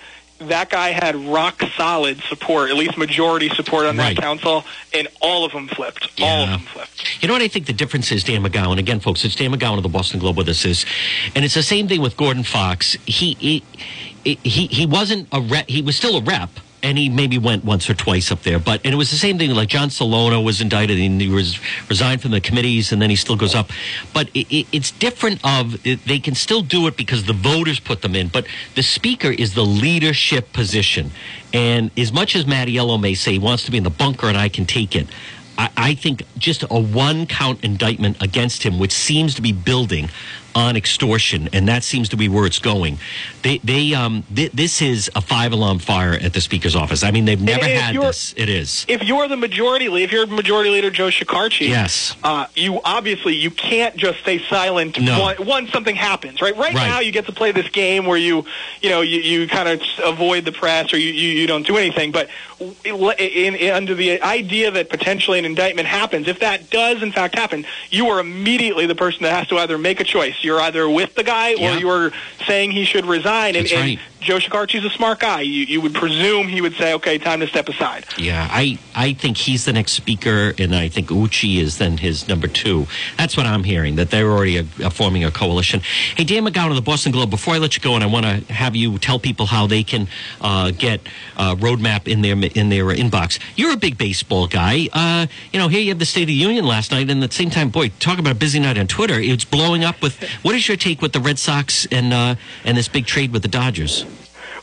That 0.49 0.71
guy 0.71 0.91
had 0.91 1.15
rock 1.17 1.63
solid 1.77 2.21
support, 2.29 2.71
at 2.71 2.77
least 2.77 2.97
majority 2.99 3.49
support 3.51 3.87
on 3.87 3.97
Right. 3.97 4.15
that 4.17 4.23
council, 4.23 4.65
and 4.93 5.09
all 5.21 5.45
of 5.45 5.53
them 5.53 5.69
flipped. 5.69 6.09
All 6.21 6.45
of 6.45 6.51
them 6.51 6.61
flipped. 6.61 7.23
You 7.23 7.29
know 7.29 7.35
what 7.35 7.43
I 7.43 7.49
think 7.49 7.67
the 7.67 7.73
difference 7.73 8.11
is, 8.13 8.25
Dan 8.25 8.43
McGowan. 8.43 8.79
Again, 8.79 9.01
folks, 9.01 9.25
it's 9.25 9.35
Dan 9.35 9.53
McGowan 9.53 9.77
of 9.77 9.83
the 9.83 9.89
Boston 9.89 10.19
Globe 10.21 10.37
with 10.37 10.49
us 10.49 10.65
is, 10.65 10.85
and 11.35 11.45
it's 11.45 11.55
the 11.55 11.63
same 11.63 11.89
thing 11.89 12.01
with 12.01 12.17
Gordon 12.17 12.43
Fox. 12.45 12.97
He 13.07 13.37
he 13.41 13.63
he, 14.25 14.67
he 14.67 14.87
wasn't 14.87 15.29
a 15.33 15.41
rep. 15.41 15.69
He 15.69 15.83
was 15.83 15.97
still 15.97 16.17
a 16.17 16.23
rep, 16.23 16.51
and 16.83 16.99
he 16.99 17.09
maybe 17.09 17.38
went 17.38 17.64
once 17.64 17.88
or 17.88 17.95
twice 17.95 18.33
up 18.33 18.42
there. 18.42 18.59
But 18.59 18.81
and 18.85 18.92
it 18.92 18.97
was 18.97 19.11
the 19.11 19.16
same 19.16 19.38
thing. 19.38 19.51
Like 19.51 19.68
John 19.68 19.90
Salona 19.90 20.40
was 20.40 20.61
indicted, 20.61 20.99
and 20.99 21.21
he 21.21 21.29
was 21.29 21.59
resigned 21.88 22.23
from 22.23 22.33
the 22.33 22.40
committees, 22.40 22.92
and 22.92 23.01
then 23.01 23.11
he 23.11 23.16
still 23.16 23.37
goes 23.37 23.55
up. 23.55 23.71
But 24.12 24.29
it, 24.35 24.53
it, 24.55 24.66
it's 24.73 24.90
different. 24.90 25.40
Of 25.45 25.87
it, 25.87 26.05
they 26.05 26.18
can 26.18 26.35
still 26.35 26.62
do 26.62 26.87
it 26.87 26.97
because 26.97 27.25
the 27.25 27.33
voters 27.33 27.81
put 27.81 28.03
them 28.03 28.14
in. 28.14 28.29
But 28.29 28.47
the 28.75 28.83
speaker 28.83 29.31
is 29.31 29.55
the 29.55 29.64
leadership 29.64 30.53
position, 30.53 31.12
and 31.53 31.90
as 31.97 32.12
much 32.12 32.35
as 32.35 32.45
Mattiello 32.45 33.01
may 33.01 33.14
say 33.14 33.33
he 33.33 33.38
wants 33.38 33.64
to 33.64 33.71
be 33.71 33.79
in 33.79 33.85
the 33.85 33.90
bunker, 33.90 34.29
and 34.29 34.37
I 34.37 34.49
can 34.49 34.66
take 34.66 34.97
it. 34.97 35.07
I, 35.59 35.71
I 35.77 35.95
think 35.95 36.23
just 36.38 36.64
a 36.71 36.81
one 36.81 37.27
count 37.27 37.62
indictment 37.62 38.21
against 38.23 38.62
him, 38.62 38.79
which 38.79 38.92
seems 38.92 39.35
to 39.35 39.42
be 39.42 39.53
building 39.53 40.09
on 40.55 40.77
extortion, 40.77 41.49
and 41.53 41.69
that 41.69 41.83
seems 41.85 42.09
to 42.11 42.17
be 42.17 42.29
where 42.29 42.47
it's 42.47 42.59
going. 42.59 42.99
They, 43.43 43.59
they, 43.59 43.95
um, 43.95 44.23
th- 44.35 44.53
this 44.53 44.81
is 44.83 45.11
a 45.17 45.21
five 45.21 45.53
alarm 45.53 45.79
fire 45.79 46.12
at 46.12 46.33
the 46.33 46.41
speaker's 46.41 46.77
office. 46.77 47.03
I 47.03 47.11
mean, 47.11 47.25
they've 47.25 47.41
never 47.41 47.65
had 47.65 47.95
this. 47.97 48.35
It 48.37 48.49
is. 48.49 48.85
if 48.88 49.03
you're 49.03 49.29
the 49.29 49.37
majority 49.37 49.88
leader, 49.88 50.05
if 50.05 50.12
you're 50.12 50.27
majority 50.27 50.71
leader 50.71 50.91
Joe 50.91 51.09
Shekarchi, 51.09 51.69
Yes. 51.69 52.17
uh, 52.23 52.47
you 52.55 52.81
obviously 52.85 53.35
you 53.35 53.51
can't 53.51 53.97
just 53.97 54.21
stay 54.21 54.38
silent 54.49 55.01
No. 55.01 55.21
one, 55.21 55.37
once 55.47 55.71
something 55.73 55.97
happens, 55.97 56.41
right? 56.41 56.57
Right, 56.57 56.75
Right. 56.75 56.87
now, 56.88 57.01
you 57.01 57.12
get 57.12 57.27
to 57.27 57.33
play 57.33 57.53
this 57.53 57.69
game 57.69 58.07
where 58.07 58.19
you, 58.19 58.45
you 58.81 58.91
know, 58.91 59.01
you, 59.01 59.21
you 59.21 59.49
kind 59.49 59.69
of 59.69 59.83
avoid 60.05 60.45
the 60.45 60.53
press 60.53 60.93
or 60.93 60.99
you, 60.99 61.12
you, 61.12 61.29
you 61.41 61.47
don't 61.47 61.67
do 61.67 61.77
anything. 61.77 62.12
But 62.12 62.29
in, 62.85 63.55
in, 63.55 63.75
under 63.75 63.94
the 63.94 64.20
idea 64.22 64.70
that 64.70 64.88
potentially 64.90 65.38
an 65.38 65.44
indictment 65.44 65.88
happens, 65.88 66.29
if 66.29 66.40
that 66.40 66.70
does 66.70 67.03
in 67.03 67.12
fact 67.12 67.35
happen, 67.37 67.64
you 67.90 68.09
are 68.09 68.20
immediately 68.20 68.87
the 68.87 68.94
person 68.94 69.22
that 69.25 69.33
has 69.33 69.48
to 69.48 69.59
either 69.59 69.79
make 69.79 70.01
a 70.01 70.05
choice. 70.05 70.42
You're 70.42 70.61
either 70.61 70.88
with 70.88 71.14
the 71.14 71.25
guy 71.25 71.51
Yeah. 71.51 71.77
or 71.77 71.79
you're 71.79 72.12
saying 72.46 72.72
he 72.72 72.85
should 72.85 73.07
resign. 73.07 73.57
And, 73.57 73.64
That's 73.66 73.72
right. 73.75 73.98
and 73.98 74.01
Joe 74.20 74.38
Shekarchi's 74.38 74.85
a 74.85 74.90
smart 74.90 75.18
guy. 75.18 75.40
You, 75.40 75.64
you 75.64 75.81
would 75.81 75.94
presume 75.94 76.46
he 76.46 76.61
would 76.61 76.75
say, 76.75 76.94
okay, 76.94 77.18
time 77.18 77.40
to 77.40 77.46
step 77.48 77.68
aside. 77.68 78.07
Yeah, 78.16 78.46
I, 78.51 78.79
I 78.94 79.14
think 79.14 79.37
he's 79.37 79.64
the 79.64 79.72
next 79.72 79.92
speaker, 79.92 80.55
and 80.59 80.75
I 80.77 80.88
think 80.88 81.11
Uchi 81.11 81.59
is 81.59 81.79
then 81.79 81.96
his 81.98 82.29
number 82.29 82.46
two. 82.46 82.87
That's 83.18 83.37
what 83.37 83.46
I'm 83.46 83.64
hearing, 83.64 83.96
that 83.96 84.11
they're 84.11 84.31
already 84.31 84.59
uh 84.61 84.64
uh, 84.83 84.90
forming 84.90 85.25
a 85.25 85.31
coalition. 85.31 85.81
Hey, 86.16 86.22
Dan 86.25 86.44
McGowan 86.46 86.70
of 86.70 86.77
the 86.77 86.83
Boston 86.83 87.11
Globe, 87.11 87.31
before 87.31 87.55
I 87.55 87.59
let 87.59 87.77
you 87.77 87.83
go, 87.83 87.94
and 87.96 88.05
I 88.05 88.07
want 88.07 88.25
to 88.25 88.53
have 88.53 88.77
you 88.77 88.96
tell 88.98 89.18
people 89.18 89.46
how 89.46 89.66
they 89.66 89.83
can 89.83 90.07
uh, 90.40 90.70
get 90.70 91.01
uh, 91.37 91.57
Rhode 91.59 91.81
Map 91.81 92.07
in 92.07 92.22
their 92.22 92.37
in 92.57 92.69
their 92.69 92.85
inbox. 92.87 93.38
You're 93.57 93.73
a 93.73 93.77
big 93.77 93.99
baseball 93.99 94.47
guy. 94.47 94.88
Uh, 94.93 95.27
you 95.53 95.59
know, 95.59 95.69
here 95.69 95.81
you 95.81 95.91
have 95.91 95.99
the 95.99 96.07
State 96.07 96.23
of 96.23 96.29
the 96.29 96.35
Union 96.35 96.65
last 96.65 96.91
night, 96.91 97.11
and 97.11 97.23
at 97.23 97.31
the 97.31 97.37
same 97.37 97.51
time, 97.51 97.71
boy, 97.71 97.91
talk 98.01 98.19
about 98.19 98.33
a 98.33 98.37
busy 98.37 98.61
night 98.61 98.79
on 98.79 98.87
Twitter. 98.87 99.19
It's 99.19 99.45
blowing 99.45 99.85
up 99.85 100.01
with. 100.03 100.23
What 100.43 100.55
is 100.55 100.69
your 100.69 100.77
take 100.77 101.03
with 101.03 101.12
the 101.12 101.21
Red 101.21 101.38
Sox 101.38 101.87
and 101.91 102.12
uh, 102.12 102.35
and 102.65 102.77
this 102.77 102.88
big 102.88 103.07
trade 103.07 103.33
with 103.33 103.43
the 103.43 103.49
Dodgers? 103.49 104.05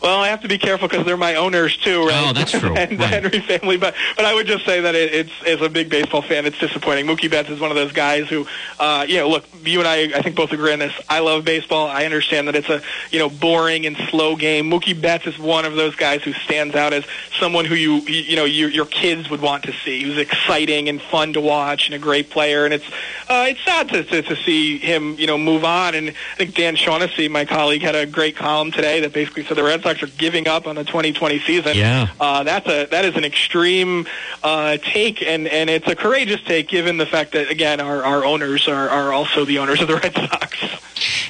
Well, 0.02 0.22
I 0.22 0.30
have 0.30 0.42
to 0.42 0.48
be 0.48 0.58
careful 0.58 0.88
because 0.88 1.06
they're 1.06 1.18
my 1.18 1.36
owners 1.36 1.76
too, 1.76 2.06
right? 2.06 2.30
Oh, 2.30 2.34
that's 2.34 2.52
true. 2.52 2.74
and 2.78 2.98
the 2.98 3.08
Henry 3.08 3.40
family, 3.42 3.78
but 3.78 3.96
but 4.16 4.26
I 4.26 4.34
would 4.34 4.48
just 4.48 4.66
say 4.66 4.80
that 4.82 4.96
it, 4.96 5.14
it's 5.14 5.32
as 5.46 5.62
a 5.62 5.70
big 5.70 5.90
baseball 5.90 6.22
fan, 6.22 6.46
it's 6.46 6.58
disappointing. 6.58 7.06
Mookie 7.06 7.30
Betts 7.30 7.50
is 7.50 7.60
one 7.60 7.70
of 7.70 7.76
those 7.76 7.92
guys 7.92 8.30
who, 8.30 8.48
uh, 8.80 9.06
you 9.08 9.18
know, 9.18 9.30
look, 9.30 9.46
you 9.66 9.80
and 9.80 9.88
I, 9.88 10.18
I 10.18 10.22
think 10.22 10.36
both 10.36 10.54
agree 10.54 10.72
on 10.72 10.80
this. 10.80 10.94
I 11.10 11.20
love 11.20 11.44
baseball. 11.44 11.88
I 11.88 12.06
understand 12.06 12.48
that 12.48 12.56
it's 12.56 12.70
a 12.70 12.82
you 13.12 13.20
know 13.20 13.30
boring 13.30 13.86
and 13.86 13.98
slow 14.10 14.36
game. 14.36 14.70
Mookie 14.70 15.00
Betts 15.00 15.28
is 15.28 15.38
one 15.38 15.66
of 15.66 15.76
those 15.76 15.96
guys 15.96 16.24
who 16.24 16.32
stands 16.32 16.76
out 16.76 16.94
as 16.94 17.04
someone 17.38 17.66
who 17.66 17.76
you 17.76 17.96
you, 18.02 18.22
you 18.22 18.36
know 18.38 18.46
your, 18.46 18.70
your 18.70 18.86
kids 18.86 19.30
would 19.30 19.42
want 19.42 19.64
to 19.64 19.74
see. 19.84 20.04
He 20.04 20.10
was 20.10 20.18
exciting 20.18 20.88
and 20.88 21.02
fun 21.02 21.34
to 21.34 21.42
watch 21.42 21.88
and 21.88 21.96
a 21.96 22.00
great 22.00 22.30
player, 22.30 22.64
and 22.64 22.74
it's 22.74 22.88
uh, 23.28 23.48
it's 23.50 23.64
sad 23.66 23.90
to, 23.90 24.04
to 24.04 24.22
to 24.22 24.36
see 24.38 24.78
him 24.78 25.16
you 25.20 25.28
know 25.28 25.38
move 25.38 25.66
on. 25.66 25.94
And 25.94 26.10
I 26.10 26.36
think 26.38 26.56
Dan 26.56 26.78
Shaughnessy, 26.78 27.28
my 27.28 27.44
colleague, 27.44 27.82
had 27.82 27.96
a 27.96 28.06
great 28.06 28.38
column 28.38 28.72
today 28.72 29.02
that 29.02 29.12
basically 29.12 29.44
said 29.44 29.58
the 29.58 29.64
Red 29.64 29.82
Sox 29.82 29.89
are 29.90 30.08
giving 30.08 30.48
up 30.48 30.68
on 30.68 30.76
the 30.76 30.84
2020 30.84 31.40
season. 31.40 31.76
Yeah. 31.76 32.08
Uh, 32.20 32.44
that's 32.44 32.68
a 32.68 32.86
that 32.88 33.06
is 33.06 33.16
an 33.16 33.26
extreme 33.26 34.08
uh, 34.44 34.78
take, 34.78 35.22
and 35.22 35.48
and 35.48 35.70
it's 35.70 35.88
a 35.88 35.96
courageous 35.96 36.42
take 36.44 36.68
given 36.68 36.98
the 36.98 37.06
fact 37.06 37.34
that 37.34 37.50
again 37.50 37.80
our 37.80 38.04
our 38.04 38.24
owners 38.24 38.68
are 38.68 38.90
are 38.90 39.12
also 39.12 39.46
the 39.46 39.60
owners 39.60 39.82
of 39.82 39.88
the 39.88 39.96
Red 40.04 40.14
Sox. 40.14 40.58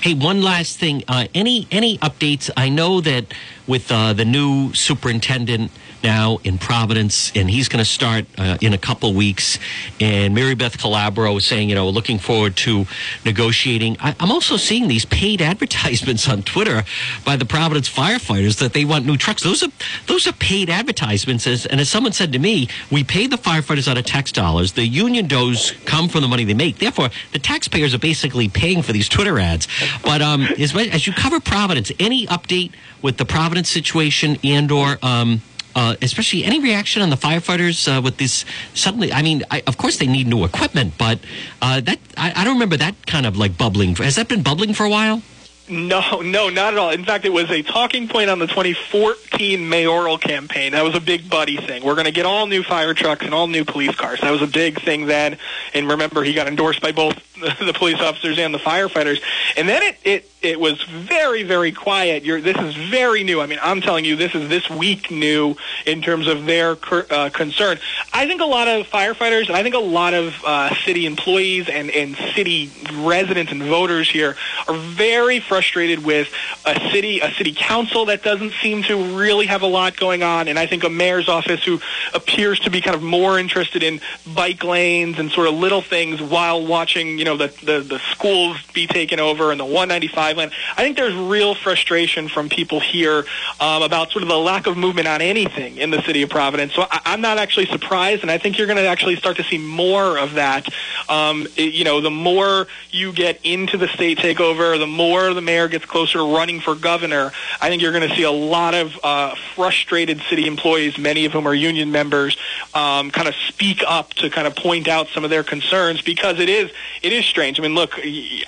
Hey, 0.01 0.13
one 0.13 0.41
last 0.41 0.79
thing. 0.79 1.03
Uh, 1.07 1.27
any 1.33 1.67
any 1.71 1.97
updates? 1.99 2.49
I 2.55 2.69
know 2.69 3.01
that 3.01 3.25
with 3.67 3.91
uh, 3.91 4.13
the 4.13 4.25
new 4.25 4.73
superintendent 4.73 5.71
now 6.03 6.39
in 6.43 6.57
Providence, 6.57 7.31
and 7.35 7.49
he's 7.49 7.67
going 7.67 7.83
to 7.83 7.89
start 7.89 8.25
uh, 8.37 8.57
in 8.61 8.73
a 8.73 8.77
couple 8.77 9.13
weeks. 9.13 9.59
And 9.99 10.35
Maribeth 10.35 10.77
Calabro 10.77 11.37
is 11.37 11.45
saying, 11.45 11.69
you 11.69 11.75
know, 11.75 11.89
looking 11.89 12.19
forward 12.19 12.55
to 12.57 12.85
negotiating. 13.25 13.97
I, 13.99 14.15
I'm 14.19 14.31
also 14.31 14.57
seeing 14.57 14.87
these 14.87 15.05
paid 15.05 15.41
advertisements 15.49 16.27
on 16.29 16.43
Twitter 16.43 16.83
by 17.25 17.35
the 17.35 17.45
Providence 17.45 17.89
firefighters 17.89 18.59
that 18.59 18.73
they 18.73 18.85
want 18.85 19.05
new 19.05 19.17
trucks. 19.17 19.43
Those 19.43 19.63
are 19.63 19.71
those 20.07 20.27
are 20.27 20.33
paid 20.33 20.69
advertisements. 20.69 21.47
As, 21.47 21.65
and 21.65 21.79
as 21.79 21.89
someone 21.89 22.11
said 22.13 22.33
to 22.33 22.39
me, 22.39 22.67
we 22.91 23.03
pay 23.03 23.27
the 23.27 23.37
firefighters 23.37 23.87
out 23.87 23.97
of 23.97 24.05
tax 24.05 24.31
dollars. 24.31 24.73
The 24.73 24.85
union 24.85 25.27
does 25.27 25.73
come 25.85 26.09
from 26.09 26.21
the 26.21 26.27
money 26.27 26.45
they 26.45 26.53
make. 26.53 26.77
Therefore, 26.79 27.09
the 27.31 27.39
taxpayers 27.39 27.93
are 27.93 27.99
basically 27.99 28.49
paying 28.49 28.81
for 28.81 28.93
these 28.93 29.09
Twitter 29.09 29.39
ads. 29.39 29.67
But 30.03 30.21
um, 30.21 30.43
as, 30.43 30.75
as 30.75 31.07
you 31.07 31.13
cover 31.13 31.39
Providence, 31.39 31.91
any 31.99 32.27
update 32.27 32.71
with 33.01 33.17
the 33.17 33.25
Providence 33.25 33.69
situation 33.69 34.37
and 34.43 34.71
or 34.71 34.97
um, 35.01 35.41
uh, 35.75 35.95
especially 36.01 36.43
any 36.43 36.59
reaction 36.59 37.01
on 37.01 37.09
the 37.09 37.15
firefighters 37.15 37.87
uh, 37.87 38.01
with 38.01 38.17
this 38.17 38.45
suddenly? 38.73 39.11
I 39.13 39.21
mean, 39.21 39.43
I, 39.51 39.63
of 39.67 39.77
course 39.77 39.97
they 39.97 40.07
need 40.07 40.27
new 40.27 40.43
equipment, 40.43 40.93
but 40.97 41.19
uh, 41.61 41.81
that 41.81 41.99
I, 42.17 42.33
I 42.35 42.43
don't 42.43 42.55
remember 42.55 42.77
that 42.77 43.07
kind 43.07 43.25
of 43.25 43.37
like 43.37 43.57
bubbling. 43.57 43.95
Has 43.97 44.15
that 44.15 44.27
been 44.27 44.43
bubbling 44.43 44.73
for 44.73 44.85
a 44.85 44.89
while? 44.89 45.21
No, 45.69 46.21
no, 46.21 46.49
not 46.49 46.73
at 46.73 46.79
all. 46.79 46.89
In 46.89 47.05
fact, 47.05 47.25
it 47.25 47.29
was 47.29 47.51
a 47.51 47.61
talking 47.61 48.07
point 48.07 48.31
on 48.31 48.39
the 48.39 48.47
2014 48.47 49.69
mayoral 49.69 50.17
campaign. 50.17 50.71
That 50.71 50.83
was 50.83 50.95
a 50.95 50.99
big 50.99 51.29
buddy 51.29 51.57
thing. 51.57 51.83
We're 51.83 51.93
going 51.93 52.05
to 52.05 52.11
get 52.11 52.25
all 52.25 52.47
new 52.47 52.63
fire 52.63 52.95
trucks 52.95 53.23
and 53.23 53.35
all 53.35 53.45
new 53.45 53.63
police 53.63 53.95
cars. 53.95 54.19
That 54.21 54.31
was 54.31 54.41
a 54.41 54.47
big 54.47 54.81
thing 54.81 55.05
then. 55.05 55.37
And 55.75 55.87
remember, 55.87 56.23
he 56.23 56.33
got 56.33 56.47
endorsed 56.47 56.81
by 56.81 56.91
both 56.91 57.28
the 57.39 57.73
police 57.73 57.99
officers 57.99 58.37
and 58.37 58.53
the 58.53 58.59
firefighters. 58.59 59.21
And 59.57 59.67
then 59.67 59.81
it 59.83 59.97
it 60.03 60.31
it 60.41 60.59
was 60.59 60.81
very 60.83 61.43
very 61.43 61.71
quiet. 61.71 62.23
You're, 62.23 62.41
this 62.41 62.57
is 62.57 62.75
very 62.75 63.23
new. 63.23 63.41
I 63.41 63.45
mean, 63.45 63.59
I'm 63.61 63.81
telling 63.81 64.05
you, 64.05 64.15
this 64.15 64.35
is 64.35 64.49
this 64.49 64.69
week 64.69 65.11
new 65.11 65.55
in 65.85 66.01
terms 66.01 66.27
of 66.27 66.45
their 66.45 66.77
uh, 66.91 67.29
concern. 67.33 67.79
I 68.13 68.27
think 68.27 68.41
a 68.41 68.45
lot 68.45 68.67
of 68.67 68.87
firefighters 68.87 69.47
and 69.47 69.55
I 69.55 69.63
think 69.63 69.75
a 69.75 69.79
lot 69.79 70.13
of 70.13 70.35
uh, 70.45 70.73
city 70.85 71.05
employees 71.05 71.69
and 71.69 71.89
and 71.91 72.15
city 72.35 72.71
residents 72.93 73.51
and 73.51 73.63
voters 73.63 74.09
here 74.09 74.35
are 74.67 74.75
very 74.75 75.39
frustrated 75.39 76.03
with 76.03 76.31
a 76.65 76.91
city 76.91 77.19
a 77.19 77.31
city 77.31 77.53
council 77.55 78.05
that 78.05 78.23
doesn't 78.23 78.53
seem 78.61 78.83
to 78.83 79.17
really 79.17 79.45
have 79.45 79.61
a 79.61 79.67
lot 79.67 79.97
going 79.97 80.23
on, 80.23 80.47
and 80.47 80.57
I 80.57 80.65
think 80.65 80.83
a 80.83 80.89
mayor's 80.89 81.29
office 81.29 81.63
who 81.63 81.79
appears 82.13 82.59
to 82.61 82.69
be 82.69 82.81
kind 82.81 82.95
of 82.95 83.03
more 83.03 83.39
interested 83.39 83.83
in 83.83 84.01
bike 84.33 84.63
lanes 84.63 85.19
and 85.19 85.31
sort 85.31 85.47
of 85.47 85.55
little 85.55 85.81
things 85.81 86.21
while 86.21 86.65
watching 86.65 87.17
you 87.17 87.25
know 87.25 87.28
the 87.37 87.47
the, 87.63 87.79
the 87.81 87.99
schools 88.11 88.57
be 88.73 88.87
taken 88.87 89.19
over 89.19 89.51
and 89.51 89.59
the 89.59 89.65
195 89.65 90.37
land. 90.37 90.51
I 90.77 90.83
think 90.83 90.97
there's 90.97 91.13
real 91.15 91.55
frustration 91.55 92.27
from 92.27 92.49
people 92.49 92.79
here 92.79 93.25
um, 93.59 93.83
about 93.83 94.11
sort 94.11 94.23
of 94.23 94.29
the 94.29 94.37
lack 94.37 94.67
of 94.67 94.77
movement 94.77 95.07
on 95.07 95.21
anything 95.21 95.77
in 95.77 95.89
the 95.89 96.01
city 96.03 96.21
of 96.21 96.29
Providence. 96.29 96.73
So 96.73 96.83
I, 96.89 97.01
I'm 97.05 97.21
not 97.21 97.37
actually 97.37 97.65
surprised, 97.67 98.21
and 98.21 98.31
I 98.31 98.37
think 98.37 98.57
you're 98.57 98.67
going 98.67 98.77
to 98.77 98.87
actually 98.87 99.15
start 99.15 99.37
to 99.37 99.43
see 99.43 99.57
more 99.57 100.17
of 100.17 100.33
that. 100.33 100.67
Um, 101.07 101.47
it- 101.55 101.73
you 101.79 101.83
know, 101.85 102.01
the 102.01 102.09
more 102.11 102.67
you 102.91 103.13
get 103.13 103.39
into 103.43 103.77
the 103.77 103.87
state 103.87 104.17
takeover, 104.17 104.77
the 104.77 104.87
more 104.87 105.33
the 105.33 105.41
mayor 105.41 105.67
gets 105.67 105.85
closer 105.85 106.17
to 106.17 106.35
running 106.35 106.59
for 106.59 106.75
governor. 106.75 107.31
I 107.61 107.69
think 107.69 107.81
you're 107.81 107.91
going 107.91 108.07
to 108.09 108.15
see 108.15 108.23
a 108.23 108.31
lot 108.31 108.73
of 108.73 108.99
uh, 109.03 109.35
frustrated 109.55 110.21
city 110.29 110.47
employees, 110.47 110.97
many 110.97 111.25
of 111.25 111.31
whom 111.31 111.47
are 111.47 111.53
union 111.53 111.91
members, 111.91 112.37
um, 112.73 113.11
kind 113.11 113.27
of 113.27 113.35
speak 113.47 113.83
up 113.87 114.13
to 114.15 114.29
kind 114.29 114.47
of 114.47 114.55
point 114.55 114.87
out 114.87 115.07
some 115.09 115.23
of 115.23 115.29
their 115.29 115.43
concerns 115.43 116.01
because 116.01 116.39
it 116.39 116.49
is 116.49 116.71
it 117.01 117.13
is 117.13 117.18
strange. 117.21 117.59
I 117.59 117.63
mean, 117.63 117.75
look, 117.75 117.99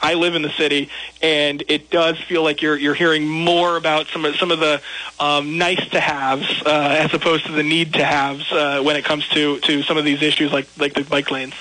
I 0.02 0.14
live 0.16 0.36
in 0.36 0.42
the 0.42 0.52
city, 0.52 0.90
and 1.22 1.64
it 1.68 1.90
does 1.90 2.20
feel 2.20 2.44
like 2.44 2.62
you're 2.62 2.78
you're 2.78 2.94
hearing 2.94 3.28
more 3.28 3.78
about 3.78 4.08
some 4.08 4.26
of 4.26 4.36
some 4.36 4.52
of 4.52 4.60
the 4.60 4.82
um, 5.20 5.58
nice 5.58 5.88
to 5.90 6.00
haves 6.00 6.50
uh, 6.66 6.98
as 7.00 7.14
opposed 7.14 7.46
to 7.46 7.52
the 7.52 7.64
need 7.64 7.94
to 7.94 8.06
haves 8.06 8.52
uh, 8.52 8.82
when 8.84 8.96
it 8.96 9.06
comes 9.06 9.28
to 9.30 9.60
to 9.60 9.84
some 9.84 9.98
of 9.98 10.06
these 10.06 10.22
issues 10.22 10.52
like 10.52 10.68
like 10.78 10.94
the 10.94 11.04
bike 11.04 11.32
lanes. 11.32 11.54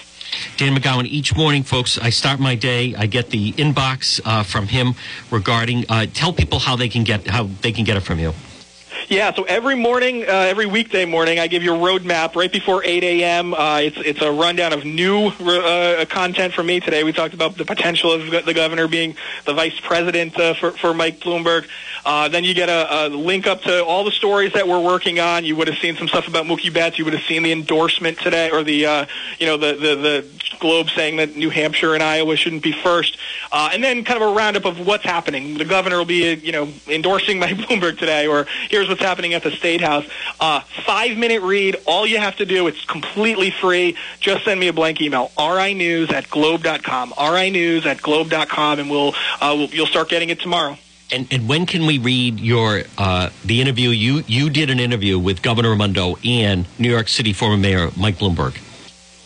Dan 0.57 0.77
McGowan, 0.77 1.07
each 1.07 1.35
morning, 1.35 1.63
folks, 1.63 1.99
I 1.99 2.11
start 2.11 2.39
my 2.39 2.55
day. 2.55 2.95
I 2.95 3.07
get 3.07 3.31
the 3.31 3.53
inbox 3.53 4.21
uh, 4.25 4.43
from 4.45 4.69
him 4.69 4.95
regarding. 5.31 5.85
Uh, 5.89 6.07
tell 6.13 6.33
people 6.33 6.59
how 6.59 6.77
they 6.77 6.89
can 6.89 7.05
get 7.05 7.27
how 7.27 7.45
they 7.63 7.73
can 7.73 7.85
get 7.85 7.97
it 7.97 8.01
from 8.01 8.19
you. 8.19 8.33
Yeah, 9.09 9.33
so 9.35 9.45
every 9.45 9.75
morning, 9.77 10.23
uh, 10.23 10.27
every 10.27 10.67
weekday 10.67 11.05
morning, 11.05 11.39
I 11.39 11.47
give 11.47 11.63
you 11.63 11.75
a 11.75 11.79
roadmap 11.79 12.37
right 12.37 12.53
before 12.53 12.85
8 12.85 13.03
a.m. 13.03 13.55
Uh, 13.55 13.81
it's 13.83 13.97
it's 13.99 14.23
a 14.23 14.31
rundown 14.31 14.73
of 14.73 14.85
new 14.85 15.29
uh, 15.29 16.05
content 16.05 16.55
from 16.55 16.67
me 16.67 16.81
today. 16.81 17.03
We 17.03 17.13
talked 17.13 17.35
about 17.35 17.57
the 17.57 17.65
potential 17.65 18.13
of 18.13 18.31
the 18.45 18.55
governor 18.55 18.87
being 18.89 19.17
the 19.47 19.55
vice 19.55 19.79
president 19.81 20.39
uh, 20.39 20.55
for 20.55 20.73
for 20.73 20.95
Mike 20.95 21.19
Bloomberg. 21.19 21.67
Uh, 22.05 22.29
then 22.29 22.45
you 22.45 22.55
get 22.55 22.69
a, 22.69 23.07
a 23.07 23.09
link 23.09 23.47
up 23.47 23.63
to 23.63 23.85
all 23.85 24.05
the 24.05 24.11
stories 24.11 24.53
that 24.53 24.69
we're 24.69 24.81
working 24.83 25.19
on. 25.19 25.45
You 25.45 25.57
would 25.57 25.69
have 25.69 25.79
seen 25.79 25.97
some 25.97 26.09
stuff 26.09 26.29
about 26.29 26.47
Mookie 26.47 26.73
Betts. 26.73 26.99
You 26.99 27.05
would 27.05 27.15
have 27.15 27.25
seen 27.25 27.43
the 27.43 27.53
endorsement 27.53 28.19
today, 28.19 28.51
or 28.51 28.63
the 28.63 28.87
uh, 28.87 29.07
you 29.39 29.47
know 29.47 29.57
the, 29.57 29.73
the 29.75 29.97
the 29.97 30.27
Globe 30.59 30.89
saying 30.91 31.17
that 31.17 31.37
New 31.37 31.51
Hampshire 31.51 31.95
and 31.95 32.03
Iowa 32.03 32.37
shouldn't 32.37 32.63
be 32.63 32.73
first, 32.73 33.17
and 33.53 33.83
then 33.83 34.05
kind 34.05 34.23
of 34.23 34.31
a 34.31 34.35
roundup 34.35 34.67
of 34.67 34.87
what's 34.87 35.05
happening. 35.05 35.57
The 35.59 35.65
governor 35.65 35.97
will 35.99 36.05
be 36.05 36.35
you 36.35 36.53
know 36.53 36.69
endorsing 36.87 37.39
Mike 37.41 37.57
Bloomberg 37.57 37.99
today, 37.99 38.27
or 38.27 38.47
here's 38.69 38.90
what's 38.91 39.01
happening 39.03 39.33
at 39.35 39.43
the 39.43 39.51
State 39.51 39.81
House. 39.81 40.05
Uh, 40.39 40.61
five 40.85 41.17
minute 41.17 41.43
read. 41.43 41.77
All 41.87 42.07
you 42.07 42.19
have 42.19 42.37
to 42.37 42.45
do, 42.45 42.67
it's 42.67 42.85
completely 42.85 43.51
free. 43.51 43.97
Just 44.21 44.45
send 44.45 44.61
me 44.61 44.69
a 44.69 44.73
blank 44.73 45.01
email. 45.01 45.31
rinews 45.39 46.11
at 46.11 46.29
globe.com. 46.29 47.15
rinews 47.19 47.87
at 47.87 48.03
globe.com, 48.03 48.79
and 48.79 48.91
we'll, 48.91 49.15
uh, 49.41 49.55
we'll 49.57 49.69
you'll 49.71 49.87
start 49.87 50.09
getting 50.11 50.29
it 50.29 50.41
tomorrow. 50.41 50.77
And, 51.13 51.27
and 51.33 51.49
when 51.49 51.67
can 51.67 51.87
we 51.87 51.99
read 51.99 52.39
your 52.39 52.83
uh, 52.99 53.31
the 53.45 53.61
interview? 53.61 53.89
You 53.91 54.23
you 54.29 54.49
did 54.51 54.71
an 54.71 54.79
interview 54.79 55.19
with 55.19 55.43
Governor 55.43 55.71
Raimondo 55.71 56.17
and 56.25 56.67
New 56.79 56.91
York 56.91 57.09
City 57.09 57.33
former 57.33 57.57
Mayor 57.57 57.91
Mike 57.97 58.19
Bloomberg. 58.19 58.61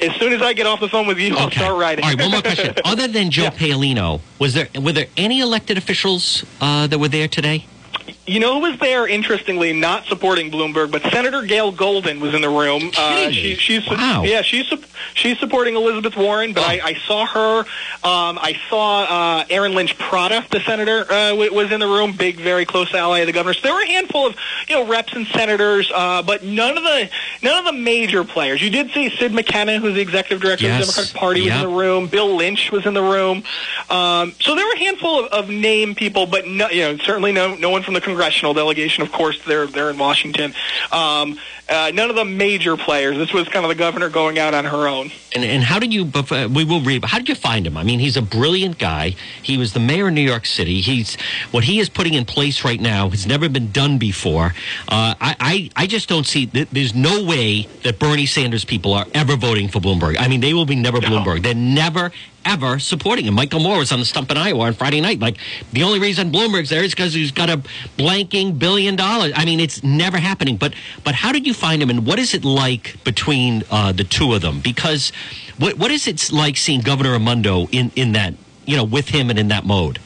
As 0.00 0.14
soon 0.16 0.32
as 0.32 0.42
I 0.42 0.54
get 0.54 0.66
off 0.66 0.80
the 0.80 0.88
phone 0.88 1.06
with 1.06 1.18
you, 1.18 1.36
I'll 1.36 1.50
start 1.50 1.78
writing. 1.78 2.04
All 2.04 2.10
right, 2.10 2.20
one 2.20 2.30
more 2.30 2.42
question. 2.42 2.74
Other 2.84 3.06
than 3.06 3.30
Joe 3.30 3.44
Yeah. 3.44 3.50
Paolino, 3.50 4.20
was 4.38 4.54
there 4.54 4.68
were 4.78 4.92
there 4.92 5.06
any 5.16 5.40
elected 5.40 5.76
officials 5.78 6.44
uh, 6.60 6.86
that 6.86 6.98
were 6.98 7.08
there 7.08 7.28
today? 7.28 7.66
You 8.26 8.40
know 8.40 8.54
who 8.54 8.70
was 8.70 8.78
there, 8.80 9.06
interestingly, 9.06 9.72
not 9.74 10.06
supporting 10.06 10.50
Bloomberg, 10.50 10.90
but 10.90 11.02
Senator 11.02 11.42
Gayle 11.42 11.72
Goldin 11.72 12.20
was 12.20 12.32
in 12.34 12.40
the 12.40 12.48
room. 12.48 12.90
Uh, 12.96 13.30
she, 13.30 13.54
she's 13.56 13.86
Wow. 13.86 14.20
Oh. 14.20 14.24
yeah, 14.24 14.40
she's 14.42 14.72
she's 15.14 15.38
supporting 15.38 15.74
Elizabeth 15.76 16.16
Warren, 16.16 16.54
but 16.54 16.64
I, 16.64 16.80
I 16.82 16.94
saw 17.06 17.26
her. 17.26 17.58
Um, 17.60 18.38
I 18.40 18.58
saw 18.70 19.02
uh, 19.40 19.44
Erin 19.50 19.74
Lynch 19.74 19.98
Prata, 19.98 20.46
the 20.50 20.60
senator, 20.60 21.00
uh, 21.12 21.34
was 21.34 21.70
in 21.70 21.80
the 21.80 21.86
room. 21.86 22.12
Big, 22.16 22.36
very 22.36 22.64
close 22.64 22.94
ally 22.94 23.18
of 23.20 23.26
the 23.26 23.32
governor. 23.32 23.52
So 23.54 23.60
there 23.62 23.74
were 23.74 23.82
a 23.82 23.86
handful 23.86 24.26
of 24.26 24.36
you 24.68 24.76
know 24.76 24.86
reps 24.86 25.12
and 25.12 25.26
senators, 25.26 25.90
uh, 25.94 26.22
but 26.22 26.42
none 26.42 26.78
of 26.78 26.82
the 26.82 27.10
none 27.42 27.58
of 27.58 27.64
the 27.66 27.78
major 27.78 28.24
players. 28.24 28.62
You 28.62 28.70
did 28.70 28.90
see 28.92 29.10
Sid 29.10 29.34
McKenna, 29.34 29.78
who's 29.80 29.94
the 29.94 30.00
executive 30.00 30.40
director 30.40 30.64
Yes. 30.64 30.80
of 30.80 30.86
the 30.86 30.92
Democratic 30.94 31.20
Party, 31.20 31.40
was 31.42 31.52
in 31.52 31.60
the 31.60 31.76
room. 31.76 32.06
Bill 32.06 32.34
Lynch 32.34 32.72
was 32.72 32.86
in 32.86 32.94
the 32.94 33.02
room. 33.02 33.42
Um, 33.90 34.32
so 34.40 34.54
there 34.54 34.64
were 34.66 34.72
a 34.72 34.78
handful 34.78 35.26
of, 35.26 35.32
of 35.32 35.48
name 35.50 35.94
people, 35.94 36.24
but 36.26 36.46
no, 36.46 36.68
you 36.70 36.82
know 36.82 36.96
certainly 36.98 37.32
no 37.32 37.54
no 37.56 37.68
one 37.70 37.82
from 37.82 37.92
the 37.94 38.00
congressional 38.14 38.54
delegation. 38.54 39.02
Of 39.02 39.10
course, 39.10 39.42
they're 39.44 39.66
they're 39.66 39.90
in 39.90 39.98
Washington. 39.98 40.54
Um, 40.92 41.38
uh, 41.68 41.90
none 41.94 42.10
of 42.10 42.16
the 42.16 42.24
major 42.24 42.76
players. 42.76 43.16
This 43.16 43.32
was 43.32 43.48
kind 43.48 43.64
of 43.64 43.68
the 43.70 43.74
governor 43.74 44.08
going 44.10 44.38
out 44.38 44.54
on 44.54 44.64
her 44.66 44.86
own. 44.86 45.10
And 45.34 45.44
and 45.44 45.62
how 45.64 45.78
did 45.80 45.92
you? 45.92 46.04
We 46.54 46.64
will 46.64 46.80
read. 46.80 47.00
but 47.00 47.10
How 47.10 47.18
did 47.18 47.28
you 47.28 47.34
find 47.34 47.66
him? 47.66 47.76
I 47.76 47.82
mean, 47.82 47.98
he's 47.98 48.16
a 48.16 48.22
brilliant 48.22 48.78
guy. 48.78 49.16
He 49.42 49.56
was 49.58 49.72
the 49.72 49.80
mayor 49.80 50.06
of 50.08 50.14
New 50.14 50.20
York 50.20 50.46
City. 50.46 50.80
He's 50.80 51.16
what 51.50 51.64
he 51.64 51.80
is 51.80 51.88
putting 51.88 52.14
in 52.14 52.24
place 52.24 52.64
right 52.64 52.80
now 52.80 53.08
has 53.10 53.26
never 53.26 53.48
been 53.48 53.72
done 53.72 53.98
before. 53.98 54.54
Uh, 54.88 55.14
I, 55.20 55.36
I 55.40 55.70
I 55.74 55.86
just 55.86 56.08
don't 56.08 56.26
see. 56.26 56.46
th- 56.46 56.68
There's 56.70 56.94
no 56.94 57.24
way 57.24 57.62
that 57.82 57.98
Bernie 57.98 58.26
Sanders 58.26 58.64
people 58.64 58.92
are 58.94 59.06
ever 59.14 59.34
voting 59.36 59.68
for 59.68 59.80
Bloomberg. 59.80 60.16
I 60.18 60.28
mean, 60.28 60.40
they 60.40 60.54
will 60.54 60.66
be 60.66 60.76
never 60.76 60.98
Bloomberg. 61.00 61.42
They're 61.42 61.54
never 61.54 62.12
ever 62.44 62.78
supporting 62.78 63.26
him. 63.26 63.34
Michael 63.34 63.60
Moore 63.60 63.78
was 63.78 63.92
on 63.92 63.98
the 63.98 64.04
stump 64.04 64.30
in 64.30 64.36
Iowa 64.36 64.66
on 64.66 64.74
Friday 64.74 65.00
night. 65.00 65.20
Like 65.20 65.36
the 65.72 65.82
only 65.82 65.98
reason 65.98 66.30
Bloomberg's 66.30 66.70
there 66.70 66.84
is 66.84 66.92
because 66.94 67.14
he's 67.14 67.32
got 67.32 67.50
a 67.50 67.58
blanking 67.98 68.58
billion 68.58 68.96
dollars. 68.96 69.32
I 69.34 69.44
mean, 69.44 69.60
it's 69.60 69.82
never 69.82 70.18
happening. 70.18 70.56
But 70.56 70.74
but 71.04 71.14
how 71.14 71.32
did 71.32 71.46
you 71.46 71.54
find 71.54 71.82
him, 71.82 71.90
and 71.90 72.06
what 72.06 72.18
is 72.18 72.34
it 72.34 72.44
like 72.44 73.02
between 73.04 73.62
uh, 73.70 73.92
the 73.92 74.04
two 74.04 74.34
of 74.34 74.42
them? 74.42 74.60
Because 74.60 75.12
what 75.58 75.78
what 75.78 75.90
is 75.90 76.06
it 76.06 76.32
like 76.32 76.56
seeing 76.56 76.80
Governor 76.80 77.12
Raimondo 77.12 77.68
in 77.70 77.90
in 77.96 78.12
that 78.12 78.34
you 78.66 78.76
know 78.76 78.84
with 78.84 79.08
him 79.08 79.30
and 79.30 79.38
in 79.38 79.48
that 79.48 79.64
mode? 79.64 79.98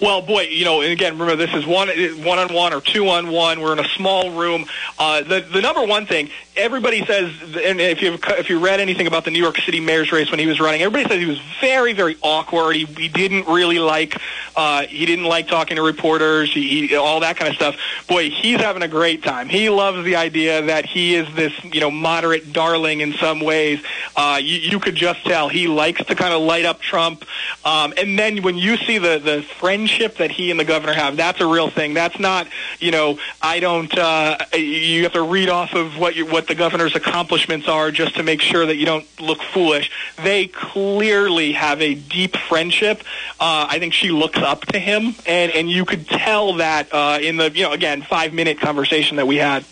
Well, 0.00 0.22
boy, 0.22 0.42
you 0.42 0.64
know, 0.64 0.80
and 0.80 0.92
again, 0.92 1.18
remember 1.18 1.36
this 1.36 1.54
is 1.54 1.66
one 1.66 1.88
one 2.24 2.38
on 2.38 2.54
one 2.54 2.72
or 2.72 2.80
two 2.80 3.08
on 3.08 3.30
one. 3.30 3.60
We're 3.60 3.74
in 3.74 3.80
a 3.80 3.88
small 3.88 4.30
room. 4.30 4.64
Uh, 4.98 5.22
the 5.22 5.40
the 5.40 5.60
number 5.60 5.84
one 5.84 6.06
thing 6.06 6.30
everybody 6.56 7.04
says, 7.04 7.32
and 7.42 7.80
if 7.80 8.02
you 8.02 8.18
if 8.38 8.50
you 8.50 8.58
read 8.58 8.80
anything 8.80 9.06
about 9.06 9.24
the 9.24 9.30
New 9.30 9.42
York 9.42 9.58
City 9.58 9.80
mayor's 9.80 10.12
race 10.12 10.30
when 10.30 10.38
he 10.38 10.46
was 10.46 10.60
running, 10.60 10.82
everybody 10.82 11.08
says 11.08 11.20
he 11.20 11.26
was 11.26 11.40
very 11.60 11.92
very 11.92 12.16
awkward. 12.22 12.76
He, 12.76 12.84
he 12.84 13.08
didn't 13.08 13.46
really 13.46 13.78
like 13.78 14.20
uh, 14.56 14.82
he 14.82 15.06
didn't 15.06 15.24
like 15.24 15.48
talking 15.48 15.76
to 15.76 15.82
reporters. 15.82 16.52
He, 16.52 16.88
he 16.88 16.96
all 16.96 17.20
that 17.20 17.36
kind 17.36 17.48
of 17.48 17.56
stuff. 17.56 17.76
Boy, 18.08 18.30
he's 18.30 18.60
having 18.60 18.82
a 18.82 18.88
great 18.88 19.22
time. 19.22 19.48
He 19.48 19.70
loves 19.70 20.04
the 20.04 20.16
idea 20.16 20.62
that 20.62 20.86
he 20.86 21.14
is 21.14 21.32
this 21.34 21.52
you 21.64 21.80
know 21.80 21.90
moderate 21.90 22.52
darling 22.52 23.00
in 23.00 23.14
some 23.14 23.40
ways. 23.40 23.82
Uh, 24.16 24.38
you, 24.40 24.58
you 24.58 24.80
could 24.80 24.96
just 24.96 25.24
tell 25.24 25.48
he 25.48 25.66
likes 25.66 26.04
to 26.04 26.14
kind 26.14 26.34
of 26.34 26.42
light 26.42 26.64
up 26.64 26.80
Trump. 26.80 27.24
Um, 27.64 27.94
and 27.96 28.18
then 28.18 28.42
when 28.42 28.56
you 28.56 28.76
see 28.76 28.98
the 28.98 29.18
the 29.18 29.42
friendship 29.90 30.18
that 30.18 30.30
he 30.30 30.50
and 30.50 30.58
the 30.58 30.64
governor 30.64 30.92
have, 30.92 31.16
that's 31.16 31.40
a 31.40 31.46
real 31.46 31.68
thing. 31.68 31.94
That's 31.94 32.18
not 32.18 32.46
you 32.78 32.90
know 32.90 33.18
I 33.42 33.60
don't. 33.60 33.96
Uh, 33.96 34.38
you 34.54 35.02
have 35.04 35.12
to 35.12 35.22
read 35.22 35.48
off 35.48 35.74
of 35.74 35.98
what 35.98 36.16
you, 36.16 36.26
what 36.26 36.46
the 36.46 36.54
governor's 36.54 36.94
accomplishments 36.94 37.68
are 37.68 37.90
just 37.90 38.16
to 38.16 38.22
make 38.22 38.40
sure 38.40 38.66
that 38.66 38.76
you 38.76 38.86
don't 38.86 39.06
look 39.20 39.42
foolish. 39.42 39.90
They 40.22 40.46
clearly 40.46 41.52
have 41.52 41.80
a 41.80 41.94
deep 41.94 42.36
friendship. 42.36 43.00
Uh, 43.38 43.66
I 43.68 43.78
think 43.78 43.92
she 43.92 44.10
looks 44.10 44.38
up 44.38 44.66
to 44.66 44.78
him, 44.78 45.14
and 45.26 45.52
and 45.52 45.70
you 45.70 45.84
could 45.84 46.06
tell 46.08 46.54
that 46.54 46.92
uh, 46.92 47.18
in 47.20 47.36
the 47.36 47.50
you 47.50 47.64
know 47.64 47.72
again 47.72 48.02
five 48.02 48.32
minute 48.32 48.60
conversation 48.60 49.16
that 49.16 49.26
we 49.26 49.36
had. 49.36 49.64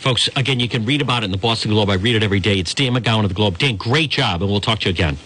Folks, 0.00 0.28
again, 0.34 0.58
you 0.58 0.68
can 0.68 0.84
read 0.84 1.00
about 1.00 1.22
it 1.22 1.26
in 1.26 1.30
the 1.30 1.38
Boston 1.38 1.70
Globe. 1.70 1.88
I 1.88 1.94
read 1.94 2.16
it 2.16 2.24
every 2.24 2.40
day. 2.40 2.58
It's 2.58 2.74
Dan 2.74 2.92
McGowan 2.92 3.22
of 3.22 3.28
the 3.28 3.34
Globe. 3.34 3.58
Dan, 3.58 3.76
great 3.76 4.10
job, 4.10 4.42
and 4.42 4.50
we'll 4.50 4.60
talk 4.60 4.80
to 4.80 4.86
you 4.86 4.90
again. 4.90 5.16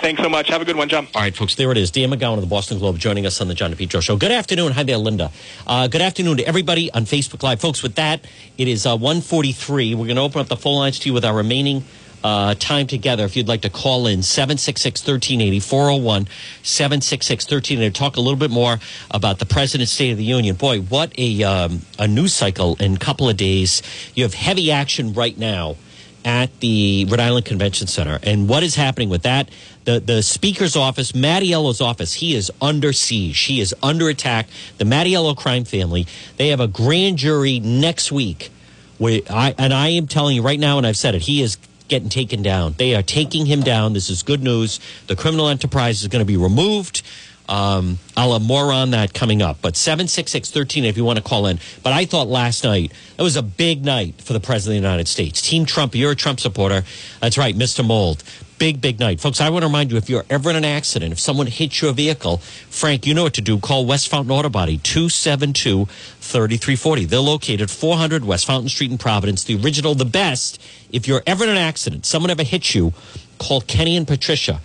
Thanks 0.00 0.20
so 0.20 0.28
much. 0.28 0.48
Have 0.48 0.60
a 0.60 0.64
good 0.64 0.76
one, 0.76 0.88
John. 0.88 1.06
All 1.14 1.22
right, 1.22 1.34
folks, 1.34 1.54
there 1.54 1.70
it 1.70 1.78
is. 1.78 1.90
Dan 1.90 2.10
McGowan 2.10 2.34
of 2.34 2.40
the 2.40 2.46
Boston 2.46 2.78
Globe 2.78 2.98
joining 2.98 3.26
us 3.26 3.40
on 3.40 3.48
the 3.48 3.54
John 3.54 3.72
DePetro 3.72 4.02
Show. 4.02 4.16
Good 4.16 4.32
afternoon. 4.32 4.72
Hi 4.72 4.82
there, 4.82 4.98
Linda. 4.98 5.30
Uh, 5.66 5.86
good 5.86 6.02
afternoon 6.02 6.38
to 6.38 6.46
everybody 6.46 6.92
on 6.92 7.04
Facebook 7.04 7.42
Live. 7.42 7.60
Folks, 7.60 7.82
with 7.82 7.94
that, 7.94 8.26
it 8.58 8.68
is 8.68 8.86
uh, 8.86 8.96
143. 8.96 9.94
We're 9.94 10.04
going 10.04 10.16
to 10.16 10.22
open 10.22 10.40
up 10.40 10.48
the 10.48 10.56
phone 10.56 10.78
lines 10.78 10.98
to 11.00 11.08
you 11.08 11.14
with 11.14 11.24
our 11.24 11.34
remaining 11.34 11.84
uh, 12.24 12.54
time 12.54 12.86
together. 12.86 13.24
If 13.24 13.36
you'd 13.36 13.46
like 13.46 13.60
to 13.62 13.70
call 13.70 14.06
in, 14.06 14.20
766-1380, 14.20 15.62
401 15.62 16.24
766-1380. 16.62 17.94
Talk 17.94 18.16
a 18.16 18.20
little 18.20 18.38
bit 18.38 18.50
more 18.50 18.80
about 19.10 19.38
the 19.38 19.46
President's 19.46 19.92
State 19.92 20.10
of 20.10 20.18
the 20.18 20.24
Union. 20.24 20.56
Boy, 20.56 20.80
what 20.80 21.12
a, 21.18 21.44
um, 21.44 21.82
a 21.98 22.08
news 22.08 22.34
cycle 22.34 22.76
in 22.80 22.94
a 22.94 22.98
couple 22.98 23.28
of 23.28 23.36
days. 23.36 23.82
You 24.14 24.24
have 24.24 24.34
heavy 24.34 24.72
action 24.72 25.12
right 25.12 25.36
now 25.38 25.76
at 26.24 26.60
the 26.60 27.06
Rhode 27.08 27.20
Island 27.20 27.44
Convention 27.44 27.86
Center. 27.86 28.18
And 28.22 28.48
what 28.48 28.62
is 28.62 28.74
happening 28.74 29.08
with 29.08 29.22
that? 29.22 29.48
The 29.84 30.00
the 30.00 30.22
Speaker's 30.22 30.76
office, 30.76 31.12
Mattiello's 31.12 31.80
office, 31.80 32.14
he 32.14 32.34
is 32.34 32.50
under 32.60 32.92
siege. 32.92 33.38
He 33.40 33.60
is 33.60 33.74
under 33.82 34.08
attack. 34.08 34.46
The 34.78 34.84
Mattiello 34.84 35.36
crime 35.36 35.64
family, 35.64 36.06
they 36.36 36.48
have 36.48 36.60
a 36.60 36.68
grand 36.68 37.18
jury 37.18 37.60
next 37.60 38.10
week. 38.10 38.50
Where 38.98 39.20
I 39.28 39.54
and 39.58 39.74
I 39.74 39.88
am 39.88 40.06
telling 40.06 40.36
you 40.36 40.42
right 40.42 40.60
now, 40.60 40.78
and 40.78 40.86
I've 40.86 40.96
said 40.96 41.14
it, 41.14 41.22
he 41.22 41.42
is 41.42 41.58
getting 41.88 42.08
taken 42.08 42.42
down. 42.42 42.74
They 42.78 42.94
are 42.94 43.02
taking 43.02 43.46
him 43.46 43.60
down. 43.60 43.92
This 43.92 44.08
is 44.08 44.22
good 44.22 44.42
news. 44.42 44.80
The 45.06 45.16
criminal 45.16 45.48
enterprise 45.48 46.02
is 46.02 46.08
going 46.08 46.20
to 46.20 46.26
be 46.26 46.36
removed. 46.36 47.02
Um, 47.48 47.98
I'll 48.16 48.32
have 48.32 48.42
more 48.42 48.72
on 48.72 48.90
that 48.92 49.12
coming 49.12 49.42
up. 49.42 49.58
But 49.60 49.76
766 49.76 50.50
13 50.50 50.84
if 50.84 50.96
you 50.96 51.04
want 51.04 51.18
to 51.18 51.24
call 51.24 51.46
in. 51.46 51.58
But 51.82 51.92
I 51.92 52.04
thought 52.04 52.28
last 52.28 52.64
night, 52.64 52.92
it 53.18 53.22
was 53.22 53.36
a 53.36 53.42
big 53.42 53.84
night 53.84 54.20
for 54.20 54.32
the 54.32 54.40
President 54.40 54.78
of 54.78 54.82
the 54.82 54.88
United 54.88 55.08
States. 55.08 55.42
Team 55.42 55.66
Trump, 55.66 55.94
you're 55.94 56.12
a 56.12 56.16
Trump 56.16 56.40
supporter. 56.40 56.84
That's 57.20 57.36
right, 57.36 57.54
Mr. 57.54 57.84
Mold. 57.84 58.22
Big, 58.56 58.80
big 58.80 59.00
night. 59.00 59.20
Folks, 59.20 59.40
I 59.40 59.50
want 59.50 59.62
to 59.62 59.66
remind 59.66 59.90
you 59.90 59.96
if 59.98 60.08
you're 60.08 60.24
ever 60.30 60.48
in 60.48 60.56
an 60.56 60.64
accident, 60.64 61.12
if 61.12 61.18
someone 61.18 61.48
hits 61.48 61.82
your 61.82 61.92
vehicle, 61.92 62.38
Frank, 62.38 63.04
you 63.04 63.12
know 63.12 63.24
what 63.24 63.34
to 63.34 63.40
do. 63.40 63.58
Call 63.58 63.84
West 63.84 64.08
Fountain 64.08 64.30
Auto 64.30 64.48
Body, 64.48 64.78
272 64.78 65.86
3340. 65.86 67.04
They're 67.04 67.18
located 67.18 67.70
400 67.70 68.24
West 68.24 68.46
Fountain 68.46 68.68
Street 68.68 68.92
in 68.92 68.96
Providence. 68.96 69.44
The 69.44 69.56
original, 69.56 69.94
the 69.96 70.04
best. 70.04 70.62
If 70.92 71.08
you're 71.08 71.22
ever 71.26 71.44
in 71.44 71.50
an 71.50 71.56
accident, 71.56 72.06
someone 72.06 72.30
ever 72.30 72.44
hits 72.44 72.74
you, 72.76 72.94
call 73.38 73.60
Kenny 73.60 73.96
and 73.96 74.06
Patricia 74.06 74.60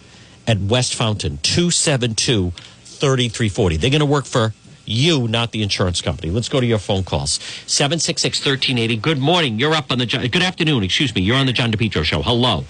at 0.50 0.60
West 0.62 0.95
Fountain, 0.95 1.38
272 1.43 2.50
3340. 2.52 3.78
They're 3.78 3.91
going 3.91 4.00
to 4.00 4.06
work 4.06 4.26
for 4.26 4.54
you, 4.84 5.28
not 5.28 5.52
the 5.52 5.62
insurance 5.62 6.02
company. 6.02 6.32
Let's 6.32 6.50
go 6.50 6.60
to 6.60 6.66
your 6.66 6.80
phone 6.80 7.04
calls. 7.04 7.34
766 7.68 8.39
1380. 8.39 8.97
Good 8.97 9.20
morning. 9.20 9.60
You're 9.60 9.76
up 9.76 9.91
on 9.91 10.00
the 10.00 10.08
John. 10.08 10.26
Good 10.26 10.41
afternoon. 10.41 10.84
Excuse 10.84 11.14
me. 11.14 11.22
You're 11.22 11.36
on 11.36 11.45
the 11.45 11.54
John 11.54 11.72
DePetro 11.72 12.04
show. 12.04 12.24
Hello. 12.24 12.66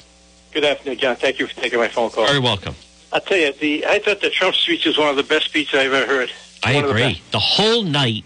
Good 0.51 0.65
afternoon, 0.65 0.97
John. 0.97 1.15
Thank 1.15 1.39
you 1.39 1.47
for 1.47 1.55
taking 1.55 1.79
my 1.79 1.87
phone 1.87 2.09
call. 2.09 2.25
Very 2.27 2.39
welcome. 2.39 2.75
I'll 3.13 3.21
tell 3.21 3.37
you, 3.37 3.53
the 3.53 3.85
I 3.87 3.99
thought 3.99 4.19
the 4.19 4.29
Trump 4.29 4.55
speech 4.55 4.85
was 4.85 4.97
one 4.97 5.07
of 5.07 5.15
the 5.15 5.23
best 5.23 5.45
speeches 5.45 5.79
I've 5.79 5.93
ever 5.93 6.05
heard. 6.05 6.31
I 6.61 6.75
One 6.75 6.83
of 6.83 6.89
the 6.89 6.95
agree. 6.95 7.21
The, 7.31 7.39
whole 7.39 7.83
night 7.83 8.25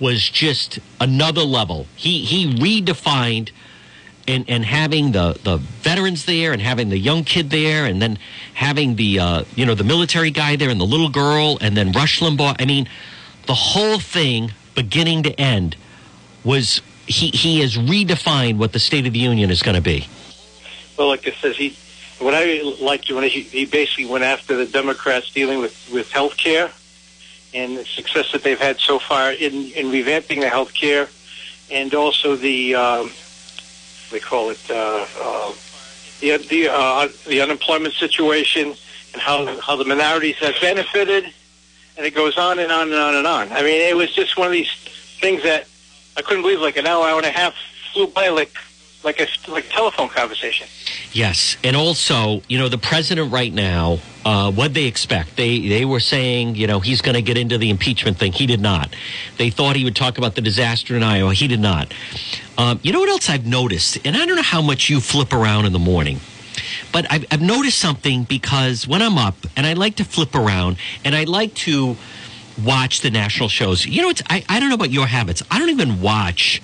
was 0.00 0.28
just 0.30 0.78
another 0.98 1.42
level. 1.42 1.86
He 1.94 2.24
he 2.24 2.50
redefined 2.54 3.50
and 4.26 4.44
and 4.48 4.64
having 4.64 5.12
the 5.12 5.38
the 5.42 5.58
veterans 5.58 6.24
there 6.24 6.52
and 6.52 6.60
having 6.60 6.88
the 6.88 6.98
young 6.98 7.24
kid 7.24 7.50
there 7.50 7.84
and 7.84 8.00
then 8.00 8.18
having 8.54 8.96
the 8.96 9.18
uh, 9.18 9.44
you 9.54 9.66
know 9.66 9.74
the 9.74 9.84
military 9.84 10.30
guy 10.30 10.56
there 10.56 10.70
and 10.70 10.80
the 10.80 10.86
little 10.86 11.08
girl 11.08 11.58
and 11.60 11.76
then 11.76 11.92
Rush 11.92 12.20
Limbaugh. 12.20 12.56
I 12.58 12.64
mean, 12.64 12.88
the 13.46 13.54
whole 13.54 13.98
thing, 13.98 14.52
beginning 14.74 15.24
to 15.24 15.40
end, 15.40 15.76
was 16.44 16.80
he 17.06 17.28
he 17.28 17.60
has 17.60 17.76
redefined 17.76 18.58
what 18.58 18.72
the 18.72 18.78
State 18.78 19.06
of 19.06 19.12
the 19.12 19.18
Union 19.18 19.50
is 19.50 19.62
going 19.62 19.76
to 19.76 19.82
be. 19.82 20.08
Well, 20.96 21.08
like 21.08 21.26
it 21.26 21.34
says, 21.40 21.56
he 21.56 21.76
what 22.18 22.34
I 22.34 22.62
liked 22.80 23.10
when 23.10 23.24
he, 23.24 23.42
he 23.42 23.66
basically 23.66 24.06
went 24.06 24.24
after 24.24 24.56
the 24.56 24.66
Democrats 24.66 25.30
dealing 25.30 25.58
with 25.58 25.90
with 25.92 26.10
health 26.10 26.36
care 26.36 26.70
and 27.52 27.76
the 27.78 27.84
success 27.84 28.32
that 28.32 28.42
they've 28.42 28.58
had 28.58 28.78
so 28.78 28.98
far 28.98 29.32
in 29.32 29.70
in 29.72 29.86
revamping 29.86 30.40
the 30.40 30.48
health 30.48 30.72
care 30.74 31.08
and 31.70 31.94
also 31.94 32.36
the 32.36 32.74
um, 32.74 33.10
they 34.10 34.20
call 34.20 34.50
it 34.50 34.60
uh, 34.70 35.06
uh, 35.20 35.52
the 36.20 36.36
the 36.48 36.68
uh, 36.70 37.08
the 37.26 37.40
unemployment 37.40 37.94
situation 37.94 38.74
and 39.12 39.22
how 39.22 39.60
how 39.60 39.76
the 39.76 39.84
minorities 39.84 40.36
have 40.36 40.54
benefited, 40.60 41.24
and 41.96 42.06
it 42.06 42.14
goes 42.14 42.36
on 42.36 42.58
and 42.58 42.70
on 42.70 42.88
and 42.92 43.00
on 43.00 43.14
and 43.14 43.26
on. 43.26 43.52
I 43.52 43.62
mean, 43.62 43.80
it 43.80 43.96
was 43.96 44.12
just 44.14 44.36
one 44.36 44.46
of 44.46 44.52
these 44.52 44.72
things 45.20 45.42
that 45.42 45.66
I 46.16 46.22
couldn't 46.22 46.42
believe 46.42 46.60
like 46.60 46.76
an 46.76 46.86
hour, 46.86 47.06
hour 47.06 47.18
and 47.18 47.26
a 47.26 47.30
half 47.30 47.54
flew 47.92 48.06
by 48.08 48.28
like 48.28 48.52
like 49.04 49.20
a 49.20 49.50
like 49.50 49.68
telephone 49.68 50.08
conversation. 50.08 50.66
Yes, 51.12 51.56
and 51.62 51.76
also, 51.76 52.42
you 52.48 52.58
know, 52.58 52.68
the 52.68 52.78
president 52.78 53.32
right 53.32 53.52
now, 53.52 53.98
uh, 54.24 54.50
what 54.50 54.74
they 54.74 54.84
expect? 54.84 55.36
They 55.36 55.68
they 55.68 55.84
were 55.84 56.00
saying, 56.00 56.56
you 56.56 56.66
know, 56.66 56.80
he's 56.80 57.00
going 57.02 57.14
to 57.14 57.22
get 57.22 57.36
into 57.36 57.58
the 57.58 57.70
impeachment 57.70 58.18
thing. 58.18 58.32
He 58.32 58.46
did 58.46 58.60
not. 58.60 58.94
They 59.36 59.50
thought 59.50 59.76
he 59.76 59.84
would 59.84 59.96
talk 59.96 60.18
about 60.18 60.34
the 60.34 60.40
disaster 60.40 60.96
in 60.96 61.02
Iowa. 61.02 61.34
He 61.34 61.46
did 61.46 61.60
not. 61.60 61.92
Um, 62.56 62.78
you 62.82 62.92
know 62.92 63.00
what 63.00 63.08
else 63.08 63.28
I've 63.28 63.46
noticed? 63.46 63.98
And 64.04 64.16
I 64.16 64.26
don't 64.26 64.36
know 64.36 64.42
how 64.42 64.62
much 64.62 64.88
you 64.88 65.00
flip 65.00 65.32
around 65.32 65.66
in 65.66 65.72
the 65.72 65.78
morning. 65.78 66.20
But 66.92 67.10
I've, 67.10 67.24
I've 67.30 67.42
noticed 67.42 67.78
something 67.78 68.24
because 68.24 68.86
when 68.86 69.02
I'm 69.02 69.18
up 69.18 69.34
and 69.56 69.66
I 69.66 69.72
like 69.72 69.96
to 69.96 70.04
flip 70.04 70.34
around 70.34 70.76
and 71.04 71.14
I 71.14 71.24
like 71.24 71.54
to 71.54 71.96
watch 72.62 73.00
the 73.00 73.10
national 73.10 73.48
shows. 73.48 73.86
You 73.86 74.02
know, 74.02 74.10
it's 74.10 74.22
I, 74.28 74.44
I 74.48 74.60
don't 74.60 74.68
know 74.68 74.74
about 74.74 74.90
your 74.90 75.06
habits. 75.06 75.42
I 75.50 75.58
don't 75.58 75.70
even 75.70 76.00
watch 76.00 76.62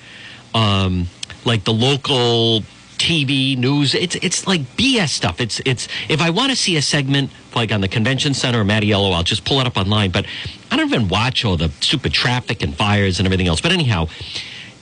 um, 0.54 1.08
like 1.44 1.64
the 1.64 1.72
local 1.72 2.62
TV 2.98 3.56
news. 3.56 3.94
It's 3.94 4.14
it's 4.16 4.46
like 4.46 4.60
BS 4.76 5.08
stuff. 5.08 5.40
It's 5.40 5.60
it's 5.64 5.88
if 6.08 6.20
I 6.20 6.30
want 6.30 6.50
to 6.50 6.56
see 6.56 6.76
a 6.76 6.82
segment 6.82 7.30
like 7.54 7.72
on 7.72 7.80
the 7.80 7.88
convention 7.88 8.34
center 8.34 8.60
or 8.60 8.64
Mattiello, 8.64 9.12
I'll 9.12 9.22
just 9.22 9.44
pull 9.44 9.60
it 9.60 9.66
up 9.66 9.76
online. 9.76 10.10
But 10.10 10.26
I 10.70 10.76
don't 10.76 10.86
even 10.86 11.08
watch 11.08 11.44
all 11.44 11.56
the 11.56 11.70
stupid 11.80 12.12
traffic 12.12 12.62
and 12.62 12.74
fires 12.74 13.18
and 13.18 13.26
everything 13.26 13.48
else. 13.48 13.60
But 13.60 13.72
anyhow, 13.72 14.08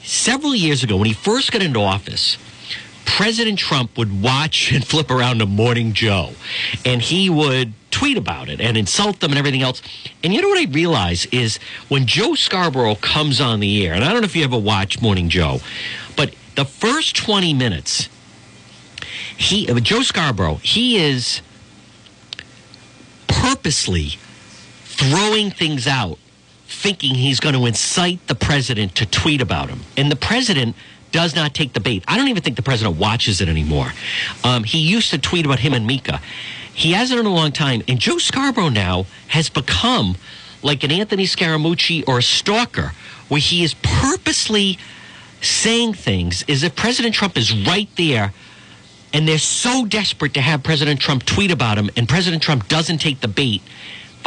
several 0.09 0.55
years 0.55 0.83
ago 0.83 0.97
when 0.97 1.07
he 1.07 1.13
first 1.13 1.53
got 1.53 1.63
into 1.63 1.81
office. 1.81 2.39
President 3.05 3.59
Trump 3.59 3.97
would 3.97 4.23
watch 4.23 4.71
and 4.73 4.87
flip 4.87 5.11
around 5.11 5.39
to 5.39 5.47
Morning 5.47 5.93
Joe, 5.93 6.33
and 6.85 7.01
he 7.01 7.31
would 7.31 7.73
tweet 7.91 8.17
about 8.17 8.49
it 8.49 8.61
and 8.61 8.77
insult 8.77 9.21
them 9.21 9.31
and 9.31 9.39
everything 9.39 9.63
else. 9.63 9.83
And 10.23 10.33
you 10.33 10.43
know 10.43 10.49
what 10.49 10.59
I 10.59 10.71
realize 10.71 11.27
is 11.27 11.59
when 11.89 12.07
Joe 12.07 12.35
Scarborough 12.35 12.97
comes 12.97 13.41
on 13.41 13.61
the 13.61 13.87
air, 13.87 13.95
and 13.95 14.05
I 14.05 14.13
don't 14.13 14.21
know 14.21 14.27
if 14.27 14.37
you 14.37 14.45
ever 14.45 14.59
watch 14.59 15.01
Morning 15.01 15.29
Joe, 15.29 15.61
but 16.17 16.35
the 16.55 16.65
first 16.65 17.17
20 17.17 17.55
minutes, 17.55 18.09
he 19.37 19.71
uh, 19.71 19.81
Joe 19.81 20.03
Scarborough, 20.03 20.57
he 20.57 20.99
is 20.99 21.41
purposely 23.27 24.19
throwing 24.85 25.51
things 25.51 25.87
out, 25.87 26.19
thinking 26.79 27.16
he's 27.16 27.41
going 27.41 27.57
to 27.57 27.66
incite 27.66 28.24
the 28.29 28.35
president 28.37 28.95
to 28.95 29.05
tweet 29.05 29.41
about 29.41 29.68
him. 29.68 29.81
And 29.97 30.12
the 30.12 30.16
president 30.16 30.76
does 31.11 31.35
not 31.35 31.53
take 31.53 31.72
the 31.72 31.81
bait. 31.81 32.05
I 32.07 32.16
don't 32.16 32.29
even 32.29 32.43
think 32.43 32.55
the 32.55 32.62
president 32.62 32.99
watches 32.99 33.41
it 33.41 33.49
anymore. 33.49 33.93
Um, 34.45 34.62
he 34.62 34.79
used 34.79 35.11
to 35.11 35.18
tweet 35.18 35.45
about 35.45 35.59
him 35.59 35.72
and 35.74 35.87
Mika. 35.87 36.20
He 36.72 36.93
hasn't 36.93 37.18
in 37.18 37.26
a 37.26 37.35
long 37.35 37.51
time. 37.51 37.83
And 37.89 37.99
Joe 37.99 38.18
Scarborough 38.18 38.68
now 38.68 39.07
has 39.26 39.49
become 39.49 40.16
like 40.62 40.85
an 40.85 40.93
Anthony 40.93 41.24
Scaramucci 41.24 42.05
or 42.07 42.18
a 42.18 42.22
stalker, 42.22 42.93
where 43.29 43.41
he 43.41 43.64
is 43.64 43.74
purposely 43.83 44.79
saying 45.41 45.95
things 45.95 46.45
as 46.49 46.62
if 46.62 46.76
President 46.76 47.12
Trump 47.12 47.37
is 47.37 47.53
right 47.66 47.89
there. 47.97 48.33
And 49.12 49.26
they're 49.26 49.39
so 49.39 49.85
desperate 49.85 50.35
to 50.35 50.41
have 50.41 50.62
President 50.62 51.01
Trump 51.01 51.24
tweet 51.24 51.51
about 51.51 51.76
him, 51.76 51.91
and 51.97 52.09
President 52.09 52.43
Trump 52.43 52.68
doesn't 52.68 52.99
take 52.99 53.20
the 53.20 53.29
bait. 53.29 53.62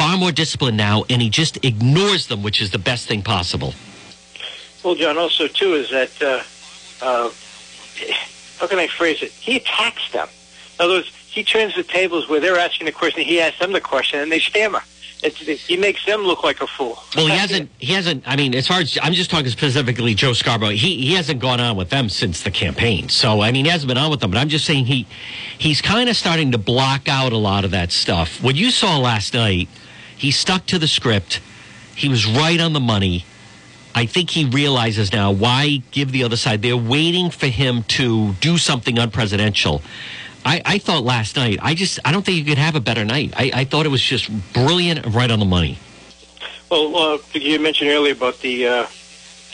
Far 0.02 0.18
more 0.18 0.32
disciplined 0.32 0.76
now, 0.76 1.04
and 1.08 1.22
he 1.22 1.30
just 1.30 1.64
ignores 1.64 2.26
them, 2.26 2.42
which 2.42 2.60
is 2.60 2.72
the 2.72 2.78
best 2.78 3.06
thing 3.06 3.22
possible. 3.22 3.72
Well, 4.82 4.96
John, 4.96 5.16
also 5.16 5.46
too 5.46 5.74
is 5.74 5.90
that 5.90 6.10
uh, 6.20 6.42
uh, 7.00 7.30
how 8.58 8.66
can 8.66 8.80
I 8.80 8.88
phrase 8.88 9.22
it? 9.22 9.30
He 9.30 9.54
attacks 9.54 10.10
them. 10.10 10.26
In 10.80 10.84
other 10.86 10.94
words, 10.94 11.12
he 11.30 11.44
turns 11.44 11.76
the 11.76 11.84
tables 11.84 12.28
where 12.28 12.40
they're 12.40 12.58
asking 12.58 12.86
the 12.86 12.92
question, 12.92 13.22
he 13.22 13.40
asks 13.40 13.60
them 13.60 13.70
the 13.70 13.80
question, 13.80 14.18
and 14.18 14.32
they 14.32 14.40
stammer. 14.40 14.82
It's, 15.22 15.38
he 15.38 15.76
makes 15.76 16.04
them 16.04 16.22
look 16.22 16.42
like 16.42 16.60
a 16.60 16.66
fool. 16.66 16.98
Well, 17.14 17.28
he 17.28 17.36
hasn't. 17.36 17.70
He 17.78 17.92
hasn't. 17.92 18.24
I 18.26 18.34
mean, 18.34 18.56
as 18.56 18.66
far 18.66 18.80
as 18.80 18.98
I'm 19.00 19.12
just 19.12 19.30
talking 19.30 19.50
specifically, 19.50 20.14
Joe 20.14 20.32
Scarborough. 20.32 20.70
He 20.70 20.96
he 20.96 21.14
hasn't 21.14 21.38
gone 21.38 21.60
on 21.60 21.76
with 21.76 21.90
them 21.90 22.08
since 22.08 22.42
the 22.42 22.50
campaign. 22.50 23.08
So 23.08 23.40
I 23.40 23.52
mean, 23.52 23.64
he 23.64 23.70
hasn't 23.70 23.86
been 23.86 23.98
on 23.98 24.10
with 24.10 24.18
them. 24.18 24.32
But 24.32 24.38
I'm 24.38 24.48
just 24.48 24.64
saying 24.64 24.86
he 24.86 25.06
he's 25.58 25.80
kind 25.80 26.08
of 26.08 26.16
starting 26.16 26.50
to 26.50 26.58
block 26.58 27.08
out 27.08 27.32
a 27.32 27.36
lot 27.36 27.64
of 27.64 27.70
that 27.70 27.92
stuff. 27.92 28.42
What 28.42 28.56
you 28.56 28.72
saw 28.72 28.98
last 28.98 29.34
night, 29.34 29.68
he 30.22 30.30
stuck 30.30 30.64
to 30.66 30.78
the 30.78 30.86
script. 30.86 31.40
He 31.96 32.08
was 32.08 32.24
right 32.26 32.60
on 32.60 32.72
the 32.74 32.80
money. 32.80 33.24
I 33.92 34.06
think 34.06 34.30
he 34.30 34.44
realizes 34.44 35.12
now 35.12 35.32
why 35.32 35.82
give 35.90 36.12
the 36.12 36.22
other 36.22 36.36
side. 36.36 36.62
They're 36.62 36.76
waiting 36.76 37.28
for 37.30 37.48
him 37.48 37.82
to 37.98 38.32
do 38.34 38.56
something 38.56 38.96
unpresidential. 38.96 39.82
I, 40.44 40.62
I 40.64 40.78
thought 40.78 41.02
last 41.02 41.34
night, 41.34 41.58
I 41.60 41.74
just, 41.74 41.98
I 42.04 42.12
don't 42.12 42.24
think 42.24 42.38
you 42.38 42.44
could 42.44 42.56
have 42.56 42.76
a 42.76 42.80
better 42.80 43.04
night. 43.04 43.34
I, 43.36 43.50
I 43.52 43.64
thought 43.64 43.84
it 43.84 43.90
was 43.90 44.00
just 44.00 44.30
brilliant, 44.52 45.04
right 45.06 45.30
on 45.30 45.40
the 45.40 45.44
money. 45.44 45.76
Well, 46.70 46.96
uh, 46.96 47.18
you 47.34 47.58
mentioned 47.58 47.90
earlier 47.90 48.12
about 48.12 48.38
the, 48.38 48.66
uh, 48.68 48.82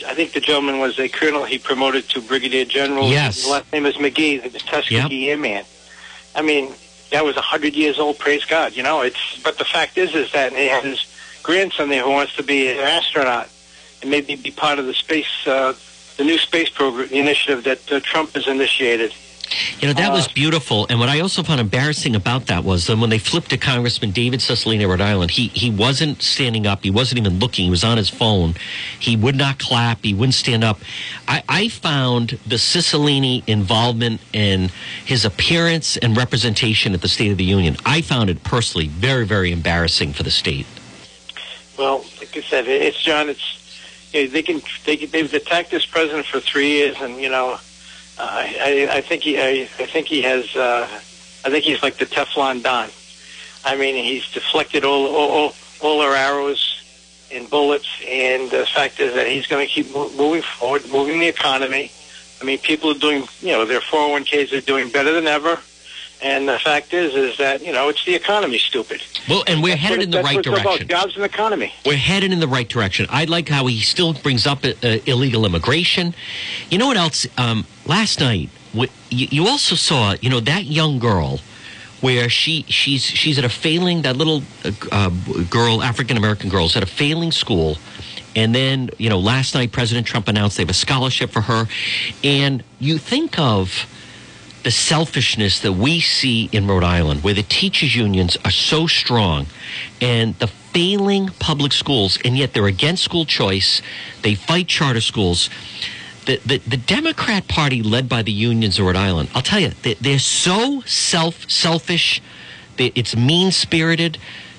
I 0.07 0.13
think 0.13 0.33
the 0.33 0.39
gentleman 0.39 0.79
was 0.79 0.99
a 0.99 1.09
colonel 1.09 1.45
he 1.45 1.57
promoted 1.57 2.07
to 2.09 2.21
brigadier 2.21 2.65
general. 2.65 3.09
Yes. 3.09 3.37
His 3.37 3.49
last 3.49 3.73
name 3.73 3.87
is 3.87 3.95
McGee, 3.95 4.43
the 4.43 4.59
Tuskegee 4.59 5.25
Yep. 5.25 5.31
Airman. 5.31 5.65
I 6.35 6.43
mean, 6.43 6.73
that 7.11 7.25
was 7.25 7.37
a 7.37 7.41
hundred 7.41 7.75
years 7.75 7.99
old. 7.99 8.19
Praise 8.19 8.45
God, 8.45 8.75
you 8.75 8.83
know. 8.83 9.01
It's 9.01 9.41
but 9.43 9.57
the 9.57 9.65
fact 9.65 9.97
is, 9.97 10.13
is 10.15 10.31
that 10.31 10.53
he 10.53 10.67
has 10.67 10.83
his 10.83 11.05
grandson 11.43 11.89
there 11.89 12.03
who 12.03 12.11
wants 12.11 12.35
to 12.35 12.43
be 12.43 12.69
an 12.69 12.79
astronaut 12.79 13.49
and 14.01 14.11
maybe 14.11 14.35
be 14.35 14.51
part 14.51 14.79
of 14.79 14.85
the 14.85 14.93
space, 14.93 15.47
uh, 15.47 15.73
the 16.17 16.23
new 16.23 16.37
space 16.37 16.69
program, 16.69 17.07
the 17.09 17.19
initiative 17.19 17.63
that 17.63 17.91
uh, 17.91 17.99
Trump 18.01 18.33
has 18.33 18.47
initiated. 18.47 19.13
You 19.79 19.87
know, 19.87 19.93
that 19.93 20.11
Uh, 20.11 20.15
was 20.15 20.27
beautiful. 20.27 20.85
And 20.89 20.99
what 20.99 21.09
I 21.09 21.19
also 21.19 21.43
found 21.43 21.59
embarrassing 21.59 22.15
about 22.15 22.47
that 22.47 22.63
was 22.63 22.87
then 22.87 22.99
when 22.99 23.09
they 23.09 23.17
flipped 23.17 23.49
to 23.49 23.57
Congressman 23.57 24.11
David 24.11 24.39
Cicilline 24.41 24.83
of 24.83 24.89
Rhode 24.89 25.01
Island, 25.01 25.31
he, 25.31 25.47
he 25.53 25.69
wasn't 25.69 26.21
standing 26.21 26.67
up. 26.67 26.83
He 26.83 26.91
wasn't 26.91 27.19
even 27.19 27.39
looking. 27.39 27.65
He 27.65 27.71
was 27.71 27.83
on 27.83 27.97
his 27.97 28.09
phone. 28.09 28.55
He 28.99 29.15
would 29.15 29.35
not 29.35 29.57
clap. 29.59 30.03
He 30.03 30.13
wouldn't 30.13 30.35
stand 30.35 30.63
up. 30.63 30.79
I, 31.27 31.43
I 31.47 31.67
found 31.69 32.39
the 32.45 32.57
Cicilline 32.57 33.43
involvement 33.47 34.21
in 34.33 34.69
his 35.05 35.25
appearance 35.25 35.97
and 35.97 36.15
representation 36.15 36.93
at 36.93 37.01
the 37.01 37.07
State 37.09 37.31
of 37.31 37.37
the 37.37 37.43
Union, 37.43 37.77
I 37.85 38.01
found 38.01 38.29
it 38.29 38.43
personally 38.43 38.87
very, 38.87 39.25
very 39.25 39.51
embarrassing 39.51 40.13
for 40.13 40.23
the 40.23 40.31
state. 40.31 40.65
Well, 41.77 42.03
like 42.19 42.35
I 42.35 42.41
said, 42.41 42.67
it's 42.67 43.01
John. 43.01 43.29
It's 43.29 44.09
you 44.13 44.23
know, 44.25 44.29
they 44.29 44.41
can 44.41 44.61
they 44.85 44.97
can, 44.97 45.09
they've 45.11 45.33
attacked 45.33 45.71
this 45.71 45.85
president 45.85 46.25
for 46.25 46.39
three 46.39 46.69
years, 46.69 46.97
and 46.99 47.17
you 47.21 47.29
know, 47.29 47.57
I 48.19 48.87
I 48.91 49.01
think 49.01 49.23
he 49.23 49.39
I, 49.39 49.61
I 49.61 49.85
think 49.85 50.07
he 50.07 50.21
has 50.23 50.55
uh, 50.55 50.87
I 51.45 51.49
think 51.49 51.63
he's 51.63 51.81
like 51.81 51.97
the 51.97 52.05
Teflon 52.05 52.61
Don. 52.63 52.89
I 53.65 53.75
mean, 53.75 53.95
he's 54.03 54.29
deflected 54.31 54.83
all 54.83 55.07
all, 55.07 55.53
all 55.81 56.01
our 56.01 56.13
arrows 56.13 56.83
and 57.31 57.49
bullets, 57.49 57.87
and 58.07 58.49
the 58.49 58.65
fact 58.65 58.99
is 58.99 59.13
that 59.13 59.27
he's 59.27 59.47
going 59.47 59.65
to 59.65 59.71
keep 59.71 59.93
moving 59.93 60.41
forward, 60.41 60.89
moving 60.91 61.19
the 61.19 61.27
economy. 61.27 61.91
I 62.41 62.45
mean, 62.45 62.57
people 62.59 62.91
are 62.91 62.99
doing 62.99 63.27
you 63.41 63.51
know 63.51 63.65
their 63.65 63.81
401ks 63.81 64.57
are 64.57 64.61
doing 64.61 64.89
better 64.89 65.13
than 65.13 65.27
ever. 65.27 65.59
And 66.21 66.49
the 66.49 66.59
fact 66.59 66.93
is, 66.93 67.15
is 67.15 67.37
that 67.37 67.61
you 67.65 67.71
know 67.71 67.87
it's 67.89 68.03
the 68.03 68.13
economy, 68.15 68.57
stupid. 68.57 69.01
Well, 69.29 69.43
and 69.47 69.63
we're 69.63 69.69
That's 69.69 69.81
headed 69.81 69.97
what- 69.99 70.03
in 70.03 70.11
the 70.11 70.21
right 70.23 70.43
direction. 70.43 70.87
Jobs 70.87 71.15
and 71.15 71.23
economy. 71.23 71.73
We're 71.85 71.95
headed 71.95 72.33
in 72.33 72.39
the 72.39 72.47
right 72.47 72.67
direction. 72.67 73.07
I 73.09 73.23
like 73.25 73.47
how 73.47 73.67
he 73.67 73.79
still 73.79 74.13
brings 74.13 74.45
up 74.45 74.65
uh, 74.65 74.73
illegal 75.05 75.45
immigration. 75.45 76.13
You 76.69 76.77
know 76.77 76.87
what 76.87 76.97
else? 76.97 77.25
Um, 77.37 77.65
last 77.85 78.19
night, 78.19 78.49
you, 78.73 78.87
you 79.09 79.47
also 79.47 79.75
saw, 79.75 80.15
you 80.21 80.29
know, 80.29 80.41
that 80.41 80.65
young 80.65 80.99
girl 80.99 81.39
where 82.01 82.29
she 82.29 82.63
she's 82.67 83.03
she's 83.03 83.37
at 83.37 83.45
a 83.45 83.49
failing 83.49 84.01
that 84.01 84.17
little 84.17 84.43
uh, 84.65 84.71
uh, 84.91 85.09
girl, 85.49 85.81
African 85.81 86.17
American 86.17 86.49
girl, 86.49 86.65
is 86.65 86.75
at 86.75 86.83
a 86.83 86.85
failing 86.85 87.31
school. 87.31 87.77
And 88.35 88.53
then, 88.53 88.89
you 88.97 89.09
know, 89.09 89.19
last 89.19 89.55
night 89.55 89.71
President 89.71 90.05
Trump 90.05 90.27
announced 90.27 90.57
they 90.57 90.63
have 90.63 90.69
a 90.69 90.73
scholarship 90.73 91.31
for 91.31 91.41
her. 91.41 91.65
And 92.23 92.63
you 92.79 92.97
think 92.97 93.39
of 93.39 93.85
the 94.63 94.71
selfishness 94.71 95.61
that 95.61 95.73
we 95.73 95.99
see 95.99 96.49
in 96.51 96.67
Rhode 96.67 96.83
Island, 96.83 97.23
where 97.23 97.33
the 97.33 97.43
teachers' 97.43 97.95
unions 97.95 98.37
are 98.43 98.51
so 98.51 98.87
strong 98.87 99.45
and 100.01 100.35
the 100.39 100.47
failing 100.47 101.27
public 101.39 101.71
schools, 101.71 102.19
and 102.23 102.37
yet 102.37 102.53
they're 102.53 102.67
against 102.67 103.03
school 103.03 103.25
choice, 103.25 103.81
they 104.21 104.35
fight 104.35 104.67
charter 104.67 105.01
schools. 105.01 105.49
The, 106.25 106.39
the, 106.45 106.57
the 106.59 106.77
Democrat 106.77 107.47
Party, 107.47 107.81
led 107.81 108.07
by 108.07 108.21
the 108.21 108.31
unions 108.31 108.77
of 108.79 108.85
Rhode 108.85 108.95
Island, 108.95 109.29
I'll 109.33 109.41
tell 109.41 109.59
you, 109.59 109.71
they, 109.81 109.95
they're 109.95 110.19
so 110.19 110.81
self 110.81 111.49
selfish, 111.49 112.21
it's 112.77 113.15
mean 113.15 113.51
spirited. 113.51 114.17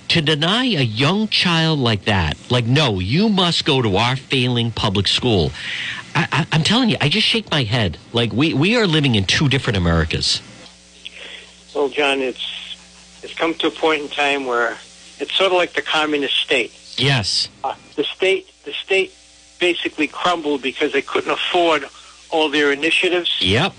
To 0.09 0.21
deny 0.21 0.65
a 0.65 0.83
young 0.83 1.29
child 1.29 1.79
like 1.79 2.07
that, 2.07 2.37
like, 2.51 2.65
no, 2.65 2.99
you 2.99 3.29
must 3.29 3.65
go 3.65 3.81
to 3.81 3.97
our 3.97 4.17
failing 4.17 4.73
public 4.73 5.07
school. 5.07 5.53
I, 6.15 6.29
I, 6.33 6.47
I'm 6.53 6.63
telling 6.63 6.91
you, 6.91 6.97
I 7.01 7.09
just 7.09 7.27
shake 7.27 7.51
my 7.51 7.63
head. 7.65 7.99
Like 8.13 8.33
we, 8.33 8.55
we 8.55 8.77
are 8.77 8.87
living 8.87 9.15
in 9.15 9.25
two 9.25 9.49
different 9.49 9.77
Americas. 9.77 10.43
Well, 11.75 11.89
John, 11.89 12.21
it's 12.21 12.41
it's 13.23 13.35
come 13.35 13.55
to 13.55 13.69
a 13.69 13.71
point 13.71 14.03
in 14.03 14.09
time 14.09 14.47
where 14.47 14.77
it's 15.19 15.35
sort 15.35 15.53
of 15.53 15.57
like 15.57 15.73
the 15.75 15.83
communist 15.83 16.37
state. 16.37 16.73
Yes. 16.97 17.49
Uh, 17.63 17.75
the 17.97 18.05
state, 18.05 18.51
the 18.65 18.73
state, 18.73 19.13
basically 19.61 20.07
crumbled 20.09 20.63
because 20.63 20.93
they 20.93 21.03
couldn't 21.03 21.31
afford 21.31 21.85
all 22.31 22.49
their 22.49 22.73
initiatives. 22.73 23.31
Yep. 23.41 23.73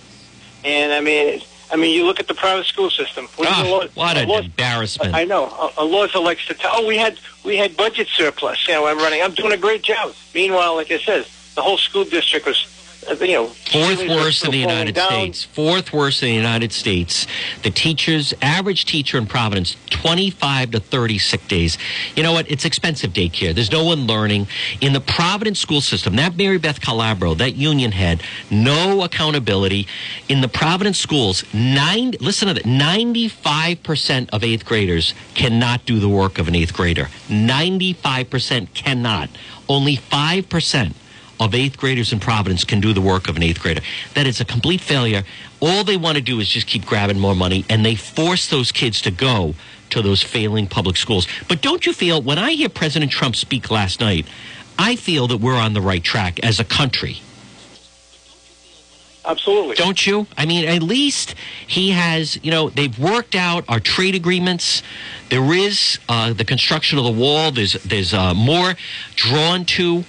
And 0.63 0.93
I 0.93 1.01
mean, 1.01 1.41
I 1.71 1.75
mean, 1.75 1.95
you 1.95 2.05
look 2.05 2.19
at 2.19 2.27
the 2.27 2.33
private 2.33 2.65
school 2.65 2.89
system. 2.89 3.27
What, 3.35 3.47
Ah, 3.49 3.63
the 3.63 3.69
law- 3.69 3.87
what 3.95 4.17
an 4.17 4.27
laws- 4.29 4.45
embarrassment. 4.45 5.15
I 5.15 5.23
know. 5.25 5.45
A, 5.45 5.83
a 5.83 5.85
laws 5.85 6.13
elects 6.15 6.45
to 6.47 6.53
tell. 6.53 6.71
Oh, 6.75 6.87
we 6.87 6.97
had 6.97 7.17
we 7.43 7.57
had 7.57 7.75
budget 7.75 8.07
surplus. 8.07 8.67
You 8.67 8.75
know, 8.75 8.87
I'm 8.87 8.97
running. 8.99 9.21
I'm 9.21 9.33
doing 9.33 9.53
a 9.53 9.57
great 9.57 9.81
job. 9.81 10.13
Meanwhile, 10.33 10.75
like 10.75 10.91
I 10.91 10.99
said, 10.99 11.25
the 11.55 11.61
whole 11.61 11.77
school 11.77 12.03
district 12.05 12.45
was, 12.45 12.65
uh, 13.09 13.15
you 13.23 13.33
know, 13.33 13.47
Fourth 13.47 14.07
worst 14.07 14.45
in 14.45 14.51
the 14.51 14.57
United 14.57 14.95
down. 14.95 15.07
States. 15.09 15.43
Fourth 15.43 15.91
worst 15.93 16.23
in 16.23 16.29
the 16.29 16.35
United 16.35 16.71
States. 16.71 17.25
The 17.63 17.71
teachers, 17.71 18.33
average 18.41 18.85
teacher 18.85 19.17
in 19.17 19.25
Providence, 19.25 19.75
25 19.89 20.71
to 20.71 20.79
30 20.79 21.17
sick 21.17 21.47
days. 21.47 21.77
You 22.15 22.23
know 22.23 22.33
what? 22.33 22.49
It's 22.51 22.65
expensive 22.65 23.11
daycare. 23.11 23.53
There's 23.55 23.71
no 23.71 23.83
one 23.85 24.07
learning. 24.07 24.47
In 24.81 24.93
the 24.93 25.01
Providence 25.01 25.59
school 25.59 25.81
system, 25.81 26.15
that 26.17 26.33
Maribeth 26.33 26.79
Calabro, 26.79 27.37
that 27.37 27.55
union 27.55 27.91
head, 27.91 28.23
no 28.49 29.03
accountability. 29.03 29.87
In 30.29 30.41
the 30.41 30.49
Providence 30.49 30.99
schools, 30.99 31.43
nine, 31.53 32.13
listen 32.19 32.47
to 32.49 32.53
that, 32.53 32.63
95% 32.63 34.29
of 34.31 34.43
eighth 34.43 34.65
graders 34.65 35.13
cannot 35.33 35.85
do 35.85 35.99
the 35.99 36.09
work 36.09 36.39
of 36.39 36.47
an 36.47 36.55
eighth 36.55 36.73
grader. 36.73 37.05
95% 37.29 38.73
cannot. 38.73 39.29
Only 39.69 39.95
5% 39.97 40.93
of 41.41 41.55
eighth 41.55 41.75
graders 41.75 42.13
in 42.13 42.19
Providence 42.19 42.63
can 42.63 42.79
do 42.79 42.93
the 42.93 43.01
work 43.01 43.27
of 43.27 43.35
an 43.35 43.41
eighth 43.41 43.59
grader. 43.59 43.81
That 44.13 44.27
is 44.27 44.39
a 44.39 44.45
complete 44.45 44.79
failure. 44.79 45.23
All 45.59 45.83
they 45.83 45.97
want 45.97 46.17
to 46.17 46.21
do 46.21 46.39
is 46.39 46.47
just 46.47 46.67
keep 46.67 46.85
grabbing 46.85 47.19
more 47.19 47.35
money, 47.35 47.65
and 47.67 47.83
they 47.83 47.95
force 47.95 48.47
those 48.47 48.71
kids 48.71 49.01
to 49.01 49.11
go 49.11 49.55
to 49.89 50.03
those 50.03 50.21
failing 50.21 50.67
public 50.67 50.97
schools. 50.97 51.27
But 51.49 51.63
don't 51.63 51.83
you 51.83 51.93
feel, 51.93 52.21
when 52.21 52.37
I 52.37 52.51
hear 52.51 52.69
President 52.69 53.11
Trump 53.11 53.35
speak 53.35 53.71
last 53.71 53.99
night, 53.99 54.27
I 54.77 54.95
feel 54.95 55.27
that 55.27 55.37
we're 55.37 55.55
on 55.55 55.73
the 55.73 55.81
right 55.81 56.03
track 56.03 56.39
as 56.43 56.59
a 56.59 56.63
country. 56.63 57.21
Absolutely. 59.25 59.75
Don't 59.75 60.05
you? 60.05 60.27
I 60.37 60.45
mean, 60.45 60.65
at 60.67 60.83
least 60.83 61.35
he 61.67 61.89
has, 61.89 62.43
you 62.43 62.51
know, 62.51 62.69
they've 62.69 62.97
worked 62.97 63.35
out 63.35 63.65
our 63.67 63.79
trade 63.79 64.15
agreements. 64.15 64.83
There 65.29 65.53
is 65.53 65.99
uh, 66.07 66.33
the 66.33 66.45
construction 66.45 66.99
of 66.99 67.05
the 67.05 67.11
wall. 67.11 67.51
There's 67.51 67.73
there's 67.83 68.13
uh, 68.13 68.33
more 68.33 68.73
drawn 69.15 69.65
to 69.65 70.03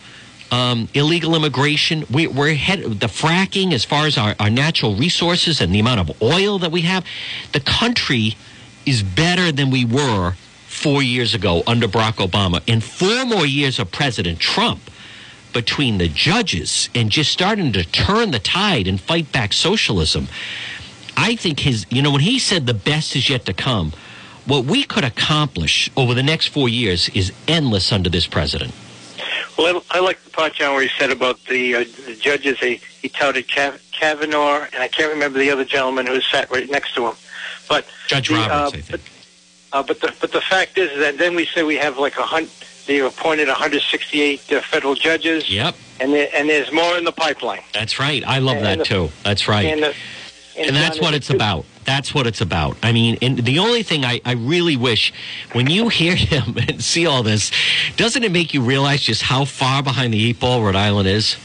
um, 0.52 0.88
illegal 0.94 1.34
immigration. 1.34 2.04
We, 2.10 2.28
we're 2.28 2.54
head 2.54 2.82
the 2.82 3.08
fracking 3.08 3.72
as 3.72 3.84
far 3.84 4.06
as 4.06 4.16
our, 4.16 4.36
our 4.38 4.50
natural 4.50 4.94
resources 4.94 5.60
and 5.60 5.74
the 5.74 5.80
amount 5.80 6.00
of 6.00 6.22
oil 6.22 6.58
that 6.60 6.70
we 6.70 6.82
have. 6.82 7.04
The 7.52 7.60
country 7.60 8.36
is 8.86 9.02
better 9.02 9.50
than 9.50 9.70
we 9.70 9.84
were 9.84 10.34
four 10.66 11.02
years 11.02 11.34
ago 11.34 11.62
under 11.66 11.88
Barack 11.88 12.26
Obama. 12.26 12.62
and 12.68 12.84
four 12.84 13.24
more 13.24 13.46
years 13.46 13.78
of 13.78 13.90
President 13.90 14.38
Trump, 14.38 14.80
between 15.52 15.98
the 15.98 16.08
judges 16.08 16.88
and 16.94 17.10
just 17.10 17.30
starting 17.30 17.72
to 17.72 17.84
turn 17.84 18.30
the 18.30 18.38
tide 18.38 18.86
and 18.86 19.00
fight 19.00 19.30
back 19.32 19.52
socialism. 19.52 20.28
I 21.16 21.36
think 21.36 21.60
his, 21.60 21.86
you 21.90 22.02
know, 22.02 22.10
when 22.10 22.22
he 22.22 22.38
said 22.38 22.66
the 22.66 22.74
best 22.74 23.14
is 23.14 23.28
yet 23.28 23.44
to 23.46 23.52
come, 23.52 23.92
what 24.46 24.64
we 24.64 24.84
could 24.84 25.04
accomplish 25.04 25.90
over 25.96 26.14
the 26.14 26.22
next 26.22 26.48
four 26.48 26.68
years 26.68 27.08
is 27.10 27.32
endless 27.46 27.92
under 27.92 28.08
this 28.08 28.26
president. 28.26 28.72
Well, 29.58 29.82
I, 29.90 29.98
I 29.98 30.00
like 30.00 30.22
the 30.24 30.30
part, 30.30 30.54
John, 30.54 30.74
where 30.74 30.82
he 30.82 30.90
said 30.98 31.10
about 31.10 31.38
the, 31.44 31.74
uh, 31.76 31.84
the 32.06 32.16
judges. 32.18 32.58
He, 32.58 32.80
he 33.00 33.08
touted 33.08 33.48
Cav- 33.48 33.80
Kavanaugh, 33.92 34.66
and 34.72 34.82
I 34.82 34.88
can't 34.88 35.12
remember 35.12 35.38
the 35.38 35.50
other 35.50 35.64
gentleman 35.64 36.06
who 36.06 36.20
sat 36.20 36.50
right 36.50 36.68
next 36.70 36.94
to 36.94 37.06
him. 37.08 37.14
But 37.68 37.86
Judge 38.06 38.28
the, 38.28 38.34
Roberts, 38.34 38.52
uh, 38.52 38.66
I 38.66 38.80
think. 38.80 38.90
But, 38.90 39.00
uh, 39.78 39.82
but 39.82 40.00
the 40.00 40.14
but 40.20 40.32
the 40.32 40.40
fact 40.40 40.76
is 40.78 40.98
that 40.98 41.16
then 41.18 41.34
we 41.34 41.46
say 41.46 41.62
we 41.62 41.76
have 41.76 41.98
like 41.98 42.16
a 42.18 42.22
hundred. 42.22 42.50
They 42.86 42.98
appointed 42.98 43.46
168 43.46 44.52
uh, 44.52 44.60
federal 44.60 44.94
judges. 44.96 45.48
Yep. 45.48 45.76
And 46.00 46.12
there, 46.12 46.28
and 46.34 46.48
there's 46.48 46.72
more 46.72 46.98
in 46.98 47.04
the 47.04 47.12
pipeline. 47.12 47.60
That's 47.72 48.00
right. 48.00 48.24
I 48.26 48.38
love 48.40 48.56
And 48.56 48.66
that 48.66 48.78
the- 48.78 48.84
too. 48.84 49.10
That's 49.22 49.46
right. 49.46 49.66
And, 49.66 49.82
the, 49.84 49.94
and 50.58 50.74
that's 50.74 50.96
John, 50.96 51.04
what 51.04 51.14
it's 51.14 51.30
about. 51.30 51.64
That's 51.84 52.14
what 52.14 52.26
it's 52.26 52.40
about. 52.40 52.76
I 52.82 52.92
mean, 52.92 53.18
and 53.22 53.38
the 53.38 53.58
only 53.58 53.82
thing 53.82 54.04
I, 54.04 54.20
I 54.24 54.32
really 54.32 54.76
wish 54.76 55.12
when 55.52 55.68
you 55.68 55.88
hear 55.88 56.14
him 56.16 56.56
and 56.68 56.82
see 56.82 57.06
all 57.06 57.22
this, 57.22 57.50
doesn't 57.96 58.22
it 58.22 58.32
make 58.32 58.54
you 58.54 58.62
realize 58.62 59.02
just 59.02 59.22
how 59.22 59.44
far 59.44 59.82
behind 59.82 60.14
the 60.14 60.30
eight 60.30 60.40
ball 60.40 60.62
Rhode 60.62 60.76
Island 60.76 61.08
is? 61.08 61.36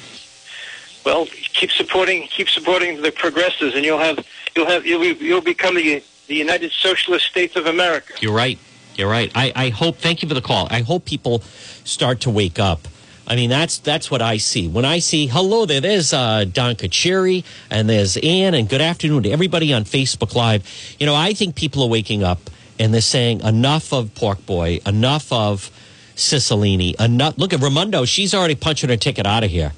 Well, 1.05 1.25
keep 1.25 1.71
supporting 1.71 2.27
keep 2.27 2.49
supporting 2.49 3.01
the 3.01 3.11
progressives, 3.11 3.75
and 3.75 3.85
you'll 3.85 3.99
have 3.99 4.25
you'll 4.55 4.67
have 4.67 4.85
you'll 4.85 5.01
be, 5.01 5.25
you'll 5.25 5.41
become 5.41 5.75
the 5.75 6.03
the 6.27 6.35
United 6.35 6.71
Socialist 6.71 7.25
States 7.25 7.55
of 7.55 7.65
America. 7.65 8.13
You're 8.19 8.33
right. 8.33 8.59
You're 8.95 9.09
right. 9.09 9.31
I, 9.33 9.53
I 9.55 9.69
hope. 9.69 9.97
Thank 9.97 10.21
you 10.21 10.27
for 10.27 10.33
the 10.33 10.41
call. 10.41 10.67
I 10.69 10.81
hope 10.81 11.05
people 11.05 11.39
start 11.85 12.21
to 12.21 12.29
wake 12.29 12.59
up. 12.59 12.87
I 13.29 13.35
mean, 13.35 13.49
that's 13.49 13.79
that's 13.79 14.09
what 14.09 14.21
I 14.21 14.37
see 14.37 14.69
when 14.69 14.85
I 14.85 14.99
see. 14.99 15.27
Hello 15.27 15.65
there. 15.65 15.81
There's 15.81 16.13
uh, 16.13 16.45
Don 16.45 16.75
Kachiri 16.75 17.43
and 17.69 17.89
there's 17.89 18.15
Ann 18.15 18.53
and 18.53 18.69
good 18.69 18.79
afternoon 18.79 19.23
to 19.23 19.31
everybody 19.31 19.73
on 19.73 19.83
Facebook 19.83 20.33
Live. 20.33 20.65
You 20.97 21.05
know, 21.05 21.13
I 21.13 21.33
think 21.33 21.55
people 21.55 21.83
are 21.83 21.89
waking 21.89 22.23
up 22.23 22.39
and 22.79 22.93
they're 22.93 23.01
saying 23.01 23.41
enough 23.41 23.91
of 23.91 24.15
Pork 24.15 24.45
Boy, 24.45 24.79
enough 24.85 25.31
of 25.33 25.69
Cicilline, 26.15 26.95
enough. 27.01 27.37
Look 27.37 27.51
at 27.51 27.59
Raimondo. 27.59 28.05
She's 28.05 28.33
already 28.33 28.55
punching 28.55 28.89
her 28.89 28.97
ticket 28.97 29.25
out 29.25 29.43
of 29.43 29.51
here. 29.51 29.73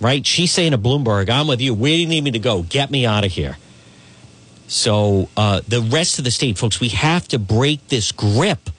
Right? 0.00 0.24
She's 0.24 0.52
saying 0.52 0.70
to 0.70 0.78
Bloomberg, 0.78 1.30
"I'm 1.30 1.48
with 1.48 1.60
you. 1.60 1.74
Where 1.74 1.90
do 1.90 1.98
you 1.98 2.06
need 2.06 2.22
me 2.22 2.30
to 2.30 2.38
go? 2.38 2.62
Get 2.62 2.92
me 2.92 3.04
out 3.04 3.24
of 3.24 3.32
here." 3.32 3.58
So 4.68 5.28
uh, 5.36 5.62
the 5.66 5.80
rest 5.80 6.18
of 6.18 6.24
the 6.24 6.30
state, 6.30 6.58
folks, 6.58 6.78
we 6.78 6.90
have 6.90 7.26
to 7.28 7.40
break 7.40 7.88
this 7.88 8.12
grip 8.12 8.70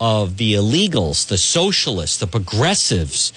of 0.00 0.36
the 0.36 0.54
illegals, 0.54 1.26
the 1.26 1.38
socialists, 1.38 2.18
the 2.18 2.26
progressives, 2.26 3.32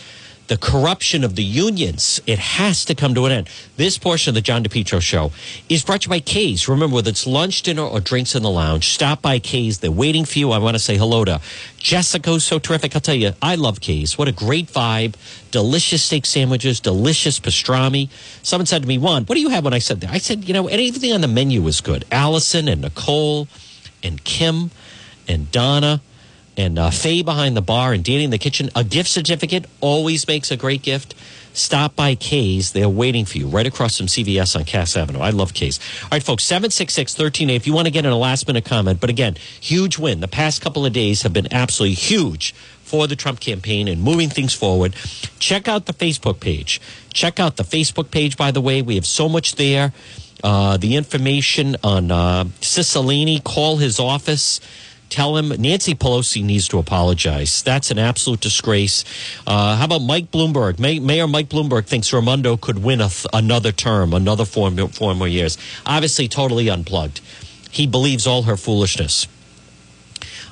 the 0.52 0.58
corruption 0.58 1.24
of 1.24 1.38
the 1.38 1.44
unions. 1.44 2.20
It 2.28 2.38
has 2.38 2.84
to 2.84 2.94
come 2.94 3.16
to 3.16 3.26
an 3.26 3.32
end. 3.32 3.50
This 3.78 3.98
portion 3.98 4.32
of 4.32 4.36
the 4.36 4.42
John 4.42 4.66
DePetro 4.66 5.02
show 5.02 5.32
is 5.70 5.82
brought 5.82 6.02
to 6.02 6.08
you 6.08 6.10
by 6.10 6.20
K's. 6.20 6.68
Remember, 6.68 6.96
whether 6.96 7.10
it's 7.10 7.26
lunch, 7.26 7.62
dinner, 7.62 7.84
or 7.84 8.02
drinks 8.02 8.36
in 8.36 8.44
the 8.44 8.50
lounge, 8.50 8.90
stop 8.90 9.22
by 9.22 9.40
K's. 9.40 9.80
They're 9.80 9.90
waiting 9.90 10.26
for 10.26 10.40
you. 10.40 10.52
I 10.52 10.58
want 10.58 10.76
to 10.76 10.80
say 10.80 10.98
hello 10.98 11.24
to 11.24 11.40
Jessica, 11.78 12.32
who's 12.32 12.44
so 12.44 12.60
terrific. 12.60 12.94
I'll 12.94 13.02
tell 13.02 13.16
you, 13.16 13.32
I 13.42 13.56
love 13.56 13.80
K's. 13.80 14.18
What 14.18 14.28
a 14.28 14.34
great 14.34 14.68
vibe. 14.68 15.16
Delicious 15.52 16.04
steak 16.04 16.26
sandwiches, 16.26 16.82
delicious 16.82 17.40
pastrami. 17.40 18.10
Someone 18.44 18.66
said 18.66 18.82
to 18.82 18.88
me, 18.90 18.98
Juan, 18.98 19.24
what 19.24 19.36
do 19.36 19.42
you 19.42 19.50
have 19.50 19.64
when 19.64 19.74
I 19.74 19.80
said 19.80 20.02
that? 20.02 20.12
I 20.12 20.18
said, 20.18 20.50
you 20.50 20.54
know, 20.54 20.68
anything 20.68 21.14
on 21.14 21.22
the 21.22 21.30
menu 21.30 21.66
is 21.68 21.80
good. 21.80 22.04
Allison 22.12 22.68
and 22.68 22.82
Nicole 22.82 23.48
and 24.04 24.22
Kim 24.26 24.72
and 25.30 25.50
Donna 25.50 26.02
and 26.62 26.78
uh, 26.78 26.92
Faye 26.92 27.24
behind 27.24 27.58
the 27.58 27.62
bar 27.62 27.92
and 27.92 28.04
Danny 28.04 28.24
in 28.24 28.30
the 28.30 28.38
kitchen. 28.38 28.70
A 28.76 28.84
gift 28.84 29.10
certificate 29.10 29.66
always 29.82 30.28
makes 30.28 30.52
a 30.52 30.58
great 30.58 30.84
gift. 30.84 31.16
Stop 31.54 31.96
by 31.96 32.16
K's. 32.16 32.72
They're 32.72 32.88
waiting 32.88 33.26
for 33.26 33.38
you 33.38 33.48
right 33.48 33.66
across 33.66 33.98
from 33.98 34.06
CVS 34.06 34.56
on 34.56 34.64
Cass 34.64 34.96
Avenue. 34.96 35.20
I 35.20 35.32
love 35.32 35.54
K's. 35.54 35.80
All 36.04 36.10
right, 36.14 36.24
folks, 36.24 36.44
766 36.46 37.14
13 37.16 37.50
If 37.50 37.68
you 37.68 37.74
want 37.74 37.88
to 37.88 37.92
get 37.92 38.06
in 38.06 38.12
a 38.12 38.18
last 38.18 38.48
minute 38.48 38.64
comment, 38.64 39.02
but 39.02 39.10
again, 39.10 39.36
huge 39.60 39.98
win. 39.98 40.22
The 40.22 40.30
past 40.30 40.62
couple 40.62 40.86
of 40.86 40.94
days 40.94 41.24
have 41.24 41.34
been 41.34 41.52
absolutely 41.52 41.96
huge 41.96 42.54
for 42.84 43.08
the 43.08 43.16
Trump 43.16 43.40
campaign 43.40 43.88
and 43.88 44.02
moving 44.02 44.30
things 44.30 44.54
forward. 44.54 44.96
Check 45.40 45.68
out 45.68 45.88
the 45.88 45.94
Facebook 45.94 46.40
page. 46.40 46.80
Check 47.12 47.40
out 47.40 47.58
the 47.58 47.64
Facebook 47.64 48.12
page, 48.12 48.38
by 48.38 48.52
the 48.52 48.62
way. 48.62 48.82
We 48.82 48.96
have 48.96 49.06
so 49.06 49.28
much 49.28 49.56
there. 49.56 49.94
Uh, 50.44 50.78
the 50.78 50.96
information 50.96 51.76
on 51.84 52.12
uh, 52.12 52.46
Cicilline, 52.62 53.44
call 53.44 53.78
his 53.78 54.00
office. 54.00 54.60
Tell 55.12 55.36
him 55.36 55.50
Nancy 55.50 55.94
Pelosi 55.94 56.42
needs 56.42 56.70
to 56.70 56.80
apologize. 56.80 57.64
That's 57.64 57.92
an 57.92 58.00
absolute 58.00 58.40
disgrace. 58.40 59.04
Uh, 59.46 59.76
how 59.76 59.84
about 59.84 60.04
Mike 60.04 60.32
Bloomberg? 60.32 60.80
May, 60.80 61.00
Mayor 61.00 61.28
Mike 61.28 61.50
Bloomberg 61.50 61.86
thinks 61.86 62.14
Raimondo 62.14 62.56
could 62.56 62.82
win 62.82 63.00
th- 63.00 63.26
another 63.34 63.74
term, 63.74 64.14
another 64.14 64.46
four, 64.46 64.72
four 64.72 65.14
more 65.14 65.28
years. 65.28 65.58
Obviously, 65.86 66.30
totally 66.30 66.70
unplugged. 66.70 67.20
He 67.72 67.88
believes 67.88 68.26
all 68.26 68.44
her 68.44 68.56
foolishness. 68.56 69.28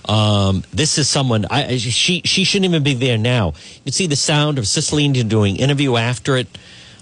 Um, 0.09 0.65
this 0.73 0.97
is 0.97 1.07
someone 1.07 1.45
I, 1.49 1.77
she 1.77 2.21
she 2.25 2.43
shouldn't 2.43 2.69
even 2.69 2.83
be 2.83 2.95
there 2.95 3.17
now. 3.17 3.53
You 3.85 3.93
see 3.93 4.07
the 4.07 4.17
sound 4.17 4.57
of 4.57 4.65
Cicilline 4.65 5.29
doing 5.29 5.55
interview 5.55 5.95
after 5.95 6.35
it, 6.35 6.47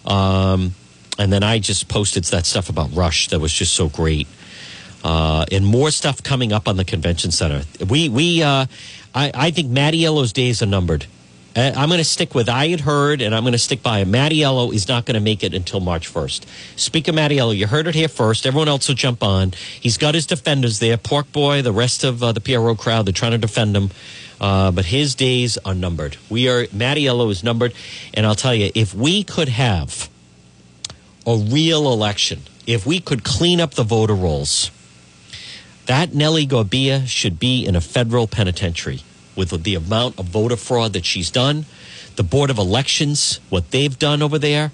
um, 0.06 0.76
and 1.18 1.34
then 1.34 1.42
I 1.42 1.58
just 1.58 1.88
posted 1.88 2.26
that 2.26 2.46
stuff 2.46 2.70
about 2.70 2.94
Rush 2.94 3.30
that 3.30 3.40
was 3.40 3.52
just 3.52 3.74
so 3.74 3.88
great. 3.88 4.28
Uh, 5.08 5.46
and 5.54 5.66
more 5.66 5.90
stuff 5.90 6.22
coming 6.22 6.52
up 6.52 6.68
on 6.68 6.76
the 6.76 6.84
convention 6.84 7.32
center. 7.32 7.62
We 7.90 8.10
we 8.10 8.44
uh, 8.44 8.66
I 9.16 9.32
I 9.34 9.52
think 9.52 9.72
Mattiello's 9.72 10.34
days 10.34 10.62
are 10.62 10.66
numbered. 10.66 11.06
Uh, 11.56 11.72
I'm 11.78 11.88
going 11.88 11.98
to 11.98 12.04
stick 12.04 12.36
with 12.36 12.50
I 12.50 12.68
had 12.68 12.82
heard, 12.82 13.22
and 13.22 13.34
I'm 13.34 13.44
going 13.44 13.54
to 13.54 13.58
stick 13.58 13.82
by 13.82 14.00
it. 14.00 14.08
Mattiello 14.10 14.74
is 14.74 14.90
not 14.90 15.06
going 15.06 15.16
to 15.16 15.22
make 15.22 15.46
it 15.46 15.54
until 15.54 15.80
March 15.80 16.14
1st. 16.14 16.46
Speaker 16.76 17.14
Mattiello, 17.14 17.56
you 17.56 17.68
heard 17.68 17.88
it 17.88 17.96
here 17.96 18.10
first. 18.10 18.46
Everyone 18.46 18.68
else 18.68 18.90
will 18.90 18.96
jump 18.96 19.24
on. 19.24 19.54
He's 19.80 19.98
got 19.98 20.14
his 20.14 20.28
defenders 20.28 20.78
there. 20.80 20.98
Pork 20.98 21.32
Boy, 21.32 21.62
the 21.62 21.72
rest 21.72 22.04
of 22.04 22.22
uh, 22.22 22.34
the 22.34 22.42
PRO 22.42 22.76
crowd, 22.76 23.08
they're 23.08 23.14
trying 23.14 23.32
to 23.32 23.38
defend 23.38 23.76
him. 23.76 23.92
Uh, 24.42 24.72
but 24.72 24.86
his 24.86 25.16
days 25.16 25.58
are 25.66 25.74
numbered. 25.74 26.18
We 26.30 26.50
are 26.50 26.66
Mattiello 26.68 27.32
is 27.32 27.44
numbered, 27.44 27.74
and 28.14 28.26
I'll 28.26 28.36
tell 28.36 28.54
you, 28.54 28.72
if 28.76 28.94
we 28.94 29.24
could 29.24 29.50
have 29.50 30.10
a 31.26 31.36
real 31.36 31.92
election, 31.92 32.42
if 32.68 32.86
we 32.86 33.00
could 33.00 33.24
clean 33.24 33.60
up 33.60 33.74
the 33.74 33.84
voter 33.84 34.14
rolls, 34.14 34.70
that 35.88 36.14
Nellie 36.14 36.46
Gorbea 36.48 37.08
should 37.08 37.40
be 37.40 37.66
in 37.66 37.76
a 37.76 37.82
federal 37.82 38.28
penitentiary 38.28 39.02
with 39.36 39.64
the 39.64 39.76
amount 39.76 40.20
of 40.20 40.26
voter 40.26 40.56
fraud 40.58 40.94
that 40.94 41.06
she's 41.06 41.32
done. 41.32 41.66
The 42.16 42.24
Board 42.24 42.50
of 42.50 42.58
Elections, 42.58 43.40
what 43.50 43.72
they've 43.72 43.98
done 43.98 44.22
over 44.22 44.38
there. 44.40 44.72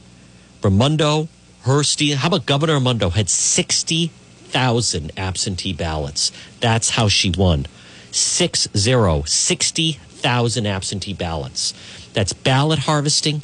Raimondo, 0.63 1.27
her 1.63 1.83
steal. 1.83 2.17
How 2.17 2.27
about 2.29 2.45
Governor 2.45 2.73
Raimondo 2.75 3.09
had 3.09 3.29
60,000 3.29 5.11
absentee 5.17 5.73
ballots. 5.73 6.31
That's 6.59 6.91
how 6.91 7.07
she 7.09 7.31
won. 7.31 7.65
Six 8.11 8.67
zero, 8.75 9.23
60,000 9.25 10.65
absentee 10.65 11.13
ballots. 11.13 11.73
That's 12.13 12.33
ballot 12.33 12.79
harvesting. 12.79 13.43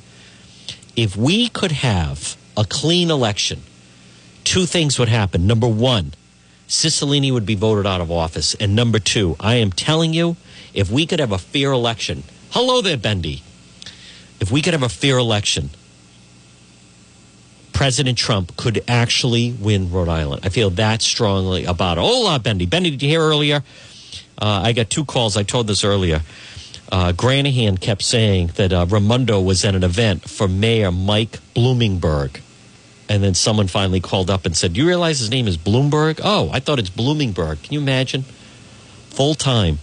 if 0.96 1.16
we 1.16 1.50
could 1.50 1.72
have 1.72 2.36
a 2.58 2.66
clean 2.66 3.10
election, 3.10 3.62
two 4.44 4.66
things 4.66 5.00
would 5.00 5.08
happen. 5.10 5.48
Number 5.48 5.68
one, 5.68 6.14
Cicilline 6.70 7.34
would 7.34 7.48
be 7.48 7.56
voted 7.56 7.88
out 7.88 8.00
of 8.00 8.12
office. 8.12 8.54
And 8.56 8.76
number 8.76 9.00
two, 9.00 9.36
I 9.40 9.56
am 9.56 9.72
telling 9.72 10.14
you, 10.14 10.38
if 10.74 10.92
we 10.92 11.08
could 11.08 11.20
have 11.20 11.32
a 11.32 11.40
fair 11.40 11.72
election, 11.72 12.24
hello 12.52 12.82
there, 12.82 12.96
Bendy. 12.96 13.42
If 14.40 14.52
we 14.52 14.62
could 14.62 14.74
have 14.74 14.84
a 14.84 14.90
fair 14.90 15.18
election, 15.18 15.72
President 17.74 18.18
Trump 18.18 18.56
could 18.56 18.84
actually 18.88 19.52
win 19.52 19.92
Rhode 19.92 20.10
Island. 20.10 20.46
I 20.46 20.50
feel 20.50 20.70
that 20.72 21.02
strongly 21.02 21.66
about 21.66 21.98
it. 21.98 22.02
Hola, 22.02 22.38
Bendy. 22.38 22.68
Bendy, 22.68 22.92
did 22.92 23.02
you 23.02 23.10
hear 23.10 23.22
earlier? 23.22 23.64
Uh, 24.38 24.62
I 24.64 24.74
got 24.74 24.90
two 24.90 25.06
calls. 25.06 25.36
I 25.36 25.44
told 25.44 25.66
this 25.66 25.84
earlier. 25.84 26.22
Uh, 26.92 27.14
Granahan 27.14 27.80
kept 27.80 28.04
saying 28.04 28.52
that 28.56 28.72
uh, 28.72 28.86
was 29.42 29.66
at 29.66 29.76
an 29.76 29.84
event 29.84 30.30
for 30.30 30.48
Mayor 30.48 30.92
Mike 30.92 31.40
Bloomingberg. 31.56 32.42
And 33.10 33.24
then 33.24 33.34
someone 33.34 33.68
finally 33.68 34.00
called 34.00 34.30
up 34.30 34.46
and 34.46 34.56
said, 34.56 34.74
Do 34.74 34.82
you 34.82 34.88
realize 34.88 35.20
his 35.20 35.32
name 35.32 35.48
is 35.48 35.58
Bloomberg? 35.58 36.22
Oh, 36.24 36.50
I 36.54 36.60
thought 36.60 36.78
it's 36.78 36.92
Bloomingberg. 36.92 37.64
Can 37.64 37.74
you 37.74 37.80
imagine? 37.80 38.22
Full 39.10 39.34
time 39.34 39.80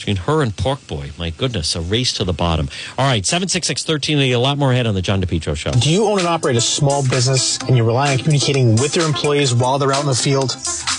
between 0.00 0.16
her 0.16 0.42
and 0.42 0.56
Pork 0.56 0.84
Boy. 0.86 1.10
My 1.18 1.30
goodness, 1.30 1.76
a 1.76 1.80
race 1.80 2.12
to 2.14 2.24
the 2.24 2.32
bottom. 2.32 2.68
All 2.96 3.06
right, 3.06 3.24
766 3.24 3.86
1380, 3.86 4.32
a 4.32 4.38
lot 4.38 4.56
more 4.56 4.72
ahead 4.72 4.86
on 4.86 4.94
the 4.94 5.02
John 5.02 5.20
DePetro 5.20 5.54
show. 5.54 5.72
Do 5.72 5.92
you 5.92 6.06
own 6.06 6.18
and 6.18 6.26
operate 6.26 6.56
a 6.56 6.60
small 6.60 7.06
business 7.06 7.58
and 7.62 7.76
you 7.76 7.84
rely 7.84 8.12
on 8.12 8.18
communicating 8.18 8.76
with 8.76 8.96
your 8.96 9.04
employees 9.04 9.54
while 9.54 9.78
they're 9.78 9.92
out 9.92 10.00
in 10.00 10.06
the 10.06 10.14
field? 10.14 10.56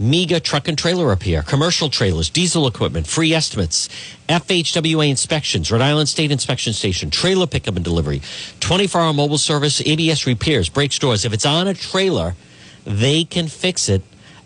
MEGA 0.01 0.39
Truck 0.41 0.69
and 0.69 0.79
Trailer 0.79 1.09
Repair, 1.09 1.43
commercial 1.43 1.91
trailers, 1.91 2.31
diesel 2.31 2.69
equipment, 2.69 3.09
free 3.09 3.35
estimates, 3.35 3.89
FHWA 4.29 5.11
inspections, 5.11 5.73
Rhode 5.73 5.83
Island 5.83 6.09
State 6.09 6.31
Inspection 6.31 6.73
Station, 6.73 7.11
trailer 7.11 7.49
pickup 7.49 7.75
and 7.75 7.85
delivery, 7.85 8.23
24 8.61 9.01
hour 9.01 9.13
mobile 9.13 9.39
service, 9.39 9.83
ABS 9.85 10.25
repairs, 10.25 10.69
brake 10.69 10.93
stores. 10.93 11.25
If 11.25 11.33
it's 11.33 11.45
on 11.45 11.67
a 11.67 11.75
trailer, 11.75 12.37
they 12.85 13.25
can 13.25 13.49
fix 13.49 13.89
it 13.89 14.03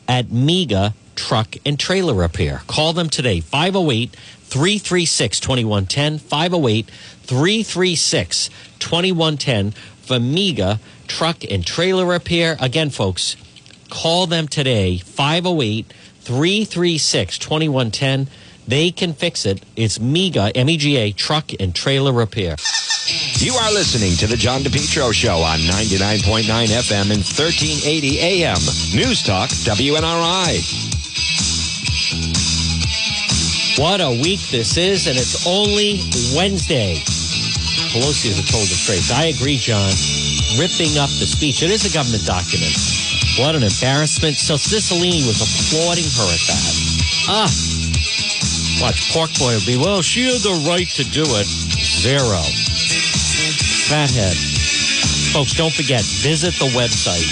at 0.08 0.30
MEGA 0.30 0.94
Truck 1.16 1.54
and 1.66 1.78
Trailer 1.78 2.14
Repair. 2.14 2.62
Call 2.66 2.94
them 2.94 3.10
today, 3.10 3.40
508 3.40 4.16
336 4.52 5.40
2110, 5.40 6.18
508 6.18 6.90
336 7.22 8.50
2110 8.78 9.70
for 9.70 10.20
MEGA 10.20 10.78
Truck 11.08 11.42
and 11.50 11.64
Trailer 11.64 12.04
Repair. 12.04 12.58
Again, 12.60 12.90
folks, 12.90 13.36
call 13.88 14.26
them 14.26 14.46
today, 14.46 14.98
508 14.98 15.94
336 16.20 17.38
2110. 17.38 18.28
They 18.68 18.90
can 18.90 19.14
fix 19.14 19.46
it. 19.46 19.64
It's 19.74 19.98
MEGA, 19.98 20.52
M 20.54 20.68
E 20.68 20.76
G 20.76 20.98
A, 20.98 21.12
Truck 21.12 21.52
and 21.58 21.74
Trailer 21.74 22.12
Repair. 22.12 22.56
You 23.36 23.54
are 23.54 23.72
listening 23.72 24.18
to 24.18 24.26
the 24.26 24.36
John 24.36 24.60
DePetro 24.60 25.14
Show 25.14 25.38
on 25.38 25.60
99.9 25.60 26.44
FM 26.44 27.10
and 27.10 27.24
1380 27.24 28.18
AM. 28.20 28.58
News 28.94 29.22
Talk, 29.22 29.48
WNRI. 29.48 30.92
What 33.78 34.00
a 34.00 34.10
week 34.10 34.40
this 34.50 34.76
is, 34.76 35.06
and 35.06 35.16
it's 35.16 35.46
only 35.46 36.04
Wednesday. 36.36 37.00
Pelosi 37.88 38.28
has 38.28 38.38
a 38.38 38.44
the 38.44 38.76
straight. 38.76 39.04
I 39.16 39.32
agree, 39.32 39.56
John. 39.56 39.92
Ripping 40.60 41.00
up 41.00 41.08
the 41.16 41.24
speech. 41.24 41.62
It 41.62 41.70
is 41.70 41.88
a 41.88 41.92
government 41.92 42.24
document. 42.24 42.76
What 43.40 43.56
an 43.56 43.64
embarrassment. 43.64 44.36
So 44.36 44.54
Cicilline 44.60 45.24
was 45.24 45.40
applauding 45.40 46.04
her 46.04 46.28
at 46.28 46.42
that. 46.52 46.74
Ah. 47.32 47.50
Watch 48.80 49.12
Pork 49.12 49.32
Boy 49.40 49.56
will 49.56 49.64
be, 49.64 49.76
well, 49.80 50.02
she 50.02 50.28
had 50.28 50.40
the 50.44 50.68
right 50.68 50.88
to 51.00 51.04
do 51.08 51.24
it. 51.24 51.46
Zero. 51.80 52.44
Fathead. 53.88 54.36
Folks, 55.32 55.54
don't 55.54 55.72
forget, 55.72 56.04
visit 56.20 56.52
the 56.60 56.68
website, 56.76 57.24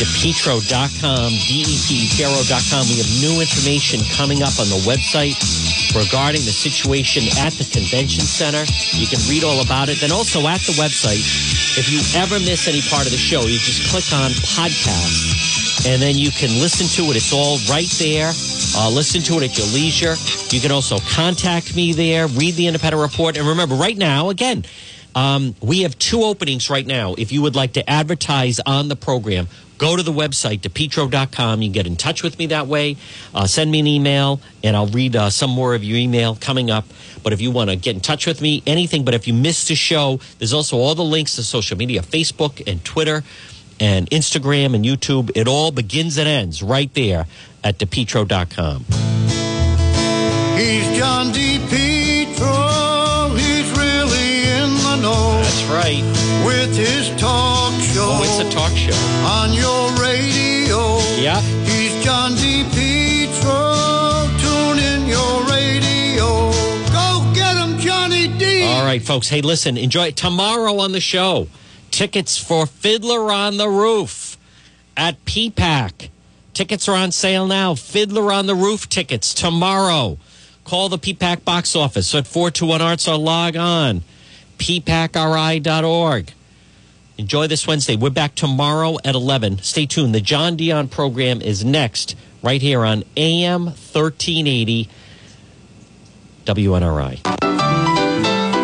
depetro.com, 0.00 1.28
D-E-P-T-R-O.com. 1.44 2.82
We 2.88 2.96
have 3.04 3.12
new 3.20 3.36
information 3.44 4.00
coming 4.16 4.40
up 4.40 4.56
on 4.56 4.72
the 4.72 4.80
website 4.88 5.36
regarding 5.92 6.40
the 6.48 6.56
situation 6.56 7.28
at 7.36 7.52
the 7.60 7.68
convention 7.68 8.24
center. 8.24 8.64
You 8.96 9.04
can 9.06 9.20
read 9.28 9.44
all 9.44 9.60
about 9.60 9.92
it. 9.92 10.00
Then 10.00 10.10
also 10.10 10.40
at 10.48 10.64
the 10.64 10.72
website, 10.80 11.20
if 11.76 11.92
you 11.92 12.00
ever 12.16 12.40
miss 12.40 12.64
any 12.64 12.80
part 12.88 13.04
of 13.04 13.12
the 13.12 13.20
show, 13.20 13.44
you 13.44 13.60
just 13.60 13.92
click 13.92 14.08
on 14.16 14.32
podcast 14.56 15.84
and 15.86 16.00
then 16.00 16.16
you 16.16 16.30
can 16.30 16.48
listen 16.60 16.88
to 16.96 17.10
it. 17.10 17.16
It's 17.16 17.32
all 17.32 17.58
right 17.68 17.88
there. 18.00 18.32
Uh, 18.76 18.88
listen 18.88 19.20
to 19.22 19.34
it 19.36 19.50
at 19.50 19.58
your 19.58 19.66
leisure. 19.68 20.14
You 20.48 20.60
can 20.60 20.72
also 20.72 20.98
contact 21.00 21.76
me 21.76 21.92
there, 21.92 22.26
read 22.26 22.54
the 22.54 22.66
independent 22.68 23.02
report. 23.02 23.36
And 23.36 23.46
remember, 23.46 23.74
right 23.74 23.96
now, 23.96 24.30
again, 24.30 24.64
um, 25.14 25.54
we 25.60 25.82
have 25.82 25.98
two 25.98 26.22
openings 26.22 26.70
right 26.70 26.86
now. 26.86 27.14
If 27.16 27.32
you 27.32 27.42
would 27.42 27.56
like 27.56 27.74
to 27.74 27.90
advertise 27.90 28.60
on 28.60 28.88
the 28.88 28.96
program, 28.96 29.48
go 29.78 29.96
to 29.96 30.02
the 30.02 30.12
website, 30.12 30.60
depetro.com. 30.60 31.62
You 31.62 31.68
can 31.68 31.72
get 31.72 31.86
in 31.86 31.96
touch 31.96 32.22
with 32.22 32.38
me 32.38 32.46
that 32.46 32.66
way. 32.66 32.96
Uh, 33.34 33.46
send 33.46 33.70
me 33.70 33.80
an 33.80 33.86
email, 33.86 34.40
and 34.62 34.76
I'll 34.76 34.86
read 34.86 35.16
uh, 35.16 35.30
some 35.30 35.50
more 35.50 35.74
of 35.74 35.82
your 35.82 35.98
email 35.98 36.36
coming 36.36 36.70
up. 36.70 36.84
But 37.22 37.32
if 37.32 37.40
you 37.40 37.50
want 37.50 37.70
to 37.70 37.76
get 37.76 37.94
in 37.94 38.00
touch 38.00 38.26
with 38.26 38.40
me, 38.40 38.62
anything, 38.66 39.04
but 39.04 39.14
if 39.14 39.26
you 39.26 39.34
missed 39.34 39.68
the 39.68 39.74
show, 39.74 40.20
there's 40.38 40.52
also 40.52 40.76
all 40.76 40.94
the 40.94 41.04
links 41.04 41.36
to 41.36 41.42
social 41.42 41.76
media 41.76 42.02
Facebook 42.02 42.62
and 42.70 42.84
Twitter 42.84 43.24
and 43.80 44.08
Instagram 44.10 44.74
and 44.74 44.84
YouTube. 44.84 45.30
It 45.34 45.48
all 45.48 45.70
begins 45.70 46.18
and 46.18 46.28
ends 46.28 46.62
right 46.62 46.92
there 46.94 47.26
at 47.64 47.78
depetro.com. 47.78 48.84
He's 50.56 50.98
John 50.98 51.32
DePetro. 51.32 51.89
Right. 55.80 56.04
With 56.44 56.76
his 56.76 57.08
talk 57.18 57.72
show. 57.80 58.04
Oh, 58.04 58.22
it's 58.22 58.38
a 58.38 58.50
talk 58.54 58.70
show. 58.76 58.92
On 59.24 59.50
your 59.54 59.88
radio. 59.96 60.98
Yeah. 61.18 61.40
He's 61.64 62.04
John 62.04 62.32
DePetro. 62.32 64.28
Tune 64.42 64.78
in 64.78 65.08
your 65.08 65.42
radio. 65.48 66.52
Go 66.92 67.32
get 67.34 67.56
him, 67.56 67.78
Johnny 67.78 68.28
D. 68.28 68.66
All 68.66 68.84
right, 68.84 69.00
folks. 69.00 69.28
Hey, 69.28 69.40
listen, 69.40 69.78
enjoy 69.78 70.08
it. 70.08 70.16
Tomorrow 70.16 70.78
on 70.80 70.92
the 70.92 71.00
show, 71.00 71.48
tickets 71.90 72.36
for 72.36 72.66
Fiddler 72.66 73.32
on 73.32 73.56
the 73.56 73.70
Roof 73.70 74.36
at 74.98 75.24
PPAC. 75.24 76.10
Tickets 76.52 76.90
are 76.90 76.96
on 76.96 77.10
sale 77.10 77.46
now. 77.46 77.74
Fiddler 77.74 78.30
on 78.34 78.44
the 78.44 78.54
Roof 78.54 78.86
tickets 78.90 79.32
tomorrow. 79.32 80.18
Call 80.64 80.90
the 80.90 80.98
PPAC 80.98 81.42
box 81.46 81.74
office 81.74 82.14
at 82.14 82.26
421 82.26 82.82
Arts 82.82 83.08
or 83.08 83.16
log 83.16 83.56
on 83.56 84.02
ppacri.org. 84.60 86.32
Enjoy 87.18 87.46
this 87.46 87.66
Wednesday. 87.66 87.96
We're 87.96 88.10
back 88.10 88.34
tomorrow 88.34 88.96
at 89.04 89.14
11. 89.14 89.58
Stay 89.58 89.86
tuned. 89.86 90.14
The 90.14 90.20
John 90.20 90.56
Dion 90.56 90.88
program 90.88 91.42
is 91.42 91.64
next 91.64 92.14
right 92.42 92.62
here 92.62 92.84
on 92.84 93.04
AM 93.16 93.64
1380 93.66 94.88
WNRI. 96.44 97.16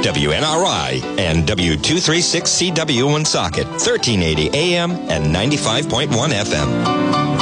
WNRI 0.03 1.19
and 1.19 1.47
W236CW 1.49 3.13
Woonsocket, 3.13 3.67
1380 3.67 4.51
AM 4.55 4.93
and 4.93 5.35
95.1 5.35 6.09
FM. 6.09 7.36